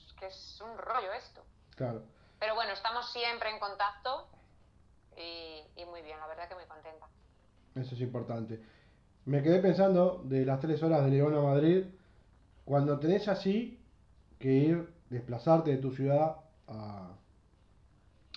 Es 0.07 0.13
que 0.15 0.27
es 0.27 0.61
un 0.61 0.77
rollo 0.77 1.13
esto. 1.13 1.43
Claro. 1.77 2.03
Pero 2.41 2.55
bueno, 2.57 2.73
estamos 2.73 3.11
siempre 3.13 3.51
en 3.51 3.61
contacto 3.61 4.29
y, 5.17 5.63
y 5.77 5.85
muy 5.87 6.03
bien, 6.03 6.19
la 6.19 6.27
verdad 6.27 6.49
que 6.49 6.55
muy 6.57 6.67
contenta. 6.67 7.07
Eso 7.77 7.95
es 7.95 8.01
importante. 8.01 8.61
Me 9.25 9.43
quedé 9.43 9.61
pensando 9.61 10.21
de 10.25 10.45
las 10.45 10.59
tres 10.59 10.83
horas 10.83 11.05
de 11.05 11.11
León 11.11 11.37
a 11.37 11.41
Madrid, 11.41 11.85
cuando 12.65 12.99
tenés 12.99 13.29
así 13.29 13.85
que 14.39 14.49
ir 14.49 14.98
desplazarte 15.11 15.71
de 15.71 15.79
tu 15.79 15.91
ciudad 15.91 16.37
a, 16.69 17.15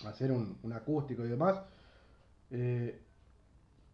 hacer 0.06 0.32
un, 0.32 0.72
acústico 0.72 1.24
y 1.24 1.28
demás, 1.28 1.60
eh, 2.50 3.00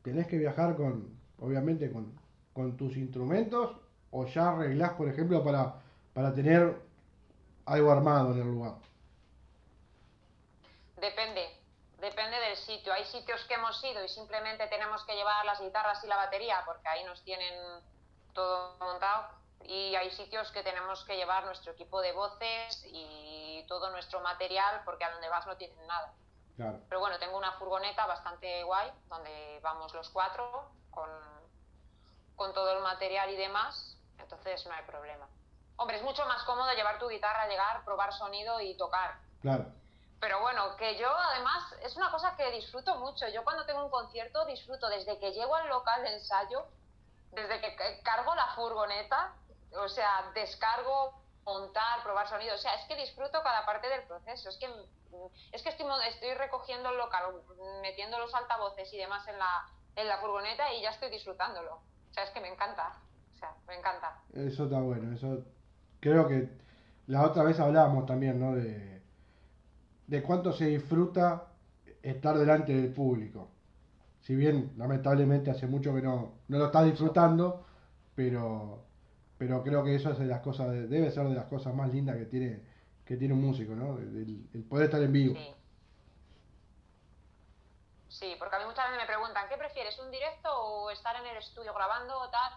tenés 0.02 0.26
que 0.26 0.38
viajar 0.38 0.76
con, 0.76 1.18
obviamente, 1.40 1.92
con, 1.92 2.16
tus 2.76 2.96
instrumentos 2.96 3.76
o 4.10 4.26
ya 4.26 4.48
arreglás, 4.48 4.94
por 4.94 5.08
ejemplo, 5.08 5.44
para, 5.44 5.74
para 6.12 6.34
tener 6.34 6.74
algo 7.66 7.92
armado 7.92 8.32
en 8.32 8.40
el 8.40 8.48
lugar. 8.48 8.74
Depende, 10.96 11.46
depende 12.00 12.36
del 12.40 12.56
sitio. 12.56 12.92
Hay 12.92 13.04
sitios 13.04 13.44
que 13.44 13.54
hemos 13.54 13.80
ido 13.84 14.04
y 14.04 14.08
simplemente 14.08 14.66
tenemos 14.66 15.04
que 15.04 15.14
llevar 15.14 15.44
las 15.44 15.60
guitarras 15.60 16.02
y 16.02 16.08
la 16.08 16.16
batería 16.16 16.56
porque 16.66 16.88
ahí 16.88 17.04
nos 17.04 17.22
tienen 17.22 17.54
todo 18.32 18.76
montado 18.80 19.37
y 19.64 19.94
hay 19.94 20.10
sitios 20.10 20.50
que 20.52 20.62
tenemos 20.62 21.04
que 21.04 21.16
llevar 21.16 21.44
nuestro 21.44 21.72
equipo 21.72 22.00
de 22.00 22.12
voces 22.12 22.84
y 22.86 23.64
todo 23.68 23.90
nuestro 23.90 24.20
material 24.20 24.82
porque 24.84 25.04
a 25.04 25.10
donde 25.10 25.28
vas 25.28 25.46
no 25.46 25.56
tienen 25.56 25.86
nada. 25.86 26.14
Pero 26.88 27.00
bueno, 27.00 27.18
tengo 27.20 27.36
una 27.36 27.52
furgoneta 27.52 28.04
bastante 28.06 28.64
guay 28.64 28.90
donde 29.08 29.60
vamos 29.62 29.94
los 29.94 30.08
cuatro 30.08 30.72
con, 30.90 31.08
con 32.34 32.52
todo 32.52 32.76
el 32.76 32.82
material 32.82 33.30
y 33.30 33.36
demás, 33.36 33.96
entonces 34.18 34.66
no 34.66 34.72
hay 34.72 34.82
problema. 34.84 35.28
Hombre, 35.76 35.98
es 35.98 36.02
mucho 36.02 36.26
más 36.26 36.42
cómodo 36.42 36.72
llevar 36.72 36.98
tu 36.98 37.08
guitarra, 37.08 37.46
llegar, 37.46 37.84
probar 37.84 38.12
sonido 38.12 38.60
y 38.60 38.76
tocar. 38.76 39.18
Claro. 39.40 39.66
Pero 40.20 40.40
bueno, 40.40 40.76
que 40.76 40.98
yo 40.98 41.08
además 41.08 41.72
es 41.84 41.96
una 41.96 42.10
cosa 42.10 42.34
que 42.34 42.50
disfruto 42.50 42.96
mucho. 42.96 43.28
Yo 43.28 43.44
cuando 43.44 43.64
tengo 43.64 43.84
un 43.84 43.90
concierto 43.90 44.44
disfruto 44.46 44.88
desde 44.88 45.18
que 45.20 45.30
llego 45.30 45.54
al 45.54 45.68
local 45.68 46.02
de 46.02 46.14
ensayo, 46.14 46.66
desde 47.30 47.60
que 47.60 48.00
cargo 48.02 48.34
la 48.34 48.48
furgoneta, 48.56 49.32
o 49.72 49.88
sea, 49.88 50.30
descargo, 50.34 51.20
montar, 51.44 52.02
probar 52.02 52.28
sonido. 52.28 52.54
O 52.54 52.58
sea, 52.58 52.74
es 52.74 52.86
que 52.86 52.96
disfruto 52.96 53.42
cada 53.42 53.64
parte 53.64 53.88
del 53.88 54.02
proceso. 54.02 54.48
Es 54.48 54.56
que, 54.56 54.66
es 55.52 55.62
que 55.62 55.68
estoy, 55.68 55.86
estoy 56.08 56.34
recogiendo 56.34 56.90
el 56.90 56.98
local, 56.98 57.34
metiendo 57.82 58.18
los 58.18 58.34
altavoces 58.34 58.92
y 58.92 58.98
demás 58.98 59.26
en 59.28 59.38
la, 59.38 59.68
en 59.96 60.08
la 60.08 60.18
furgoneta 60.18 60.72
y 60.74 60.82
ya 60.82 60.90
estoy 60.90 61.10
disfrutándolo. 61.10 61.74
O 61.74 62.14
sea, 62.14 62.24
es 62.24 62.30
que 62.30 62.40
me 62.40 62.48
encanta. 62.48 63.00
O 63.34 63.38
sea, 63.38 63.54
me 63.66 63.76
encanta. 63.76 64.20
Eso 64.34 64.64
está 64.64 64.80
bueno. 64.80 65.14
Eso 65.14 65.44
creo 66.00 66.28
que 66.28 66.48
la 67.06 67.24
otra 67.24 67.42
vez 67.42 67.58
hablábamos 67.60 68.06
también, 68.06 68.38
¿no? 68.38 68.54
De, 68.54 69.02
de 70.06 70.22
cuánto 70.22 70.52
se 70.52 70.66
disfruta 70.66 71.46
estar 72.02 72.36
delante 72.36 72.74
del 72.74 72.92
público. 72.92 73.50
Si 74.20 74.34
bien, 74.34 74.74
lamentablemente, 74.76 75.50
hace 75.50 75.66
mucho 75.66 75.94
que 75.94 76.02
no, 76.02 76.34
no 76.48 76.58
lo 76.58 76.66
estás 76.66 76.84
disfrutando, 76.84 77.64
pero 78.14 78.87
pero 79.38 79.62
creo 79.62 79.84
que 79.84 79.94
eso 79.94 80.10
es 80.10 80.18
de 80.18 80.26
las 80.26 80.40
cosas, 80.40 80.68
debe 80.70 81.10
ser 81.12 81.28
de 81.28 81.34
las 81.34 81.46
cosas 81.46 81.72
más 81.72 81.88
lindas 81.90 82.16
que 82.16 82.24
tiene, 82.26 82.60
que 83.06 83.16
tiene 83.16 83.34
un 83.34 83.40
músico, 83.40 83.72
¿no? 83.74 83.96
El, 83.98 84.66
poder 84.68 84.86
estar 84.86 85.00
en 85.00 85.12
vivo. 85.12 85.34
Sí. 85.36 85.54
sí. 88.08 88.36
porque 88.38 88.56
a 88.56 88.58
mí 88.58 88.64
muchas 88.64 88.86
veces 88.90 89.00
me 89.00 89.06
preguntan, 89.06 89.48
¿qué 89.48 89.56
prefieres, 89.56 89.96
un 90.00 90.10
directo 90.10 90.50
o 90.52 90.90
estar 90.90 91.14
en 91.16 91.26
el 91.26 91.36
estudio 91.36 91.72
grabando 91.72 92.18
o 92.18 92.28
tal? 92.30 92.52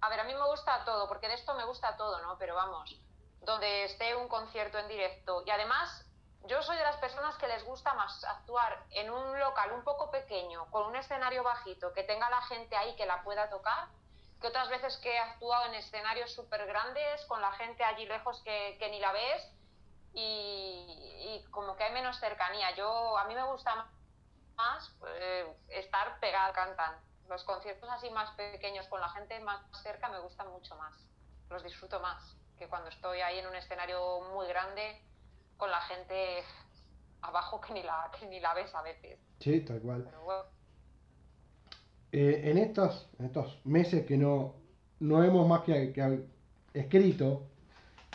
A 0.00 0.08
ver, 0.08 0.20
a 0.20 0.24
mí 0.24 0.32
me 0.32 0.46
gusta 0.46 0.84
todo, 0.84 1.08
porque 1.08 1.26
de 1.26 1.34
esto 1.34 1.54
me 1.54 1.64
gusta 1.64 1.96
todo, 1.96 2.22
¿no? 2.22 2.38
Pero 2.38 2.54
vamos, 2.54 2.96
donde 3.40 3.84
esté 3.84 4.14
un 4.14 4.28
concierto 4.28 4.78
en 4.78 4.86
directo. 4.86 5.42
Y 5.44 5.50
además, 5.50 6.06
yo 6.46 6.62
soy 6.62 6.76
de 6.76 6.84
las 6.84 6.96
personas 6.98 7.36
que 7.36 7.48
les 7.48 7.64
gusta 7.64 7.94
más 7.94 8.24
actuar 8.24 8.84
en 8.90 9.10
un 9.10 9.38
local 9.40 9.72
un 9.72 9.82
poco 9.82 10.10
pequeño, 10.12 10.66
con 10.70 10.86
un 10.86 10.94
escenario 10.94 11.42
bajito, 11.42 11.92
que 11.92 12.04
tenga 12.04 12.30
la 12.30 12.42
gente 12.42 12.76
ahí 12.76 12.94
que 12.94 13.06
la 13.06 13.22
pueda 13.24 13.50
tocar, 13.50 13.88
que 14.42 14.48
otras 14.48 14.68
veces 14.68 14.98
que 14.98 15.14
he 15.14 15.18
actuado 15.18 15.66
en 15.66 15.74
escenarios 15.74 16.32
súper 16.32 16.66
grandes, 16.66 17.24
con 17.26 17.40
la 17.40 17.52
gente 17.52 17.84
allí 17.84 18.04
lejos 18.06 18.42
que, 18.42 18.88
ni 18.90 18.98
la 18.98 19.12
ves 19.12 19.50
y, 20.12 21.42
como 21.50 21.76
que 21.76 21.84
hay 21.84 21.92
menos 21.92 22.18
cercanía. 22.18 22.74
Yo, 22.74 23.16
a 23.16 23.24
mí 23.24 23.34
me 23.34 23.44
gusta 23.44 23.86
más 24.56 24.94
eh, 25.20 25.46
estar 25.68 26.18
pegada 26.20 26.52
cantan. 26.52 26.96
Los 27.28 27.44
conciertos 27.44 27.88
así 27.88 28.10
más 28.10 28.30
pequeños 28.32 28.86
con 28.88 29.00
la 29.00 29.08
gente 29.10 29.38
más 29.40 29.62
cerca 29.82 30.08
me 30.08 30.18
gustan 30.18 30.50
mucho 30.50 30.74
más. 30.76 30.92
Los 31.48 31.62
disfruto 31.62 32.00
más 32.00 32.36
que 32.58 32.68
cuando 32.68 32.88
estoy 32.90 33.20
ahí 33.20 33.38
en 33.38 33.46
un 33.46 33.54
escenario 33.54 34.20
muy 34.32 34.46
grande 34.48 35.00
con 35.56 35.70
la 35.70 35.80
gente 35.82 36.44
abajo 37.22 37.60
que 37.60 37.72
ni 37.72 37.82
la, 37.82 38.10
que 38.18 38.26
ni 38.26 38.40
la 38.40 38.52
ves 38.54 38.74
a 38.74 38.82
veces. 38.82 39.20
Sí, 39.38 39.64
tal 39.64 39.80
cual. 39.80 40.10
Eh, 42.12 42.50
en, 42.50 42.58
estos, 42.58 43.08
estos 43.18 43.58
meses 43.64 44.04
que 44.04 44.18
no, 44.18 44.54
no 45.00 45.24
hemos 45.24 45.48
más 45.48 45.62
que, 45.62 45.94
escrito, 46.74 47.46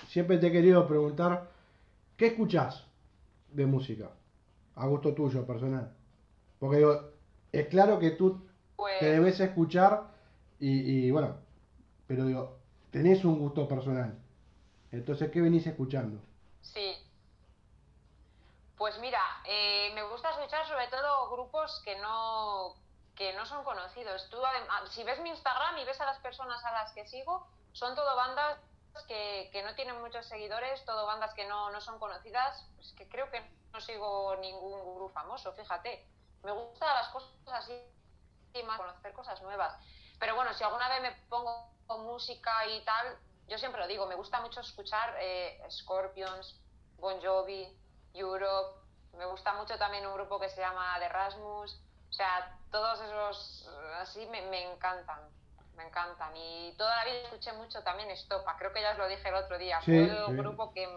siempre 0.07 0.37
te 0.37 0.47
he 0.47 0.51
querido 0.51 0.87
preguntar, 0.87 1.49
¿qué 2.15 2.27
escuchas 2.27 2.85
de 3.49 3.65
música? 3.65 4.11
A 4.75 4.85
gusto 4.85 5.15
tuyo, 5.15 5.47
personal. 5.47 5.91
Porque 6.59 6.77
digo, 6.77 7.09
es 7.51 7.67
claro 7.69 7.97
que 7.97 8.11
tú 8.11 8.37
te 8.37 8.45
pues 8.75 9.01
debes 9.01 9.39
escuchar 9.39 10.03
y, 10.59 11.09
bueno, 11.09 11.37
pero 12.05 12.25
digo, 12.25 12.59
tenés 12.91 13.25
un 13.25 13.39
gusto 13.39 13.67
personal. 13.67 14.15
Entonces, 14.91 15.31
¿qué 15.31 15.41
venís 15.41 15.65
escuchando? 15.65 16.21
Sí. 16.61 16.93
Pues 18.77 18.99
mira, 18.99 19.21
eh, 19.49 19.89
me 19.95 20.03
gusta 20.03 20.29
escuchar 20.29 20.67
sobre 20.67 20.87
todo 20.87 21.31
grupos 21.31 21.81
que 21.83 21.97
no 21.97 22.75
que 23.17 23.33
no 23.33 23.45
son 23.45 23.63
conocidos. 23.63 24.29
Tú, 24.29 24.37
si 24.91 25.03
ves 25.03 25.19
mi 25.19 25.29
Instagram 25.29 25.77
y 25.79 25.85
ves 25.85 25.99
a 25.99 26.05
las 26.05 26.19
personas 26.19 26.63
a 26.63 26.71
las 26.71 26.91
que 26.93 27.07
sigo, 27.07 27.47
son 27.73 27.95
todo 27.95 28.15
bandas 28.15 28.59
que, 29.07 29.49
que 29.51 29.63
no 29.63 29.75
tienen 29.75 29.99
muchos 30.01 30.25
seguidores, 30.27 30.85
todo 30.85 31.05
bandas 31.05 31.33
que 31.33 31.45
no, 31.45 31.71
no 31.71 31.81
son 31.81 31.99
conocidas. 31.99 32.69
Pues 32.75 32.93
que 32.93 33.09
creo 33.09 33.29
que 33.31 33.41
no 33.73 33.81
sigo 33.81 34.35
ningún 34.37 34.79
gurú 34.83 35.09
famoso, 35.09 35.51
fíjate. 35.53 36.07
Me 36.43 36.51
gustan 36.51 36.93
las 36.93 37.09
cosas 37.09 37.31
así, 37.47 37.73
más 38.65 38.77
conocer 38.77 39.13
cosas 39.13 39.41
nuevas. 39.41 39.75
Pero 40.19 40.35
bueno, 40.35 40.53
si 40.53 40.63
alguna 40.63 40.87
vez 40.89 41.01
me 41.01 41.11
pongo 41.27 41.71
música 41.87 42.65
y 42.67 42.83
tal, 42.85 43.17
yo 43.47 43.57
siempre 43.57 43.81
lo 43.81 43.87
digo, 43.87 44.05
me 44.05 44.15
gusta 44.15 44.41
mucho 44.41 44.61
escuchar 44.61 45.15
eh, 45.19 45.59
Scorpions, 45.71 46.59
Bon 46.97 47.19
Jovi, 47.21 47.67
Europe. 48.13 48.79
Me 49.13 49.25
gusta 49.25 49.53
mucho 49.53 49.77
también 49.77 50.05
un 50.05 50.13
grupo 50.13 50.39
que 50.39 50.49
se 50.49 50.61
llama 50.61 50.97
The 50.99 51.09
Rasmus. 51.09 51.81
O 52.17 52.19
sea, 52.19 52.51
todos 52.71 52.99
esos 52.99 53.69
así 54.01 54.25
me, 54.31 54.39
encantan, 54.39 55.19
me 55.77 55.83
encantan. 55.83 56.35
Y 56.35 56.73
toda 56.75 56.95
la 56.95 57.05
vida 57.05 57.21
escuché 57.25 57.53
mucho 57.53 57.83
también 57.83 58.09
Estopa, 58.09 58.55
creo 58.57 58.73
que 58.73 58.81
ya 58.81 58.93
os 58.93 58.97
lo 58.97 59.07
dije 59.07 59.29
el 59.29 59.35
otro 59.35 59.55
día. 59.59 59.79
Fue 59.81 60.05
el 60.05 60.35
grupo 60.35 60.73
que, 60.73 60.87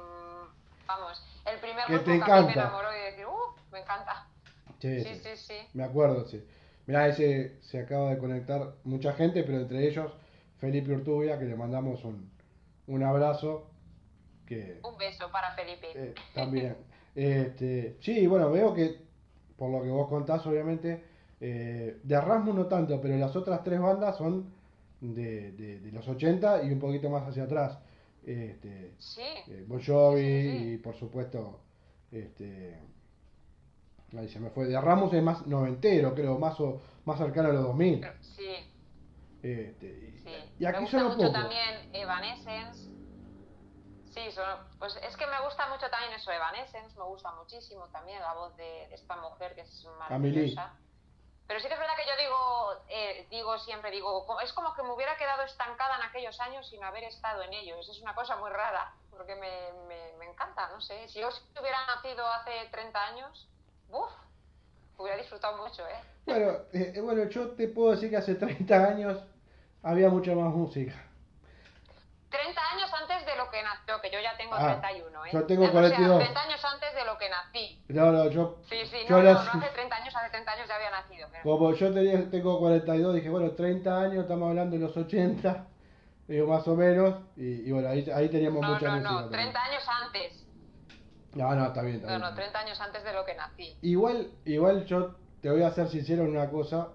vamos, 0.86 1.22
el 1.44 1.58
primer 1.58 1.86
grupo 1.88 2.04
que 2.24 2.32
a 2.32 2.40
mí 2.40 2.46
me 2.46 2.52
enamoró 2.54 2.88
y 2.96 3.02
decir, 3.02 3.26
¡uh! 3.26 3.54
Me 3.70 3.80
encanta. 3.80 4.28
Sí 4.78 5.04
sí, 5.04 5.36
sí, 5.36 5.68
Me 5.74 5.84
acuerdo, 5.84 6.26
sí. 6.26 6.42
Mirá, 6.86 7.06
ese 7.08 7.60
se 7.60 7.80
acaba 7.80 8.08
de 8.08 8.18
conectar 8.18 8.72
mucha 8.84 9.12
gente, 9.12 9.42
pero 9.42 9.58
entre 9.58 9.86
ellos 9.86 10.10
Felipe 10.58 10.90
Urtubia, 10.90 11.38
que 11.38 11.44
le 11.44 11.54
mandamos 11.54 12.02
un, 12.02 12.32
un 12.86 13.02
abrazo. 13.02 13.68
Que, 14.46 14.80
un 14.82 14.96
beso 14.96 15.30
para 15.30 15.50
Felipe. 15.54 15.92
Eh, 15.94 16.14
también. 16.32 16.78
este, 17.14 17.98
sí, 18.00 18.26
bueno, 18.26 18.50
veo 18.50 18.72
que 18.72 19.10
por 19.58 19.70
lo 19.70 19.82
que 19.82 19.90
vos 19.90 20.08
contás, 20.08 20.46
obviamente, 20.46 21.09
eh, 21.40 22.00
de 22.02 22.20
Rasmus 22.20 22.54
no 22.54 22.66
tanto, 22.66 23.00
pero 23.00 23.16
las 23.16 23.34
otras 23.34 23.64
tres 23.64 23.80
bandas 23.80 24.16
son 24.18 24.52
de, 25.00 25.52
de, 25.52 25.92
los 25.92 26.06
80 26.06 26.64
y 26.64 26.72
un 26.72 26.78
poquito 26.78 27.08
más 27.08 27.26
hacia 27.26 27.44
atrás. 27.44 27.78
Este, 28.24 28.94
sí. 28.98 29.22
Eh, 29.48 29.64
bon 29.66 29.82
Jovi 29.82 30.74
y 30.74 30.76
por 30.76 30.94
supuesto, 30.94 31.60
este, 32.12 32.78
ahí 34.16 34.28
se 34.28 34.38
me 34.38 34.50
fue. 34.50 34.66
De 34.66 34.78
Rasmus 34.78 35.14
es 35.14 35.22
más 35.22 35.46
noventero, 35.46 36.14
creo, 36.14 36.38
más 36.38 36.60
o, 36.60 36.82
más 37.06 37.18
cercano 37.18 37.48
a 37.48 37.52
los 37.52 37.62
2000. 37.64 38.06
Sí. 38.20 38.56
Este, 39.42 39.86
y, 39.86 40.18
sí. 40.18 40.34
y 40.58 40.64
aquí 40.66 40.76
me 40.76 40.82
gusta 40.82 41.04
mucho 41.04 41.32
también 41.32 41.94
Evanescence. 41.94 42.90
Sí, 44.10 44.20
pues 44.78 44.98
es 45.08 45.16
que 45.16 45.26
me 45.26 45.40
gusta 45.44 45.68
mucho 45.68 45.88
también 45.88 46.12
eso, 46.12 46.32
Evanescence, 46.32 46.98
me 46.98 47.04
gusta 47.04 47.32
muchísimo 47.36 47.86
también 47.88 48.20
la 48.20 48.34
voz 48.34 48.54
de, 48.56 48.92
esta 48.92 49.16
mujer 49.16 49.54
que 49.54 49.60
es 49.62 49.86
maravillosa. 49.98 50.74
Pero 51.50 51.58
sí 51.58 51.66
que 51.66 51.74
es 51.74 51.80
verdad 51.80 51.96
que 51.96 52.06
yo 52.06 52.16
digo, 52.16 52.84
eh, 52.88 53.26
digo 53.28 53.58
siempre, 53.58 53.90
digo, 53.90 54.24
es 54.40 54.52
como 54.52 54.72
que 54.72 54.84
me 54.84 54.92
hubiera 54.92 55.16
quedado 55.16 55.42
estancada 55.42 55.96
en 55.96 56.02
aquellos 56.02 56.38
años 56.38 56.64
sin 56.70 56.80
haber 56.84 57.02
estado 57.02 57.42
en 57.42 57.52
ellos. 57.52 57.88
Es 57.88 58.00
una 58.00 58.14
cosa 58.14 58.36
muy 58.36 58.50
rara, 58.50 58.94
porque 59.10 59.34
me, 59.34 59.50
me, 59.88 60.30
encanta, 60.30 60.68
no 60.68 60.80
sé. 60.80 61.08
Si 61.08 61.18
yo 61.18 61.28
hubiera 61.60 61.84
nacido 61.86 62.24
hace 62.24 62.52
30 62.70 63.04
años, 63.04 63.48
¡buf! 63.88 64.12
Hubiera 64.96 65.16
disfrutado 65.16 65.56
mucho, 65.56 65.84
¿eh? 65.88 66.00
Bueno, 66.24 66.52
eh, 66.72 67.00
bueno, 67.02 67.28
yo 67.28 67.50
te 67.56 67.66
puedo 67.66 67.90
decir 67.90 68.10
que 68.10 68.18
hace 68.18 68.36
30 68.36 68.86
años 68.86 69.18
había 69.82 70.08
mucha 70.08 70.32
más 70.36 70.54
música. 70.54 71.09
30 72.30 72.60
años 72.72 72.90
antes 72.94 73.26
de 73.26 73.36
lo 73.36 73.50
que 73.50 73.62
nació, 73.62 74.00
que 74.00 74.10
yo 74.10 74.20
ya 74.20 74.36
tengo 74.36 74.56
31, 74.56 75.26
¿eh? 75.26 75.30
Yo 75.32 75.46
tengo 75.46 75.70
42. 75.70 76.18
30 76.18 76.40
años 76.40 76.64
antes 76.64 76.94
de 76.94 77.04
lo 77.04 77.18
que 77.18 77.28
nací. 77.28 77.84
No, 77.88 78.12
no, 78.12 78.30
yo... 78.30 78.58
Sí, 78.68 78.76
sí, 78.86 78.98
no, 79.08 79.22
no, 79.22 79.32
no, 79.32 79.40
hace 79.40 79.68
30 79.68 79.96
años, 79.96 80.14
hace 80.14 80.30
30 80.30 80.52
años 80.52 80.68
ya 80.68 80.74
había 80.76 80.90
nacido. 80.90 81.28
Como 81.42 81.74
yo 81.74 81.92
tenía, 81.92 82.30
tengo 82.30 82.58
42, 82.60 83.14
dije, 83.14 83.28
bueno, 83.28 83.50
30 83.50 84.00
años, 84.00 84.22
estamos 84.22 84.48
hablando 84.48 84.76
de 84.76 84.82
los 84.82 84.96
80, 84.96 85.66
digo, 86.28 86.46
más 86.46 86.66
o 86.68 86.76
menos, 86.76 87.16
y, 87.36 87.68
y 87.68 87.72
bueno, 87.72 87.88
ahí, 87.88 88.08
ahí 88.14 88.28
teníamos 88.28 88.62
no, 88.62 88.74
mucha 88.74 88.96
no. 88.96 89.00
No, 89.00 89.20
no, 89.22 89.30
30 89.30 89.62
años 89.62 89.82
antes. 90.04 90.46
No, 91.34 91.54
no, 91.54 91.66
está 91.66 91.82
bien, 91.82 91.96
está 91.96 92.06
no, 92.06 92.12
bien. 92.12 92.20
No, 92.20 92.30
no, 92.30 92.34
30 92.36 92.58
años 92.58 92.80
antes 92.80 93.04
de 93.04 93.12
lo 93.12 93.24
que 93.24 93.34
nací. 93.34 93.76
Igual, 93.82 94.30
igual 94.44 94.84
yo 94.84 95.16
te 95.42 95.50
voy 95.50 95.62
a 95.62 95.70
ser 95.72 95.88
sincero 95.88 96.24
en 96.24 96.30
una 96.30 96.48
cosa, 96.48 96.90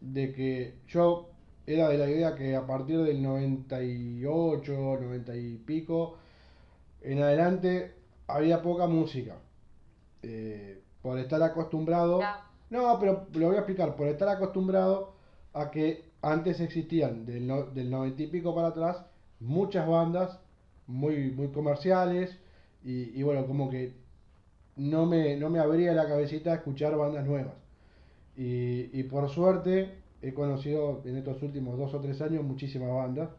de 0.00 0.32
que 0.32 0.78
yo 0.86 1.33
era 1.66 1.88
de 1.88 1.98
la 1.98 2.08
idea 2.08 2.34
que 2.34 2.54
a 2.56 2.66
partir 2.66 3.02
del 3.02 3.22
98, 3.22 4.72
90 5.00 5.36
y 5.36 5.56
pico, 5.58 6.16
en 7.02 7.22
adelante 7.22 7.94
había 8.26 8.62
poca 8.62 8.86
música. 8.86 9.36
Eh, 10.22 10.80
por 11.02 11.18
estar 11.18 11.42
acostumbrado. 11.42 12.20
No, 12.70 12.98
pero 12.98 13.26
lo 13.34 13.48
voy 13.48 13.56
a 13.56 13.58
explicar. 13.58 13.94
Por 13.94 14.08
estar 14.08 14.28
acostumbrado 14.28 15.14
a 15.52 15.70
que 15.70 16.04
antes 16.22 16.60
existían 16.60 17.26
del, 17.26 17.46
del 17.74 17.90
90 17.90 18.22
y 18.22 18.26
pico 18.28 18.54
para 18.54 18.68
atrás 18.68 19.04
muchas 19.40 19.86
bandas 19.86 20.40
muy, 20.86 21.30
muy 21.30 21.48
comerciales 21.48 22.38
y, 22.82 23.18
y 23.18 23.22
bueno, 23.22 23.46
como 23.46 23.68
que 23.68 23.94
no 24.76 25.06
me, 25.06 25.36
no 25.36 25.50
me 25.50 25.58
abría 25.58 25.92
la 25.92 26.06
cabecita 26.08 26.52
a 26.52 26.56
escuchar 26.56 26.96
bandas 26.96 27.26
nuevas. 27.26 27.54
Y, 28.36 28.98
y 28.98 29.02
por 29.04 29.28
suerte 29.28 30.03
he 30.28 30.34
conocido 30.34 31.02
en 31.04 31.16
estos 31.16 31.42
últimos 31.42 31.78
dos 31.78 31.94
o 31.94 32.00
tres 32.00 32.20
años 32.20 32.44
muchísimas 32.44 32.90
bandas. 32.90 33.30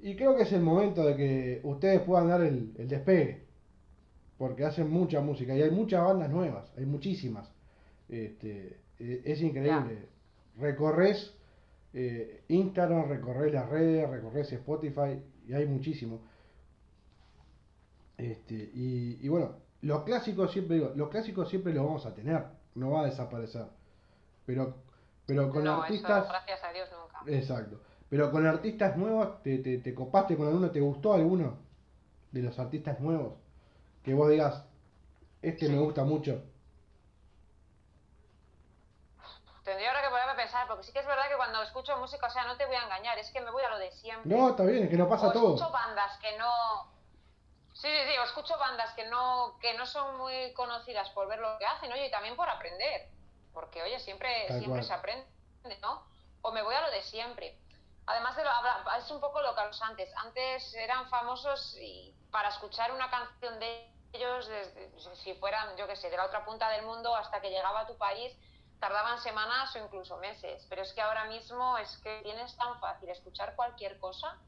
Y 0.00 0.14
creo 0.16 0.36
que 0.36 0.42
es 0.42 0.52
el 0.52 0.62
momento 0.62 1.04
de 1.04 1.16
que 1.16 1.60
ustedes 1.64 2.00
puedan 2.02 2.28
dar 2.28 2.42
el, 2.42 2.72
el 2.76 2.88
despegue. 2.88 3.46
Porque 4.38 4.64
hacen 4.64 4.90
mucha 4.90 5.20
música 5.20 5.56
y 5.56 5.62
hay 5.62 5.70
muchas 5.70 6.04
bandas 6.04 6.30
nuevas, 6.30 6.70
hay 6.76 6.84
muchísimas. 6.84 7.50
Este, 8.08 8.78
e- 8.98 9.22
es 9.24 9.40
increíble. 9.40 10.08
Recorres 10.58 11.34
eh, 11.94 12.42
Instagram, 12.48 13.08
recorres 13.08 13.52
las 13.54 13.68
redes, 13.70 14.08
recorres 14.10 14.52
Spotify 14.52 15.18
y 15.48 15.54
hay 15.54 15.66
muchísimo. 15.66 16.20
Este, 18.18 18.54
y, 18.74 19.18
y 19.22 19.28
bueno, 19.28 19.56
los 19.80 20.04
clásicos 20.04 20.52
siempre 20.52 20.76
digo, 20.76 20.92
los 20.94 21.08
clásicos 21.08 21.48
siempre 21.48 21.72
los 21.72 21.84
vamos 21.84 22.04
a 22.06 22.14
tener, 22.14 22.44
no 22.74 22.90
va 22.90 23.02
a 23.02 23.06
desaparecer. 23.06 23.66
Pero, 24.44 24.74
pero 25.26 25.50
con 25.50 25.64
no, 25.64 25.82
artistas. 25.82 26.24
eso, 26.24 26.28
gracias 26.28 26.64
a 26.64 26.72
Dios, 26.72 26.88
nunca. 26.92 27.22
Exacto. 27.26 27.80
Pero 28.08 28.30
con 28.30 28.46
artistas 28.46 28.96
nuevos, 28.96 29.42
¿te, 29.42 29.58
te, 29.58 29.78
te 29.78 29.94
copaste 29.94 30.36
con 30.36 30.46
alguno? 30.46 30.70
¿Te 30.70 30.80
gustó 30.80 31.14
alguno 31.14 31.58
de 32.30 32.42
los 32.42 32.58
artistas 32.58 33.00
nuevos? 33.00 33.34
Que 34.04 34.14
vos 34.14 34.28
digas, 34.30 34.64
este 35.42 35.68
me 35.68 35.78
gusta 35.78 36.04
mucho. 36.04 36.42
Tendría 39.64 39.88
ahora 39.88 40.02
que 40.02 40.10
ponerme 40.10 40.32
a 40.32 40.36
pensar, 40.36 40.68
porque 40.68 40.84
sí 40.84 40.92
que 40.92 41.00
es 41.00 41.06
verdad 41.06 41.28
que 41.28 41.36
cuando 41.36 41.60
escucho 41.60 41.96
música, 41.96 42.28
o 42.28 42.30
sea, 42.30 42.44
no 42.44 42.56
te 42.56 42.66
voy 42.66 42.76
a 42.76 42.84
engañar, 42.84 43.18
es 43.18 43.30
que 43.32 43.40
me 43.40 43.50
voy 43.50 43.64
a 43.64 43.70
lo 43.70 43.78
de 43.78 43.90
siempre. 43.90 44.32
No, 44.32 44.50
está 44.50 44.62
bien, 44.62 44.84
es 44.84 44.90
que 44.90 44.96
no 44.96 45.08
pasa 45.08 45.26
o 45.26 45.32
escucho 45.32 45.56
todo. 45.58 45.72
bandas 45.72 46.16
que 46.18 46.38
no. 46.38 46.94
Sí, 47.72 47.88
sí, 47.88 47.98
sí, 48.06 48.14
escucho 48.24 48.56
bandas 48.58 48.94
que 48.94 49.08
no, 49.08 49.58
que 49.60 49.74
no 49.76 49.84
son 49.84 50.16
muy 50.18 50.52
conocidas 50.54 51.10
por 51.10 51.26
ver 51.26 51.40
lo 51.40 51.58
que 51.58 51.66
hacen, 51.66 51.92
oye, 51.92 52.06
y 52.06 52.10
también 52.12 52.36
por 52.36 52.48
aprender. 52.48 53.08
Porque, 53.56 53.82
oye, 53.82 53.98
siempre, 54.00 54.28
Tal 54.48 54.58
siempre 54.58 54.80
cual. 54.80 54.84
se 54.84 54.92
aprende, 54.92 55.78
¿no? 55.80 56.06
O 56.42 56.52
me 56.52 56.62
voy 56.62 56.74
a 56.74 56.82
lo 56.82 56.90
de 56.90 57.00
siempre. 57.00 57.58
Además 58.04 58.36
de 58.36 58.44
lo, 58.44 58.50
es 58.98 59.10
un 59.10 59.18
poco 59.18 59.40
lo 59.40 59.54
que 59.54 59.60
hablamos 59.60 59.80
antes. 59.80 60.12
Antes 60.18 60.74
eran 60.74 61.08
famosos 61.08 61.74
y 61.80 62.14
para 62.30 62.50
escuchar 62.50 62.92
una 62.92 63.08
canción 63.08 63.58
de 63.58 63.90
ellos, 64.12 64.46
desde, 64.46 65.16
si 65.16 65.32
fueran, 65.36 65.74
yo 65.78 65.86
qué 65.86 65.96
sé, 65.96 66.10
de 66.10 66.18
la 66.18 66.26
otra 66.26 66.44
punta 66.44 66.68
del 66.68 66.84
mundo 66.84 67.16
hasta 67.16 67.40
que 67.40 67.48
llegaba 67.48 67.80
a 67.80 67.86
tu 67.86 67.96
país, 67.96 68.36
tardaban 68.78 69.18
semanas 69.20 69.74
o 69.74 69.78
incluso 69.78 70.18
meses. 70.18 70.66
Pero 70.68 70.82
es 70.82 70.92
que 70.92 71.00
ahora 71.00 71.24
mismo 71.24 71.78
es 71.78 71.96
que 72.04 72.20
tienes 72.24 72.54
tan 72.58 72.78
fácil 72.78 73.08
escuchar 73.08 73.56
cualquier 73.56 73.98
cosa 73.98 74.38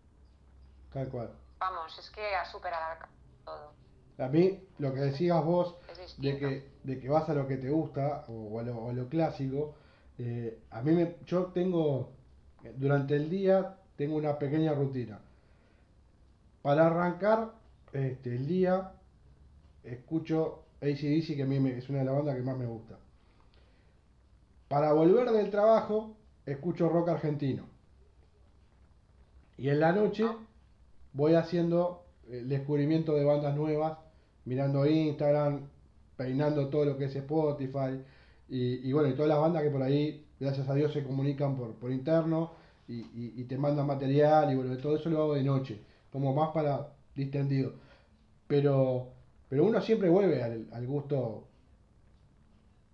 Tal 0.92 1.08
cual. 1.08 1.30
Vamos, 1.58 1.98
es 1.98 2.10
que 2.10 2.34
ha 2.36 2.44
superado 2.44 3.06
todo. 3.44 3.72
A 4.18 4.28
mí, 4.28 4.60
lo 4.78 4.92
que 4.92 5.00
decías 5.00 5.44
vos, 5.44 5.76
de 6.18 6.38
que, 6.38 6.68
de 6.82 6.98
que 7.00 7.08
vas 7.08 7.28
a 7.28 7.34
lo 7.34 7.46
que 7.46 7.56
te 7.56 7.70
gusta 7.70 8.24
o, 8.28 8.58
a, 8.58 8.62
lo, 8.62 8.76
o 8.76 8.90
a 8.90 8.92
lo 8.92 9.08
clásico, 9.08 9.74
eh, 10.18 10.58
a 10.70 10.82
mí 10.82 10.92
me, 10.92 11.16
yo 11.26 11.46
tengo, 11.46 12.10
durante 12.76 13.14
el 13.16 13.30
día, 13.30 13.76
tengo 13.96 14.16
una 14.16 14.38
pequeña 14.38 14.74
rutina. 14.74 15.20
Para 16.62 16.86
arrancar 16.86 17.52
este, 17.92 18.34
el 18.36 18.46
día, 18.46 18.92
escucho 19.84 20.64
ACDC, 20.80 21.36
que 21.36 21.42
a 21.42 21.46
mí 21.46 21.58
me- 21.60 21.78
es 21.78 21.88
una 21.88 22.00
de 22.00 22.04
las 22.06 22.14
bandas 22.16 22.36
que 22.36 22.42
más 22.42 22.56
me 22.56 22.66
gusta. 22.66 22.98
Para 24.68 24.92
volver 24.92 25.30
del 25.30 25.50
trabajo, 25.50 26.16
escucho 26.46 26.88
rock 26.88 27.08
argentino. 27.08 27.64
Y 29.56 29.68
en 29.70 29.80
la 29.80 29.92
noche 29.92 30.24
voy 31.12 31.34
haciendo 31.34 32.04
el 32.30 32.48
descubrimiento 32.48 33.14
de 33.14 33.24
bandas 33.24 33.56
nuevas, 33.56 33.98
mirando 34.44 34.86
Instagram, 34.86 35.60
peinando 36.16 36.68
todo 36.68 36.84
lo 36.84 36.98
que 36.98 37.06
es 37.06 37.16
Spotify, 37.16 38.02
y, 38.50 38.92
bueno, 38.92 39.08
y 39.10 39.12
todas 39.12 39.28
las 39.28 39.40
bandas 39.40 39.62
que 39.62 39.70
por 39.70 39.82
ahí, 39.82 40.24
gracias 40.40 40.68
a 40.68 40.74
Dios, 40.74 40.92
se 40.92 41.04
comunican 41.04 41.54
por, 41.56 41.74
por 41.74 41.92
interno 41.92 42.52
y, 42.88 43.44
te 43.44 43.58
mandan 43.58 43.86
material, 43.86 44.50
y 44.52 44.56
bueno, 44.56 44.76
todo 44.78 44.96
eso 44.96 45.10
lo 45.10 45.22
hago 45.22 45.34
de 45.34 45.42
noche, 45.42 45.80
como 46.10 46.34
más 46.34 46.50
para 46.50 46.88
distendido. 47.14 47.74
Pero, 48.46 49.08
pero 49.48 49.66
uno 49.66 49.80
siempre 49.82 50.08
vuelve 50.08 50.42
al, 50.42 50.86
gusto, 50.86 51.44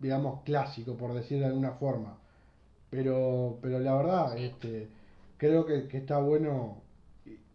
digamos, 0.01 0.43
clásico, 0.43 0.97
por 0.97 1.15
decir 1.15 1.39
de 1.39 1.47
alguna 1.47 1.73
forma. 1.73 2.19
Pero, 2.91 3.59
pero 3.63 3.79
la 3.79 3.95
verdad, 3.95 4.37
este, 4.39 4.89
creo 5.39 5.65
que 5.67 5.87
está 5.97 6.19
bueno 6.19 6.84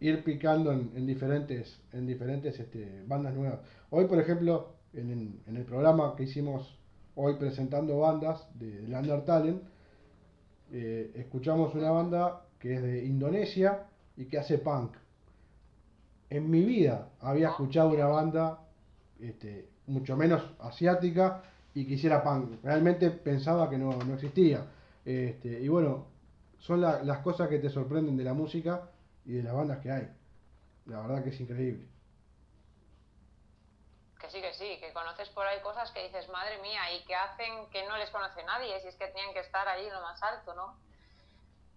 ir 0.00 0.24
picando 0.24 0.72
en, 0.72 0.90
en 0.96 1.06
diferentes, 1.06 1.80
en 1.92 2.06
diferentes 2.06 2.58
este, 2.58 3.02
bandas 3.06 3.34
nuevas. 3.34 3.60
Hoy, 3.90 4.06
por 4.06 4.18
ejemplo, 4.18 4.74
en, 4.94 5.10
el- 5.10 5.40
en 5.46 5.56
el 5.56 5.64
programa 5.64 6.14
que 6.16 6.24
hicimos 6.24 6.76
hoy 7.14 7.34
presentando 7.34 7.98
bandas 7.98 8.48
de, 8.58 8.80
de 8.82 9.18
Talent, 9.26 9.62
eh, 10.72 11.12
escuchamos 11.16 11.74
una 11.74 11.90
banda 11.90 12.42
que 12.58 12.74
es 12.74 12.82
de 12.82 13.04
Indonesia 13.04 13.86
y 14.16 14.24
que 14.26 14.38
hace 14.38 14.58
punk. 14.58 14.92
En 16.30 16.48
mi 16.50 16.62
vida 16.64 17.08
había 17.20 17.48
Ah. 17.48 17.50
escuchado 17.50 17.90
una 17.90 18.06
banda 18.06 18.60
este, 19.20 19.68
mucho 19.86 20.16
menos 20.16 20.42
asiática 20.60 21.42
y 21.74 21.84
que 21.84 21.94
hiciera 21.94 22.22
punk. 22.22 22.62
Realmente 22.62 23.10
pensaba 23.10 23.68
que 23.68 23.76
no, 23.78 23.92
no 24.04 24.14
existía. 24.14 24.64
Este, 25.04 25.60
y 25.60 25.68
bueno, 25.68 26.06
son 26.58 26.80
la- 26.80 27.02
las 27.02 27.18
cosas 27.18 27.48
que 27.48 27.58
te 27.58 27.68
sorprenden 27.68 28.16
de 28.16 28.24
la 28.24 28.34
música 28.34 28.88
y 29.24 29.32
de 29.34 29.42
las 29.42 29.54
bandas 29.54 29.78
que 29.78 29.90
hay. 29.90 30.08
La 30.86 31.00
verdad 31.02 31.22
que 31.22 31.30
es 31.30 31.40
increíble. 31.40 31.86
Que 34.20 34.28
sí, 34.30 34.40
que 34.40 34.52
sí, 34.54 34.78
que 34.80 34.92
conoces 34.92 35.28
por 35.30 35.46
ahí 35.46 35.60
cosas 35.62 35.90
que 35.92 36.04
dices, 36.04 36.28
madre 36.28 36.60
mía, 36.60 36.80
y 36.94 37.04
que 37.06 37.14
hacen 37.14 37.66
que 37.72 37.86
no 37.88 37.96
les 37.96 38.10
conoce 38.10 38.42
nadie, 38.44 38.78
si 38.80 38.88
es 38.88 38.96
que 38.96 39.06
tenían 39.08 39.32
que 39.32 39.40
estar 39.40 39.66
ahí 39.66 39.86
en 39.86 39.92
lo 39.94 40.00
más 40.02 40.22
alto, 40.22 40.54
¿no? 40.54 40.74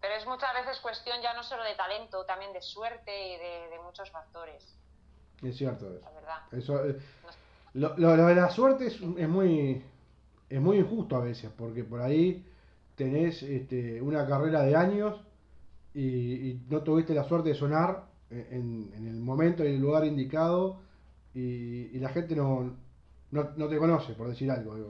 Pero 0.01 0.15
es 0.15 0.25
muchas 0.27 0.53
veces 0.53 0.79
cuestión 0.81 1.21
ya 1.21 1.33
no 1.33 1.43
solo 1.43 1.63
de 1.63 1.75
talento, 1.75 2.25
también 2.25 2.51
de 2.51 2.61
suerte 2.61 3.11
y 3.27 3.37
de, 3.37 3.69
de 3.69 3.79
muchos 3.79 4.11
factores, 4.11 4.75
Es 5.41 5.55
cierto 5.57 5.85
eso. 5.95 6.01
la 6.05 6.11
verdad. 6.11 6.39
Eso, 6.51 6.85
eh, 6.85 6.99
lo, 7.75 7.95
lo- 7.97 8.17
lo 8.17 8.25
de 8.25 8.35
la 8.35 8.49
suerte 8.49 8.87
es, 8.87 8.95
es 8.95 9.29
muy 9.29 9.81
es 10.49 10.59
muy 10.61 10.77
injusto 10.77 11.15
a 11.15 11.19
veces, 11.23 11.49
porque 11.57 11.83
por 11.85 12.01
ahí 12.01 12.45
tenés 12.95 13.41
este, 13.41 14.01
una 14.01 14.27
carrera 14.27 14.61
de 14.63 14.75
años 14.75 15.19
y, 15.93 16.49
y 16.49 16.61
no 16.69 16.81
tuviste 16.81 17.13
la 17.13 17.23
suerte 17.23 17.49
de 17.49 17.55
sonar 17.55 18.05
en, 18.29 18.91
en 18.95 19.07
el 19.07 19.19
momento 19.19 19.63
y 19.63 19.67
el 19.67 19.79
lugar 19.79 20.05
indicado 20.05 20.81
y, 21.33 21.95
y 21.95 21.99
la 21.99 22.09
gente 22.09 22.35
no, 22.35 22.75
no, 23.31 23.43
no 23.55 23.67
te 23.67 23.77
conoce, 23.77 24.13
por 24.13 24.27
decir 24.27 24.49
algo. 24.51 24.75
digo. 24.75 24.89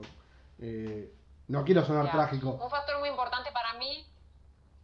Eh, 0.58 1.12
no 1.48 1.64
quiero 1.64 1.84
sonar 1.84 2.06
Ya. 2.06 2.12
trágico. 2.12 2.52
Un 2.52 2.70
factor 2.70 2.98
muy 3.00 3.08
importante 3.10 3.50
para 3.52 3.74
mí, 3.74 4.06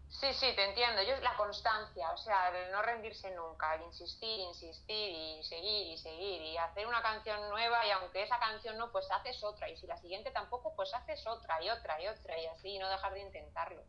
sí, 0.09 0.27
sí, 0.35 0.47
te 0.55 0.69
entiendo, 0.69 1.03
yo 1.03 1.15
es 1.15 1.23
la 1.23 1.35
constancia, 1.39 2.11
o 2.13 2.17
sea, 2.19 2.49
el 2.51 2.71
no 2.73 2.83
rendirse 2.83 3.35
nunca, 3.35 3.75
el 3.77 3.83
insistir, 3.83 4.41
insistir 4.41 5.11
y 5.15 5.43
seguir 5.45 5.87
y 5.95 5.97
seguir 5.97 6.43
y 6.43 6.57
hacer 6.59 6.87
una 6.87 7.01
canción 7.01 7.41
nueva 7.49 7.87
y 7.87 7.91
aunque 7.93 8.23
esa 8.25 8.39
canción 8.39 8.77
no, 8.77 8.91
pues 8.93 9.07
haces 9.11 9.43
otra 9.43 9.71
y 9.71 9.77
si 9.77 9.87
la 9.87 9.97
siguiente 9.97 10.31
tampoco, 10.33 10.75
pues 10.77 10.93
haces 10.93 11.27
otra 11.27 11.63
y 11.65 11.71
otra 11.71 12.03
y 12.03 12.09
otra 12.09 12.39
y 12.39 12.47
así 12.47 12.69
y 12.71 12.79
no 12.79 12.91
dejar 12.91 13.15
de 13.15 13.21
intentarlo. 13.21 13.83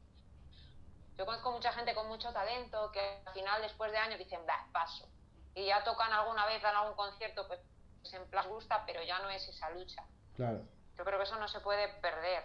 Yo 1.22 1.28
conozco 1.28 1.52
mucha 1.52 1.72
gente 1.72 1.94
con 1.94 2.08
mucho 2.08 2.34
talento 2.34 2.92
que 2.92 3.00
al 3.24 3.32
final 3.32 3.62
después 3.62 3.92
de 3.92 3.98
años 4.00 4.18
dicen, 4.18 4.40
bah, 4.48 4.66
paso. 4.74 5.08
Y 5.54 5.68
ya 5.68 5.84
tocan 5.84 6.12
alguna 6.12 6.48
vez, 6.48 6.64
dan 6.64 6.76
algún 6.76 6.96
concierto, 6.96 7.48
pues 7.48 7.60
en 8.12 8.26
plan 8.32 8.50
gusta, 8.50 8.84
pero 8.88 9.04
ya 9.04 9.20
no 9.20 9.30
es 9.30 9.48
esa 9.48 9.70
lucha. 9.70 10.04
Claro. 10.36 10.64
Yo 10.98 11.04
creo 11.06 11.20
que 11.20 11.26
eso 11.26 11.40
no 11.40 11.48
se 11.48 11.60
puede 11.60 11.90
perder. 12.02 12.42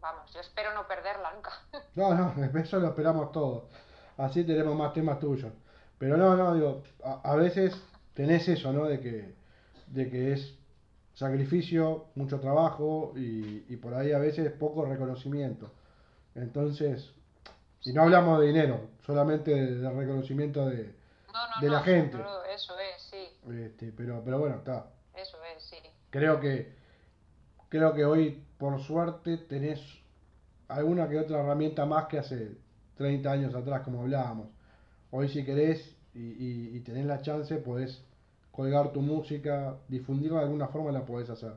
Vamos, 0.00 0.32
yo 0.34 0.40
espero 0.40 0.74
no 0.74 0.88
perderla 0.88 1.32
nunca. 1.32 1.52
No, 1.94 2.12
no, 2.12 2.58
eso 2.58 2.80
lo 2.80 2.88
esperamos 2.88 3.30
todos. 3.30 3.70
Así 4.16 4.42
tenemos 4.42 4.74
más 4.74 4.92
temas 4.92 5.20
tuyos. 5.20 5.52
Pero 5.98 6.16
no, 6.16 6.34
no, 6.34 6.54
digo, 6.54 6.82
a, 7.04 7.20
a 7.22 7.36
veces 7.36 7.80
tenés 8.14 8.48
eso, 8.48 8.72
¿no? 8.72 8.86
De 8.86 8.98
que, 8.98 9.32
de 9.86 10.10
que 10.10 10.32
es 10.32 10.58
sacrificio, 11.14 12.06
mucho 12.16 12.40
trabajo 12.40 13.12
y, 13.14 13.64
y 13.72 13.76
por 13.76 13.94
ahí 13.94 14.10
a 14.10 14.18
veces 14.18 14.50
poco 14.50 14.84
reconocimiento. 14.86 15.70
Entonces, 16.34 17.14
y 17.84 17.92
no 17.92 18.02
hablamos 18.02 18.40
de 18.40 18.46
dinero, 18.46 18.80
solamente 19.06 19.50
de, 19.54 19.76
de 19.78 19.90
reconocimiento 19.90 20.66
de, 20.66 20.94
No, 21.32 21.46
no, 21.48 21.60
De 21.60 21.66
no, 21.66 21.72
la 21.72 21.80
gente. 21.82 22.18
Eso 22.54 22.78
es, 22.78 23.02
sí, 23.10 23.28
este, 23.50 23.92
pero, 23.96 24.22
pero 24.24 24.38
bueno, 24.38 24.56
está. 24.56 24.86
eso 25.14 25.38
es, 25.44 25.62
sí. 25.62 25.78
Creo 26.10 26.40
que, 26.40 26.72
creo 27.68 27.94
que 27.94 28.04
hoy, 28.04 28.44
por 28.58 28.80
suerte, 28.82 29.38
tenés 29.38 29.80
alguna 30.68 31.08
que 31.08 31.18
otra 31.18 31.40
herramienta 31.40 31.86
más 31.86 32.06
que 32.06 32.18
hace 32.18 32.56
30 32.96 33.30
años 33.32 33.54
atrás, 33.54 33.82
como 33.82 34.02
hablábamos. 34.02 34.48
Hoy 35.10 35.28
si 35.28 35.44
querés 35.44 35.96
y, 36.14 36.20
y, 36.20 36.76
y 36.76 36.80
tenés 36.80 37.06
la 37.06 37.22
chance, 37.22 37.56
podés 37.56 38.04
colgar 38.52 38.92
tu 38.92 39.00
música, 39.02 39.76
difundirla 39.88 40.38
de 40.40 40.44
alguna 40.46 40.68
forma, 40.68 40.92
la 40.92 41.04
podés 41.06 41.30
hacer. 41.30 41.54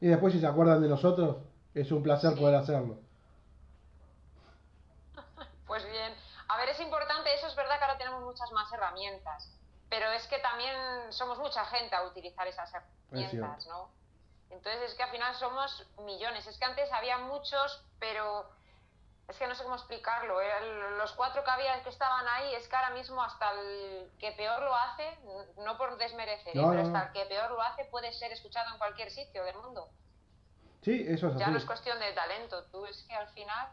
Y 0.00 0.08
después 0.08 0.32
si 0.34 0.40
se 0.40 0.46
acuerdan 0.46 0.82
de 0.82 0.88
nosotros, 0.88 1.38
es 1.74 1.90
un 1.92 2.02
placer 2.02 2.34
Sí. 2.34 2.40
poder 2.40 2.56
hacerlo. 2.56 2.98
Pues 5.66 5.84
bien, 5.90 6.12
A 6.48 6.56
ver, 6.58 6.68
es 6.68 6.80
importante, 6.80 7.34
eso 7.34 7.46
es 7.48 7.56
verdad 7.56 7.78
que 7.78 7.84
ahora 7.84 7.98
tenemos 7.98 8.22
muchas 8.22 8.50
más 8.52 8.70
herramientas, 8.96 9.50
pero 9.88 10.10
es 10.10 10.26
que 10.26 10.38
también 10.38 10.76
somos 11.10 11.38
mucha 11.38 11.64
gente 11.66 11.94
a 11.94 12.04
utilizar 12.04 12.46
esas 12.46 12.72
herramientas, 12.72 13.66
¿no? 13.66 13.90
Entonces 14.50 14.90
es 14.90 14.94
que 14.94 15.02
al 15.02 15.10
final 15.10 15.34
somos 15.34 15.86
millones. 15.98 16.46
Es 16.46 16.58
que 16.58 16.64
antes 16.64 16.90
había 16.92 17.18
muchos, 17.18 17.84
pero 17.98 18.48
es 19.28 19.36
que 19.36 19.46
no 19.46 19.54
sé 19.54 19.64
cómo 19.64 19.74
explicarlo. 19.74 20.40
¿eh? 20.40 20.48
Los 20.98 21.12
cuatro 21.12 21.42
que 21.42 21.50
había 21.50 21.82
que 21.82 21.88
estaban 21.88 22.26
ahí, 22.28 22.54
es 22.54 22.68
que 22.68 22.76
ahora 22.76 22.90
mismo 22.90 23.22
hasta 23.22 23.50
el 23.52 24.10
que 24.18 24.32
peor 24.32 24.62
lo 24.62 24.74
hace, 24.74 25.18
no 25.58 25.76
por 25.76 25.96
desmerecer, 25.98 26.56
¿eh? 26.56 26.64
pero 26.68 26.80
hasta 26.80 27.06
el 27.06 27.12
que 27.12 27.26
peor 27.26 27.50
lo 27.50 27.60
hace 27.60 27.84
puede 27.86 28.12
ser 28.12 28.32
escuchado 28.32 28.72
en 28.72 28.78
cualquier 28.78 29.10
sitio 29.10 29.44
del 29.44 29.56
mundo. 29.56 29.88
Sí, 30.82 31.04
eso 31.08 31.26
es 31.26 31.34
así. 31.34 31.40
Ya 31.40 31.48
no 31.48 31.58
es 31.58 31.64
cuestión 31.64 31.98
de 31.98 32.12
talento, 32.12 32.64
tú 32.64 32.86
es 32.86 33.02
que 33.08 33.14
al 33.14 33.28
final... 33.28 33.68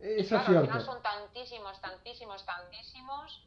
Es 0.00 0.28
claro, 0.28 0.58
al 0.58 0.66
final 0.66 0.84
son 0.84 1.00
tantísimos, 1.02 1.80
tantísimos, 1.80 2.44
tantísimos, 2.44 3.46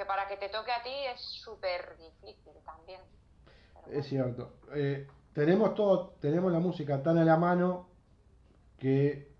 que 0.00 0.06
para 0.06 0.26
que 0.26 0.38
te 0.38 0.48
toque 0.48 0.72
a 0.72 0.82
ti 0.82 0.94
es 1.14 1.20
súper 1.20 1.98
difícil 1.98 2.54
también. 2.64 3.02
Es 3.90 4.06
cierto. 4.06 4.54
Eh, 4.74 5.06
tenemos 5.34 5.74
todo, 5.74 6.14
tenemos 6.20 6.50
la 6.50 6.58
música 6.58 7.02
tan 7.02 7.18
a 7.18 7.24
la 7.24 7.36
mano 7.36 7.86
que 8.78 9.30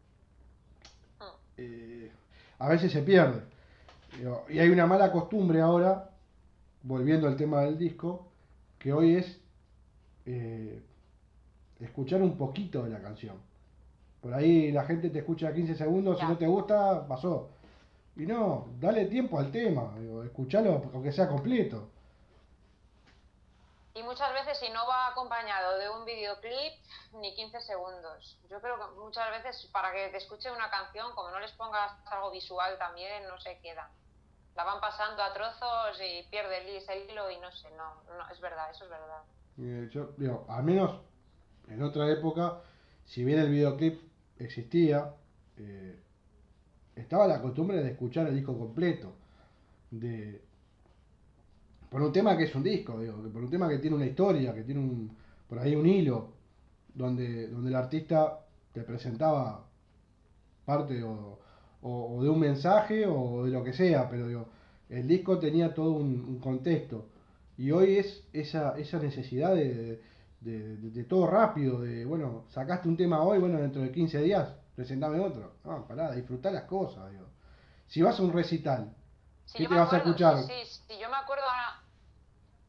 eh, 1.56 2.12
a 2.58 2.68
veces 2.68 2.92
se 2.92 3.00
pierde. 3.00 3.42
Y 4.50 4.58
hay 4.58 4.68
una 4.68 4.86
mala 4.86 5.10
costumbre 5.10 5.62
ahora, 5.62 6.10
volviendo 6.82 7.26
al 7.26 7.36
tema 7.36 7.62
del 7.62 7.78
disco, 7.78 8.28
que 8.78 8.92
hoy 8.92 9.16
es 9.16 9.40
eh, 10.26 10.82
escuchar 11.80 12.20
un 12.20 12.36
poquito 12.36 12.82
de 12.82 12.90
la 12.90 13.00
canción. 13.00 13.36
Por 14.20 14.34
ahí 14.34 14.70
la 14.72 14.84
gente 14.84 15.08
te 15.08 15.20
escucha 15.20 15.54
15 15.54 15.74
segundos, 15.74 16.18
si 16.18 16.26
no 16.26 16.36
te 16.36 16.46
gusta, 16.46 17.08
pasó. 17.08 17.48
Y 18.20 18.26
no, 18.26 18.66
dale 18.78 19.06
tiempo 19.06 19.38
al 19.38 19.50
tema, 19.50 19.94
escuchalo 20.26 20.82
aunque 20.92 21.10
sea 21.10 21.26
completo. 21.26 21.88
Y 23.94 24.02
muchas 24.02 24.30
veces 24.34 24.58
si 24.58 24.68
no 24.68 24.86
va 24.86 25.06
acompañado 25.06 25.78
de 25.78 25.88
un 25.88 26.04
videoclip, 26.04 26.74
ni 27.14 27.34
15 27.34 27.62
segundos. 27.62 28.38
Yo 28.50 28.60
creo 28.60 28.76
que 28.76 29.00
muchas 29.00 29.30
veces 29.30 29.70
para 29.72 29.90
que 29.92 30.08
te 30.08 30.18
escuche 30.18 30.50
una 30.50 30.68
canción, 30.68 31.14
como 31.14 31.30
no 31.30 31.40
les 31.40 31.52
pongas 31.52 31.92
algo 32.04 32.30
visual 32.30 32.76
también, 32.76 33.26
no 33.26 33.40
se 33.40 33.58
queda. 33.60 33.88
La 34.54 34.64
van 34.64 34.82
pasando 34.82 35.22
a 35.22 35.32
trozos 35.32 35.98
y 36.02 36.22
pierde 36.24 36.58
el 36.58 37.10
hilo 37.10 37.30
y 37.30 37.38
no 37.38 37.50
sé, 37.52 37.70
no, 37.70 38.02
no 38.18 38.28
es 38.30 38.38
verdad, 38.38 38.70
eso 38.70 38.84
es 38.84 38.90
verdad. 38.90 39.22
Eh, 39.56 39.88
yo 39.90 40.12
digo, 40.18 40.44
al 40.46 40.64
menos 40.64 41.00
en 41.68 41.82
otra 41.82 42.06
época, 42.10 42.58
si 43.06 43.24
bien 43.24 43.38
el 43.38 43.48
videoclip 43.48 43.98
existía, 44.38 45.14
eh, 45.56 45.98
estaba 46.96 47.26
la 47.26 47.40
costumbre 47.40 47.82
de 47.82 47.90
escuchar 47.90 48.26
el 48.28 48.36
disco 48.36 48.58
completo. 48.58 49.12
De, 49.90 50.40
por 51.90 52.02
un 52.02 52.12
tema 52.12 52.36
que 52.36 52.44
es 52.44 52.54
un 52.54 52.62
disco, 52.62 53.00
digo, 53.00 53.16
por 53.32 53.42
un 53.42 53.50
tema 53.50 53.68
que 53.68 53.78
tiene 53.78 53.96
una 53.96 54.06
historia, 54.06 54.54
que 54.54 54.62
tiene 54.62 54.80
un, 54.80 55.10
por 55.48 55.58
ahí 55.58 55.74
un 55.74 55.86
hilo, 55.86 56.28
donde, 56.94 57.48
donde 57.48 57.70
el 57.70 57.76
artista 57.76 58.40
te 58.72 58.82
presentaba 58.82 59.66
parte 60.64 61.02
o, 61.02 61.38
de 62.22 62.28
un 62.28 62.38
mensaje 62.38 63.06
o 63.06 63.44
de 63.44 63.50
lo 63.50 63.64
que 63.64 63.72
sea, 63.72 64.08
pero 64.08 64.28
digo, 64.28 64.46
el 64.88 65.08
disco 65.08 65.38
tenía 65.38 65.74
todo 65.74 65.92
un, 65.92 66.38
contexto. 66.38 67.06
Y 67.58 67.72
hoy 67.72 67.96
es 67.96 68.24
esa, 68.32 68.78
esa 68.78 68.98
necesidad 69.00 69.54
de, 69.54 70.00
de, 70.40 71.04
todo 71.04 71.26
rápido, 71.26 71.80
de, 71.80 72.04
bueno, 72.04 72.44
sacaste 72.50 72.88
un 72.88 72.96
tema 72.96 73.22
hoy, 73.22 73.38
bueno, 73.38 73.58
dentro 73.58 73.82
de 73.82 73.90
15 73.90 74.22
días, 74.22 74.54
presentame 74.80 75.20
otro. 75.20 75.56
No, 75.62 75.86
pará, 75.86 76.10
disfrutar 76.12 76.54
las 76.54 76.62
cosas, 76.62 77.10
digo. 77.10 77.26
Si 77.86 78.00
vas 78.00 78.18
a 78.18 78.22
un 78.22 78.32
recital, 78.32 78.90
¿qué 79.52 79.68
te 79.68 79.74
vas 79.74 79.92
a 79.92 79.98
escuchar? 79.98 80.38
Sí, 80.38 80.54
sí, 80.64 80.98
yo 80.98 81.10
me 81.10 81.16
acuerdo 81.16 81.44
ahora 81.44 81.82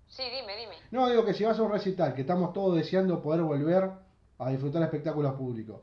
Sí, 0.10 0.24
dime, 0.24 0.58
dime. 0.58 0.76
No, 0.92 1.08
digo 1.08 1.24
que 1.24 1.34
si 1.34 1.46
vas 1.46 1.58
a 1.58 1.62
un 1.62 1.72
recital, 1.72 2.14
que 2.14 2.22
estamos 2.22 2.52
todos 2.52 2.76
deseando 2.76 3.22
poder 3.22 3.44
volver 3.44 3.92
a 4.40 4.50
disfrutar 4.50 4.84
espectáculos 4.84 5.36
públicos, 5.36 5.80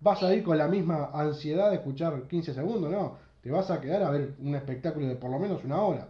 ¿vas 0.00 0.22
a 0.22 0.32
ir 0.32 0.42
con 0.42 0.56
la 0.56 0.66
misma 0.66 1.10
ansiedad 1.12 1.68
de 1.68 1.76
escuchar 1.76 2.26
15 2.26 2.54
segundos? 2.54 2.90
No, 2.90 3.18
te 3.42 3.50
vas 3.50 3.70
a 3.70 3.78
quedar 3.78 4.02
a 4.02 4.10
ver 4.10 4.34
un 4.38 4.54
espectáculo 4.54 5.06
de 5.06 5.16
por 5.16 5.30
lo 5.30 5.38
menos 5.38 5.62
una 5.62 5.82
hora. 5.82 6.08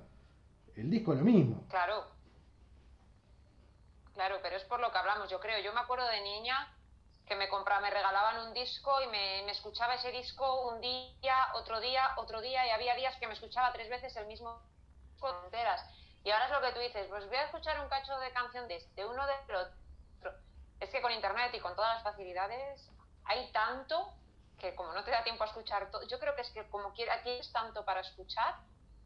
El 0.77 0.89
disco 0.91 1.13
es 1.13 1.19
lo 1.19 1.25
mismo. 1.25 1.65
Claro. 1.69 2.05
Claro, 4.15 4.37
pero 4.45 4.55
es 4.55 4.65
por 4.65 4.79
lo 4.79 4.93
que 4.93 4.99
hablamos, 4.99 5.29
yo 5.29 5.41
creo. 5.41 5.61
Yo 5.61 5.73
me 5.75 5.81
acuerdo 5.81 6.07
de 6.07 6.21
niña 6.21 6.73
que 7.27 7.35
me 7.35 7.49
compraba, 7.49 7.81
me 7.81 7.91
regalaban 7.91 8.47
un 8.47 8.55
disco 8.55 9.01
y 9.03 9.09
me, 9.09 9.43
me, 9.45 9.53
escuchaba 9.53 9.95
ese 9.95 10.13
disco 10.13 10.69
un 10.69 10.81
día, 10.81 11.49
otro 11.55 11.81
día, 11.81 12.15
otro 12.17 12.41
día, 12.41 12.67
y 12.67 12.71
había 12.71 12.95
días 12.95 13.17
que 13.17 13.27
me 13.27 13.35
escuchaba 13.35 13.73
tres 13.73 13.89
veces 13.91 14.15
el 14.17 14.27
mismo 14.27 14.63
disco 15.11 15.43
enteras. 15.45 15.85
Y 16.23 16.31
ahora 16.31 16.47
es 16.47 16.53
lo 16.53 16.61
que 16.61 16.73
tú 16.73 16.81
dices, 16.81 17.07
pues 17.09 17.27
voy 17.27 17.37
a 17.37 17.45
escuchar 17.45 17.81
un 17.81 17.89
cacho 17.89 18.19
de 18.19 18.33
canción 18.33 18.69
de 18.69 18.77
este, 18.77 19.05
uno 19.05 19.27
del 19.27 19.57
otro. 19.57 20.33
Es 20.81 20.91
que 20.91 21.03
con 21.03 21.13
internet 21.13 21.53
y 21.55 21.61
con 21.61 21.75
todas 21.75 21.95
las 21.95 22.03
facilidades 22.03 22.91
hay 23.25 23.51
tanto 23.53 24.13
que 24.59 24.75
como 24.75 24.93
no 24.93 25.05
te 25.05 25.11
da 25.11 25.23
tiempo 25.23 25.45
a 25.45 25.47
escuchar 25.47 25.91
todo, 25.91 26.07
yo 26.07 26.19
creo 26.19 26.35
que 26.35 26.43
es 26.43 26.51
que 26.51 26.69
como 26.71 26.93
quieres 26.95 27.53
tanto 27.53 27.85
para 27.85 28.01
escuchar, 28.01 28.57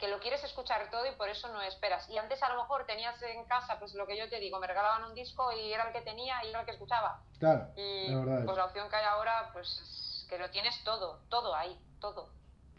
que 0.01 0.09
lo 0.09 0.19
quieres 0.19 0.43
escuchar 0.43 0.91
todo 0.91 1.07
y 1.07 1.15
por 1.17 1.29
eso 1.29 1.49
no 1.53 1.63
esperas. 1.63 2.09
Y 2.09 2.19
antes 2.19 2.43
a 2.43 2.49
lo 2.49 2.63
mejor 2.63 2.87
tenías 2.87 3.21
en 3.23 3.45
casa, 3.45 3.79
pues 3.79 3.95
lo 3.95 4.07
que 4.07 4.19
yo 4.19 4.29
te 4.29 4.41
digo, 4.41 4.59
me 4.59 4.67
regalaban 4.67 5.05
un 5.05 5.15
disco 5.15 5.53
y 5.53 5.73
era 5.73 5.87
el 5.87 5.93
que 5.93 6.01
tenía 6.01 6.45
y 6.45 6.49
era 6.49 6.61
el 6.61 6.67
que 6.67 6.73
escuchaba. 6.73 7.23
Claro. 7.39 7.69
Y 7.77 8.15
pues 8.45 8.57
la 8.57 8.65
opción 8.65 8.89
que 8.89 8.97
hay 8.97 9.05
ahora, 9.05 9.51
pues 9.53 10.27
que 10.29 10.39
lo 10.39 10.51
tienes 10.51 10.75
todo, 10.85 11.21
todo 11.29 11.55
ahí, 11.55 11.79
todo. 12.01 12.31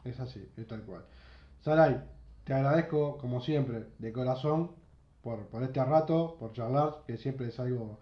Es 0.04 0.20
así, 0.20 0.52
es 0.58 0.68
tal 0.68 0.84
cual. 0.84 1.06
Saray, 1.64 2.02
te 2.44 2.54
agradezco, 2.54 3.18
como 3.18 3.42
siempre, 3.42 3.88
de 4.00 4.12
corazón, 4.12 4.76
por, 5.22 5.48
por 5.48 5.64
este 5.64 5.84
rato, 5.84 6.38
por 6.40 6.54
charlar, 6.54 7.04
que 7.06 7.18
siempre 7.18 7.48
es 7.48 7.60
algo 7.60 8.00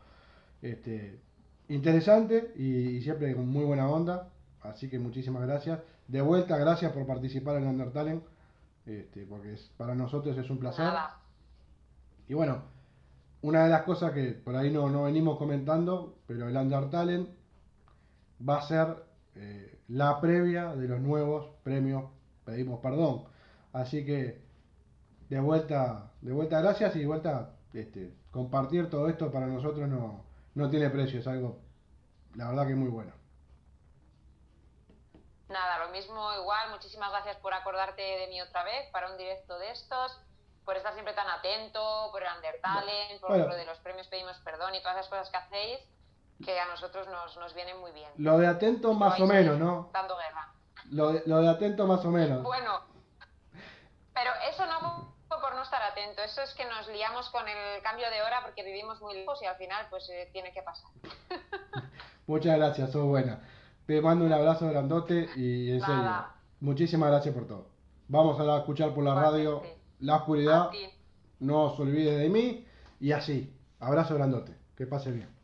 este, 0.61 1.19
interesante 1.67 2.53
y, 2.55 3.01
siempre 3.01 3.35
con 3.35 3.47
muy 3.47 3.65
buena 3.65 3.89
onda. 3.89 4.29
Así 4.61 4.89
que 4.89 4.99
muchísimas 4.99 5.45
gracias. 5.45 5.79
De 6.07 6.21
vuelta, 6.21 6.57
gracias 6.57 6.91
por 6.91 7.05
participar 7.05 7.57
en 7.57 7.67
Undertale, 7.67 8.21
este, 8.89 9.25
porque 9.25 9.53
es, 9.53 9.71
para 9.77 9.95
nosotros 9.95 10.37
es 10.37 10.49
un 10.49 10.57
placer. 10.57 10.91
Y 12.27 12.33
bueno, 12.33 12.63
una 13.41 13.63
de 13.63 13.69
las 13.69 13.83
cosas 13.83 14.11
que 14.13 14.31
por 14.31 14.55
ahí 14.55 14.71
no, 14.71 14.89
no 14.89 15.03
venimos 15.03 15.37
comentando, 15.37 16.17
pero 16.27 16.47
el 16.49 16.55
Undertale 16.55 17.27
va 18.47 18.57
a 18.57 18.61
ser 18.61 19.03
eh, 19.35 19.79
la 19.87 20.19
previa 20.19 20.75
de 20.75 20.87
los 20.87 20.99
nuevos 20.99 21.47
premios, 21.63 22.05
pedimos 22.45 22.79
perdón, 22.79 23.23
Así 23.71 24.03
que 24.03 24.41
de 25.29 25.39
vuelta, 25.39 26.11
de 26.21 26.31
vuelta 26.31 26.59
gracias 26.59 26.95
y 26.95 26.99
de 26.99 27.05
vuelta 27.05 27.51
este, 27.73 28.15
compartir 28.31 28.89
todo 28.89 29.07
esto 29.07 29.31
para 29.31 29.45
nosotros 29.45 29.87
no, 29.87 30.23
no 30.55 30.69
tiene 30.71 30.89
precio, 30.89 31.19
es 31.19 31.27
algo 31.27 31.59
la 32.35 32.49
verdad 32.49 32.67
que 32.67 32.75
muy 32.75 32.89
bueno. 32.89 33.18
Nada, 35.49 35.79
lo 35.79 35.89
mismo 35.89 36.33
igual, 36.35 36.69
muchísimas 36.69 37.11
gracias 37.11 37.37
por 37.37 37.53
acordarte 37.53 38.01
de 38.01 38.27
mí 38.27 38.39
otra 38.41 38.63
vez 38.63 38.87
para 38.91 39.09
un 39.09 39.17
directo 39.17 39.57
de 39.57 39.71
estos, 39.71 40.21
por 40.63 40.77
estar 40.77 40.93
siempre 40.93 41.13
tan 41.15 41.27
atento, 41.27 42.09
por 42.11 42.21
el 42.21 42.29
Undertalent, 42.35 43.19
por 43.19 43.35
lo 43.35 43.55
de 43.55 43.65
los 43.65 43.79
premios 43.79 44.07
pedimos 44.07 44.37
perdón 44.39 44.75
y 44.75 44.81
todas 44.81 44.97
esas 44.97 45.09
cosas 45.09 45.29
que 45.31 45.37
hacéis 45.37 45.79
que 46.45 46.59
a 46.59 46.67
nosotros 46.67 47.07
nos, 47.07 47.35
nos 47.37 47.53
vienen 47.53 47.79
muy 47.79 47.91
bien. 47.91 48.09
Lo 48.17 48.37
de 48.37 48.47
atento 48.47 48.93
más 48.93 49.19
o 49.19 49.25
menos, 49.25 49.57
¿no? 49.57 49.89
Dando 49.91 50.15
guerra. 50.15 50.53
Lo 50.91 51.13
de, 51.13 51.23
lo 51.25 51.41
de 51.41 51.49
atento 51.49 51.85
más 51.85 52.05
o 52.05 52.09
menos. 52.11 52.43
Bueno, 52.43 52.83
pero 54.13 54.31
eso 54.49 54.65
no 54.65 55.17
por 55.29 55.55
no 55.55 55.63
estar 55.63 55.81
atento, 55.81 56.21
eso 56.21 56.41
es 56.41 56.53
que 56.53 56.65
nos 56.65 56.87
liamos 56.89 57.29
con 57.29 57.47
el 57.47 57.81
cambio 57.81 58.09
de 58.09 58.21
hora 58.21 58.41
porque 58.43 58.63
vivimos 58.63 58.99
muy 59.01 59.13
lejos 59.13 59.41
y 59.41 59.45
al 59.45 59.55
final 59.57 59.87
pues 59.89 60.09
eh, 60.09 60.29
tiene 60.31 60.51
que 60.51 60.61
pasar. 60.61 60.89
Muchas 62.27 62.57
gracias, 62.57 62.91
sos 62.91 63.05
buena. 63.05 63.39
Te 63.89 64.03
mando 64.03 64.23
un 64.23 64.31
abrazo 64.31 64.69
grandote 64.69 65.31
y 65.35 65.71
en 65.71 65.81
serio, 65.81 66.23
muchísimas 66.59 67.09
gracias 67.09 67.33
por 67.33 67.47
todo. 67.47 67.69
Vamos 68.07 68.39
a 68.39 68.57
escuchar 68.59 68.93
por 68.93 69.03
la 69.03 69.15
radio 69.15 69.63
La 69.99 70.17
Oscuridad. 70.17 70.69
No 71.39 71.63
os 71.63 71.79
olvides 71.79 72.19
de 72.19 72.29
mí 72.29 72.67
y 72.99 73.13
así. 73.13 73.51
Abrazo 73.79 74.13
grandote. 74.13 74.55
Que 74.77 74.85
pase 74.85 75.09
bien. 75.11 75.35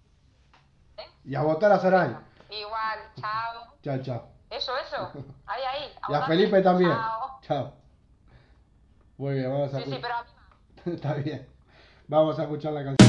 ¿Eh? 0.95 1.01
Y 1.23 1.33
a 1.33 1.41
votar 1.41 1.71
a 1.71 1.79
Saray. 1.79 2.15
Igual, 2.51 2.99
chao. 3.15 3.73
Chao, 3.81 3.97
chao. 4.03 4.27
Eso, 4.51 4.73
eso. 4.77 5.11
Ahí, 5.47 5.63
ahí. 5.63 5.89
y 6.09 6.13
a 6.13 6.27
Felipe 6.27 6.61
también. 6.61 6.95
chao. 7.41 7.73
Muy 9.17 9.33
bien, 9.33 9.51
vamos 9.51 9.73
a 9.73 9.79
Sí, 9.79 9.89
sí, 9.89 9.99
pero 9.99 10.15
Está 10.95 11.15
bien. 11.15 11.49
Vamos 12.07 12.37
a 12.37 12.43
escuchar 12.43 12.73
la 12.73 12.83
canción. 12.83 13.04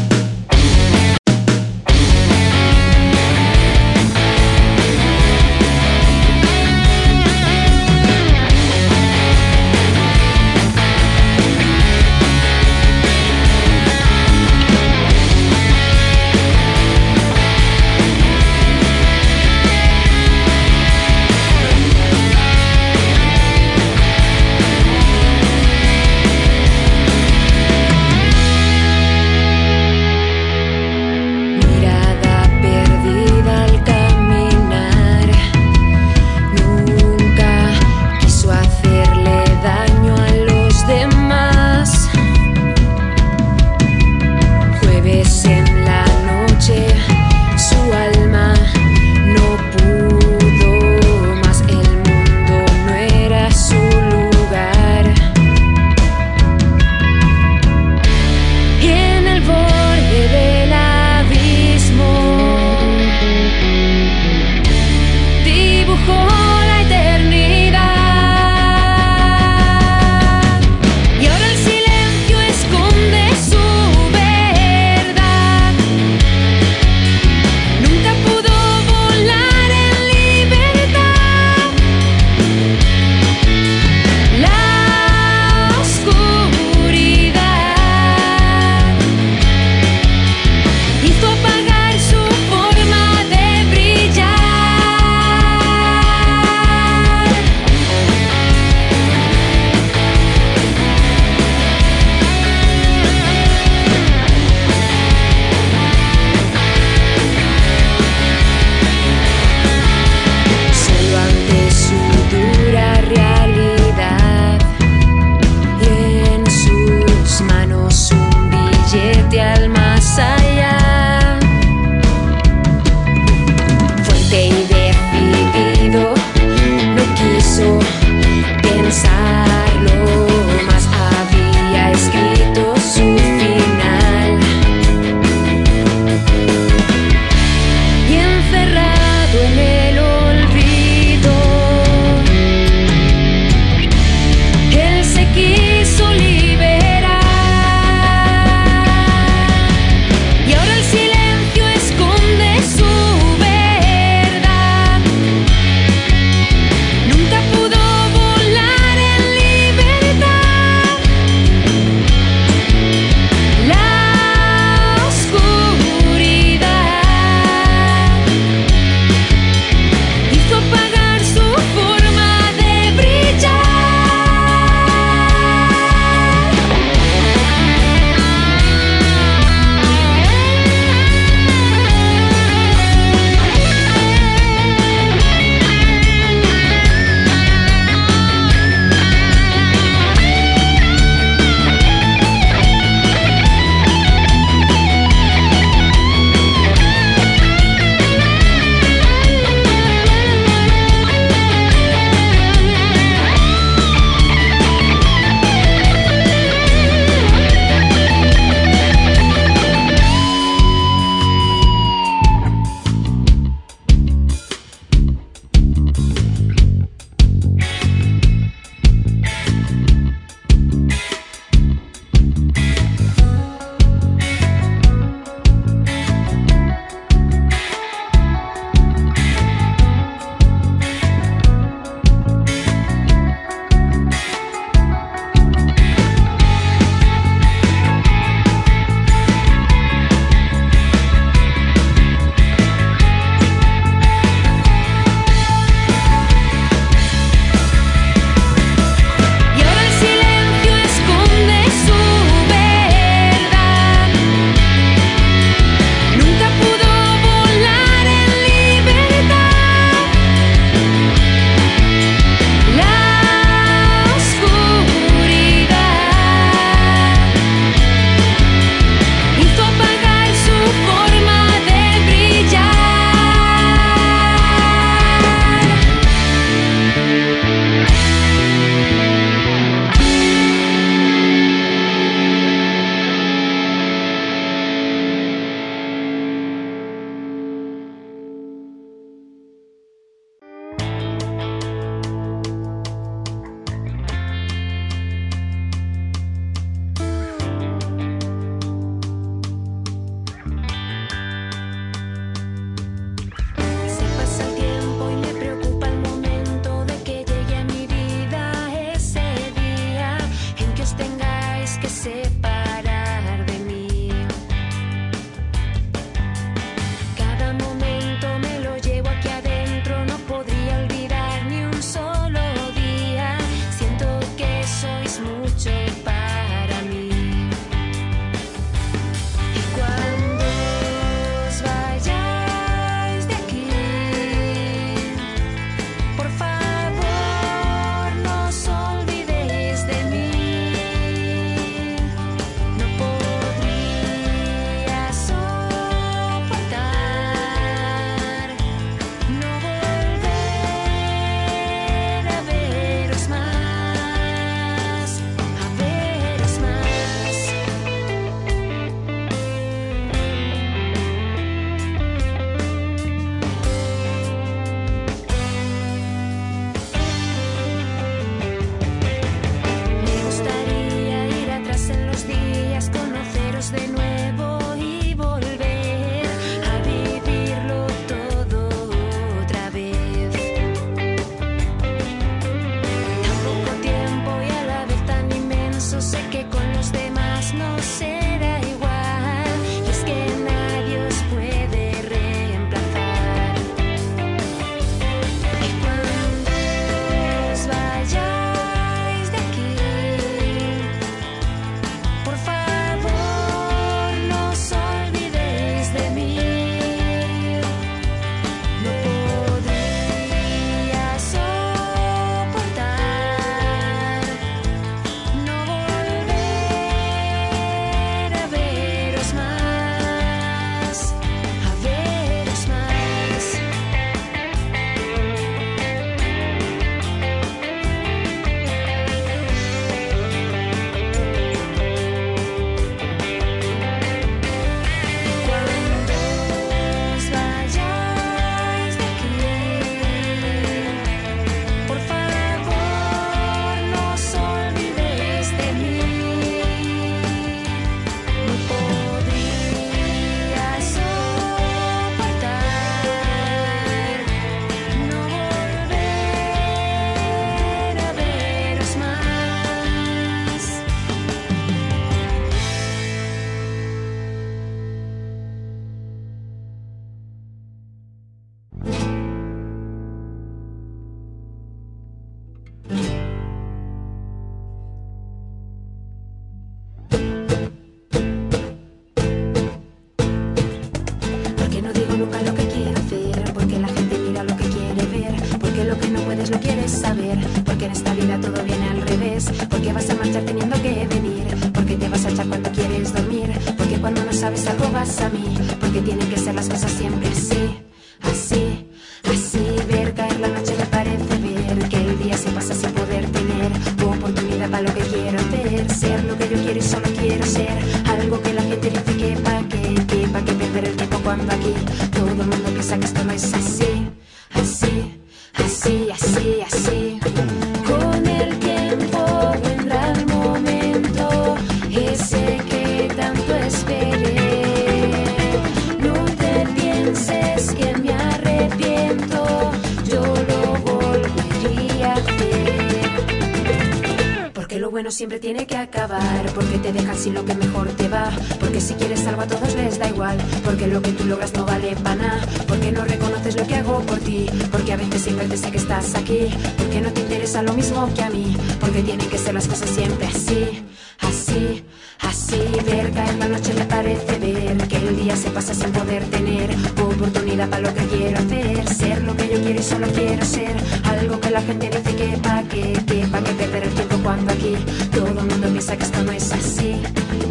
Siempre 535.16 535.38
tiene 535.38 535.66
que 535.66 535.78
acabar, 535.78 536.44
porque 536.54 536.76
te 536.76 536.92
dejan 536.92 537.16
sin 537.16 537.32
lo 537.32 537.42
que 537.42 537.54
mejor 537.54 537.88
te 537.88 538.06
va, 538.06 538.30
porque 538.60 538.82
si 538.82 538.92
quieres 538.92 539.26
algo 539.26 539.40
a 539.40 539.46
todos 539.46 539.74
les 539.74 539.98
da 539.98 540.10
igual, 540.10 540.36
porque 540.62 540.86
lo 540.88 541.00
que 541.00 541.10
tú 541.12 541.24
logras 541.24 541.54
no 541.54 541.64
vale 541.64 541.96
para 541.96 542.16
nada, 542.16 542.46
porque 542.68 542.92
no 542.92 543.02
reconoces 543.02 543.56
lo 543.56 543.66
que 543.66 543.76
hago 543.76 544.00
por 544.00 544.18
ti, 544.18 544.44
porque 544.70 544.92
a 544.92 544.96
veces 544.98 545.22
siempre 545.22 545.48
te 545.48 545.56
sé 545.56 545.70
que 545.70 545.78
estás 545.78 546.14
aquí, 546.16 546.48
porque 546.76 547.00
no 547.00 547.10
te 547.14 547.22
interesa 547.22 547.62
lo 547.62 547.72
mismo 547.72 548.12
que 548.12 548.22
a 548.24 548.28
mí, 548.28 548.54
porque 548.78 549.02
tienen 549.02 549.26
que 549.30 549.38
ser 549.38 549.54
las 549.54 549.66
cosas 549.66 549.88
siempre 549.88 550.26
así, 550.26 550.84
así. 551.20 551.82
Así. 552.20 552.60
Ver 552.86 553.12
caer 553.12 553.36
la 553.36 553.48
noche 553.48 553.74
me 553.74 553.84
parece 553.84 554.38
ver 554.38 554.88
que 554.88 554.96
el 554.96 555.16
día 555.16 555.36
se 555.36 555.50
pasa 555.50 555.74
sin 555.74 555.92
poder 555.92 556.24
tener 556.30 556.70
oportunidad 556.98 557.68
para 557.68 557.82
lo 557.82 557.94
que 557.94 558.06
quiero 558.06 558.38
hacer, 558.38 558.94
ser 558.94 559.22
lo 559.22 559.36
que 559.36 559.45
quiero 559.66 559.80
y 559.80 559.82
solo 559.82 560.06
quiero 560.14 560.44
ser 560.44 560.76
algo 561.04 561.40
que 561.40 561.50
la 561.50 561.60
gente 561.60 561.90
dice 561.90 562.14
que 562.14 562.36
pa' 562.38 562.62
qué, 562.70 562.92
que 563.06 563.26
pa' 563.26 563.42
qué 563.42 563.52
perder 563.52 563.82
el 563.84 563.94
tiempo 563.94 564.16
cuando 564.22 564.52
aquí 564.52 564.76
todo 565.12 565.26
el 565.26 565.34
mundo 565.34 565.68
piensa 565.68 565.96
que 565.96 566.04
esto 566.04 566.22
no 566.22 566.32
es 566.32 566.52
así, 566.52 567.02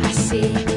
así, 0.09 0.74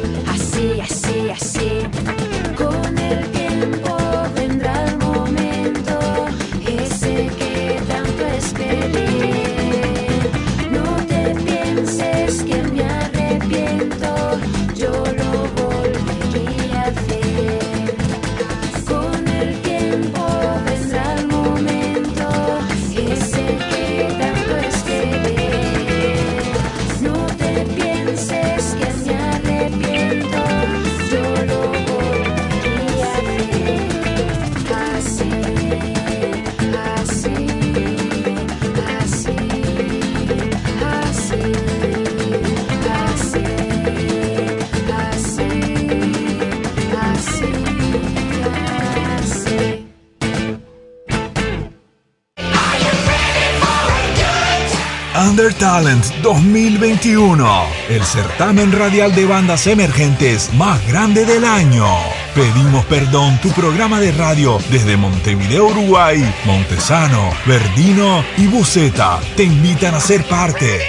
Talent 55.68 56.02
2021, 56.22 57.46
el 57.90 58.02
certamen 58.02 58.72
radial 58.72 59.14
de 59.14 59.26
bandas 59.26 59.66
emergentes 59.66 60.50
más 60.54 60.80
grande 60.88 61.26
del 61.26 61.44
año. 61.44 61.86
Pedimos 62.34 62.86
perdón, 62.86 63.38
tu 63.42 63.50
programa 63.50 64.00
de 64.00 64.12
radio 64.12 64.58
desde 64.70 64.96
Montevideo, 64.96 65.66
Uruguay, 65.66 66.24
Montesano, 66.46 67.34
Verdino 67.44 68.24
y 68.38 68.46
Buceta 68.46 69.20
te 69.36 69.44
invitan 69.44 69.94
a 69.94 70.00
ser 70.00 70.24
parte. 70.24 70.80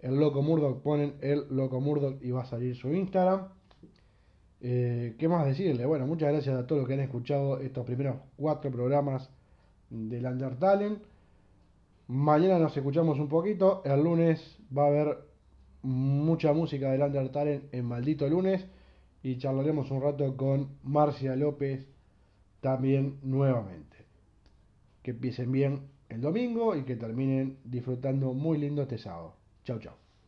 El 0.00 0.18
Loco 0.18 0.42
Murdoch 0.42 0.82
ponen 0.82 1.14
el 1.20 1.44
Loco 1.50 1.80
Murdoch 1.80 2.20
y 2.22 2.32
va 2.32 2.42
a 2.42 2.46
salir 2.46 2.74
su 2.74 2.92
Instagram. 2.92 3.46
Eh, 4.62 5.14
¿Qué 5.18 5.26
más 5.28 5.46
decirle? 5.46 5.86
Bueno, 5.86 6.06
muchas 6.06 6.32
gracias 6.32 6.58
a 6.58 6.66
todos 6.66 6.80
los 6.80 6.88
que 6.88 6.94
han 6.94 7.00
escuchado 7.00 7.60
estos 7.60 7.86
primeros 7.86 8.16
cuatro 8.36 8.70
programas 8.70 9.30
del 9.90 10.26
Undertale. 10.26 10.98
Mañana 12.10 12.58
nos 12.58 12.76
escuchamos 12.76 13.20
un 13.20 13.28
poquito. 13.28 13.82
El 13.84 14.02
lunes 14.02 14.58
va 14.76 14.82
a 14.82 14.86
haber 14.88 15.18
mucha 15.82 16.52
música 16.52 16.90
del 16.90 17.02
Undertale 17.02 17.68
en 17.70 17.84
Maldito 17.84 18.28
Lunes. 18.28 18.66
Y 19.22 19.38
charlaremos 19.38 19.92
un 19.92 20.02
rato 20.02 20.36
con 20.36 20.70
Marcia 20.82 21.36
López 21.36 21.86
también 22.60 23.20
nuevamente. 23.22 23.96
Que 25.04 25.12
empiecen 25.12 25.52
bien 25.52 25.82
el 26.08 26.20
domingo 26.20 26.74
y 26.74 26.82
que 26.82 26.96
terminen 26.96 27.58
disfrutando 27.62 28.34
muy 28.34 28.58
lindo 28.58 28.82
este 28.82 28.98
sábado. 28.98 29.36
Chau, 29.62 29.78
chau. 29.78 29.94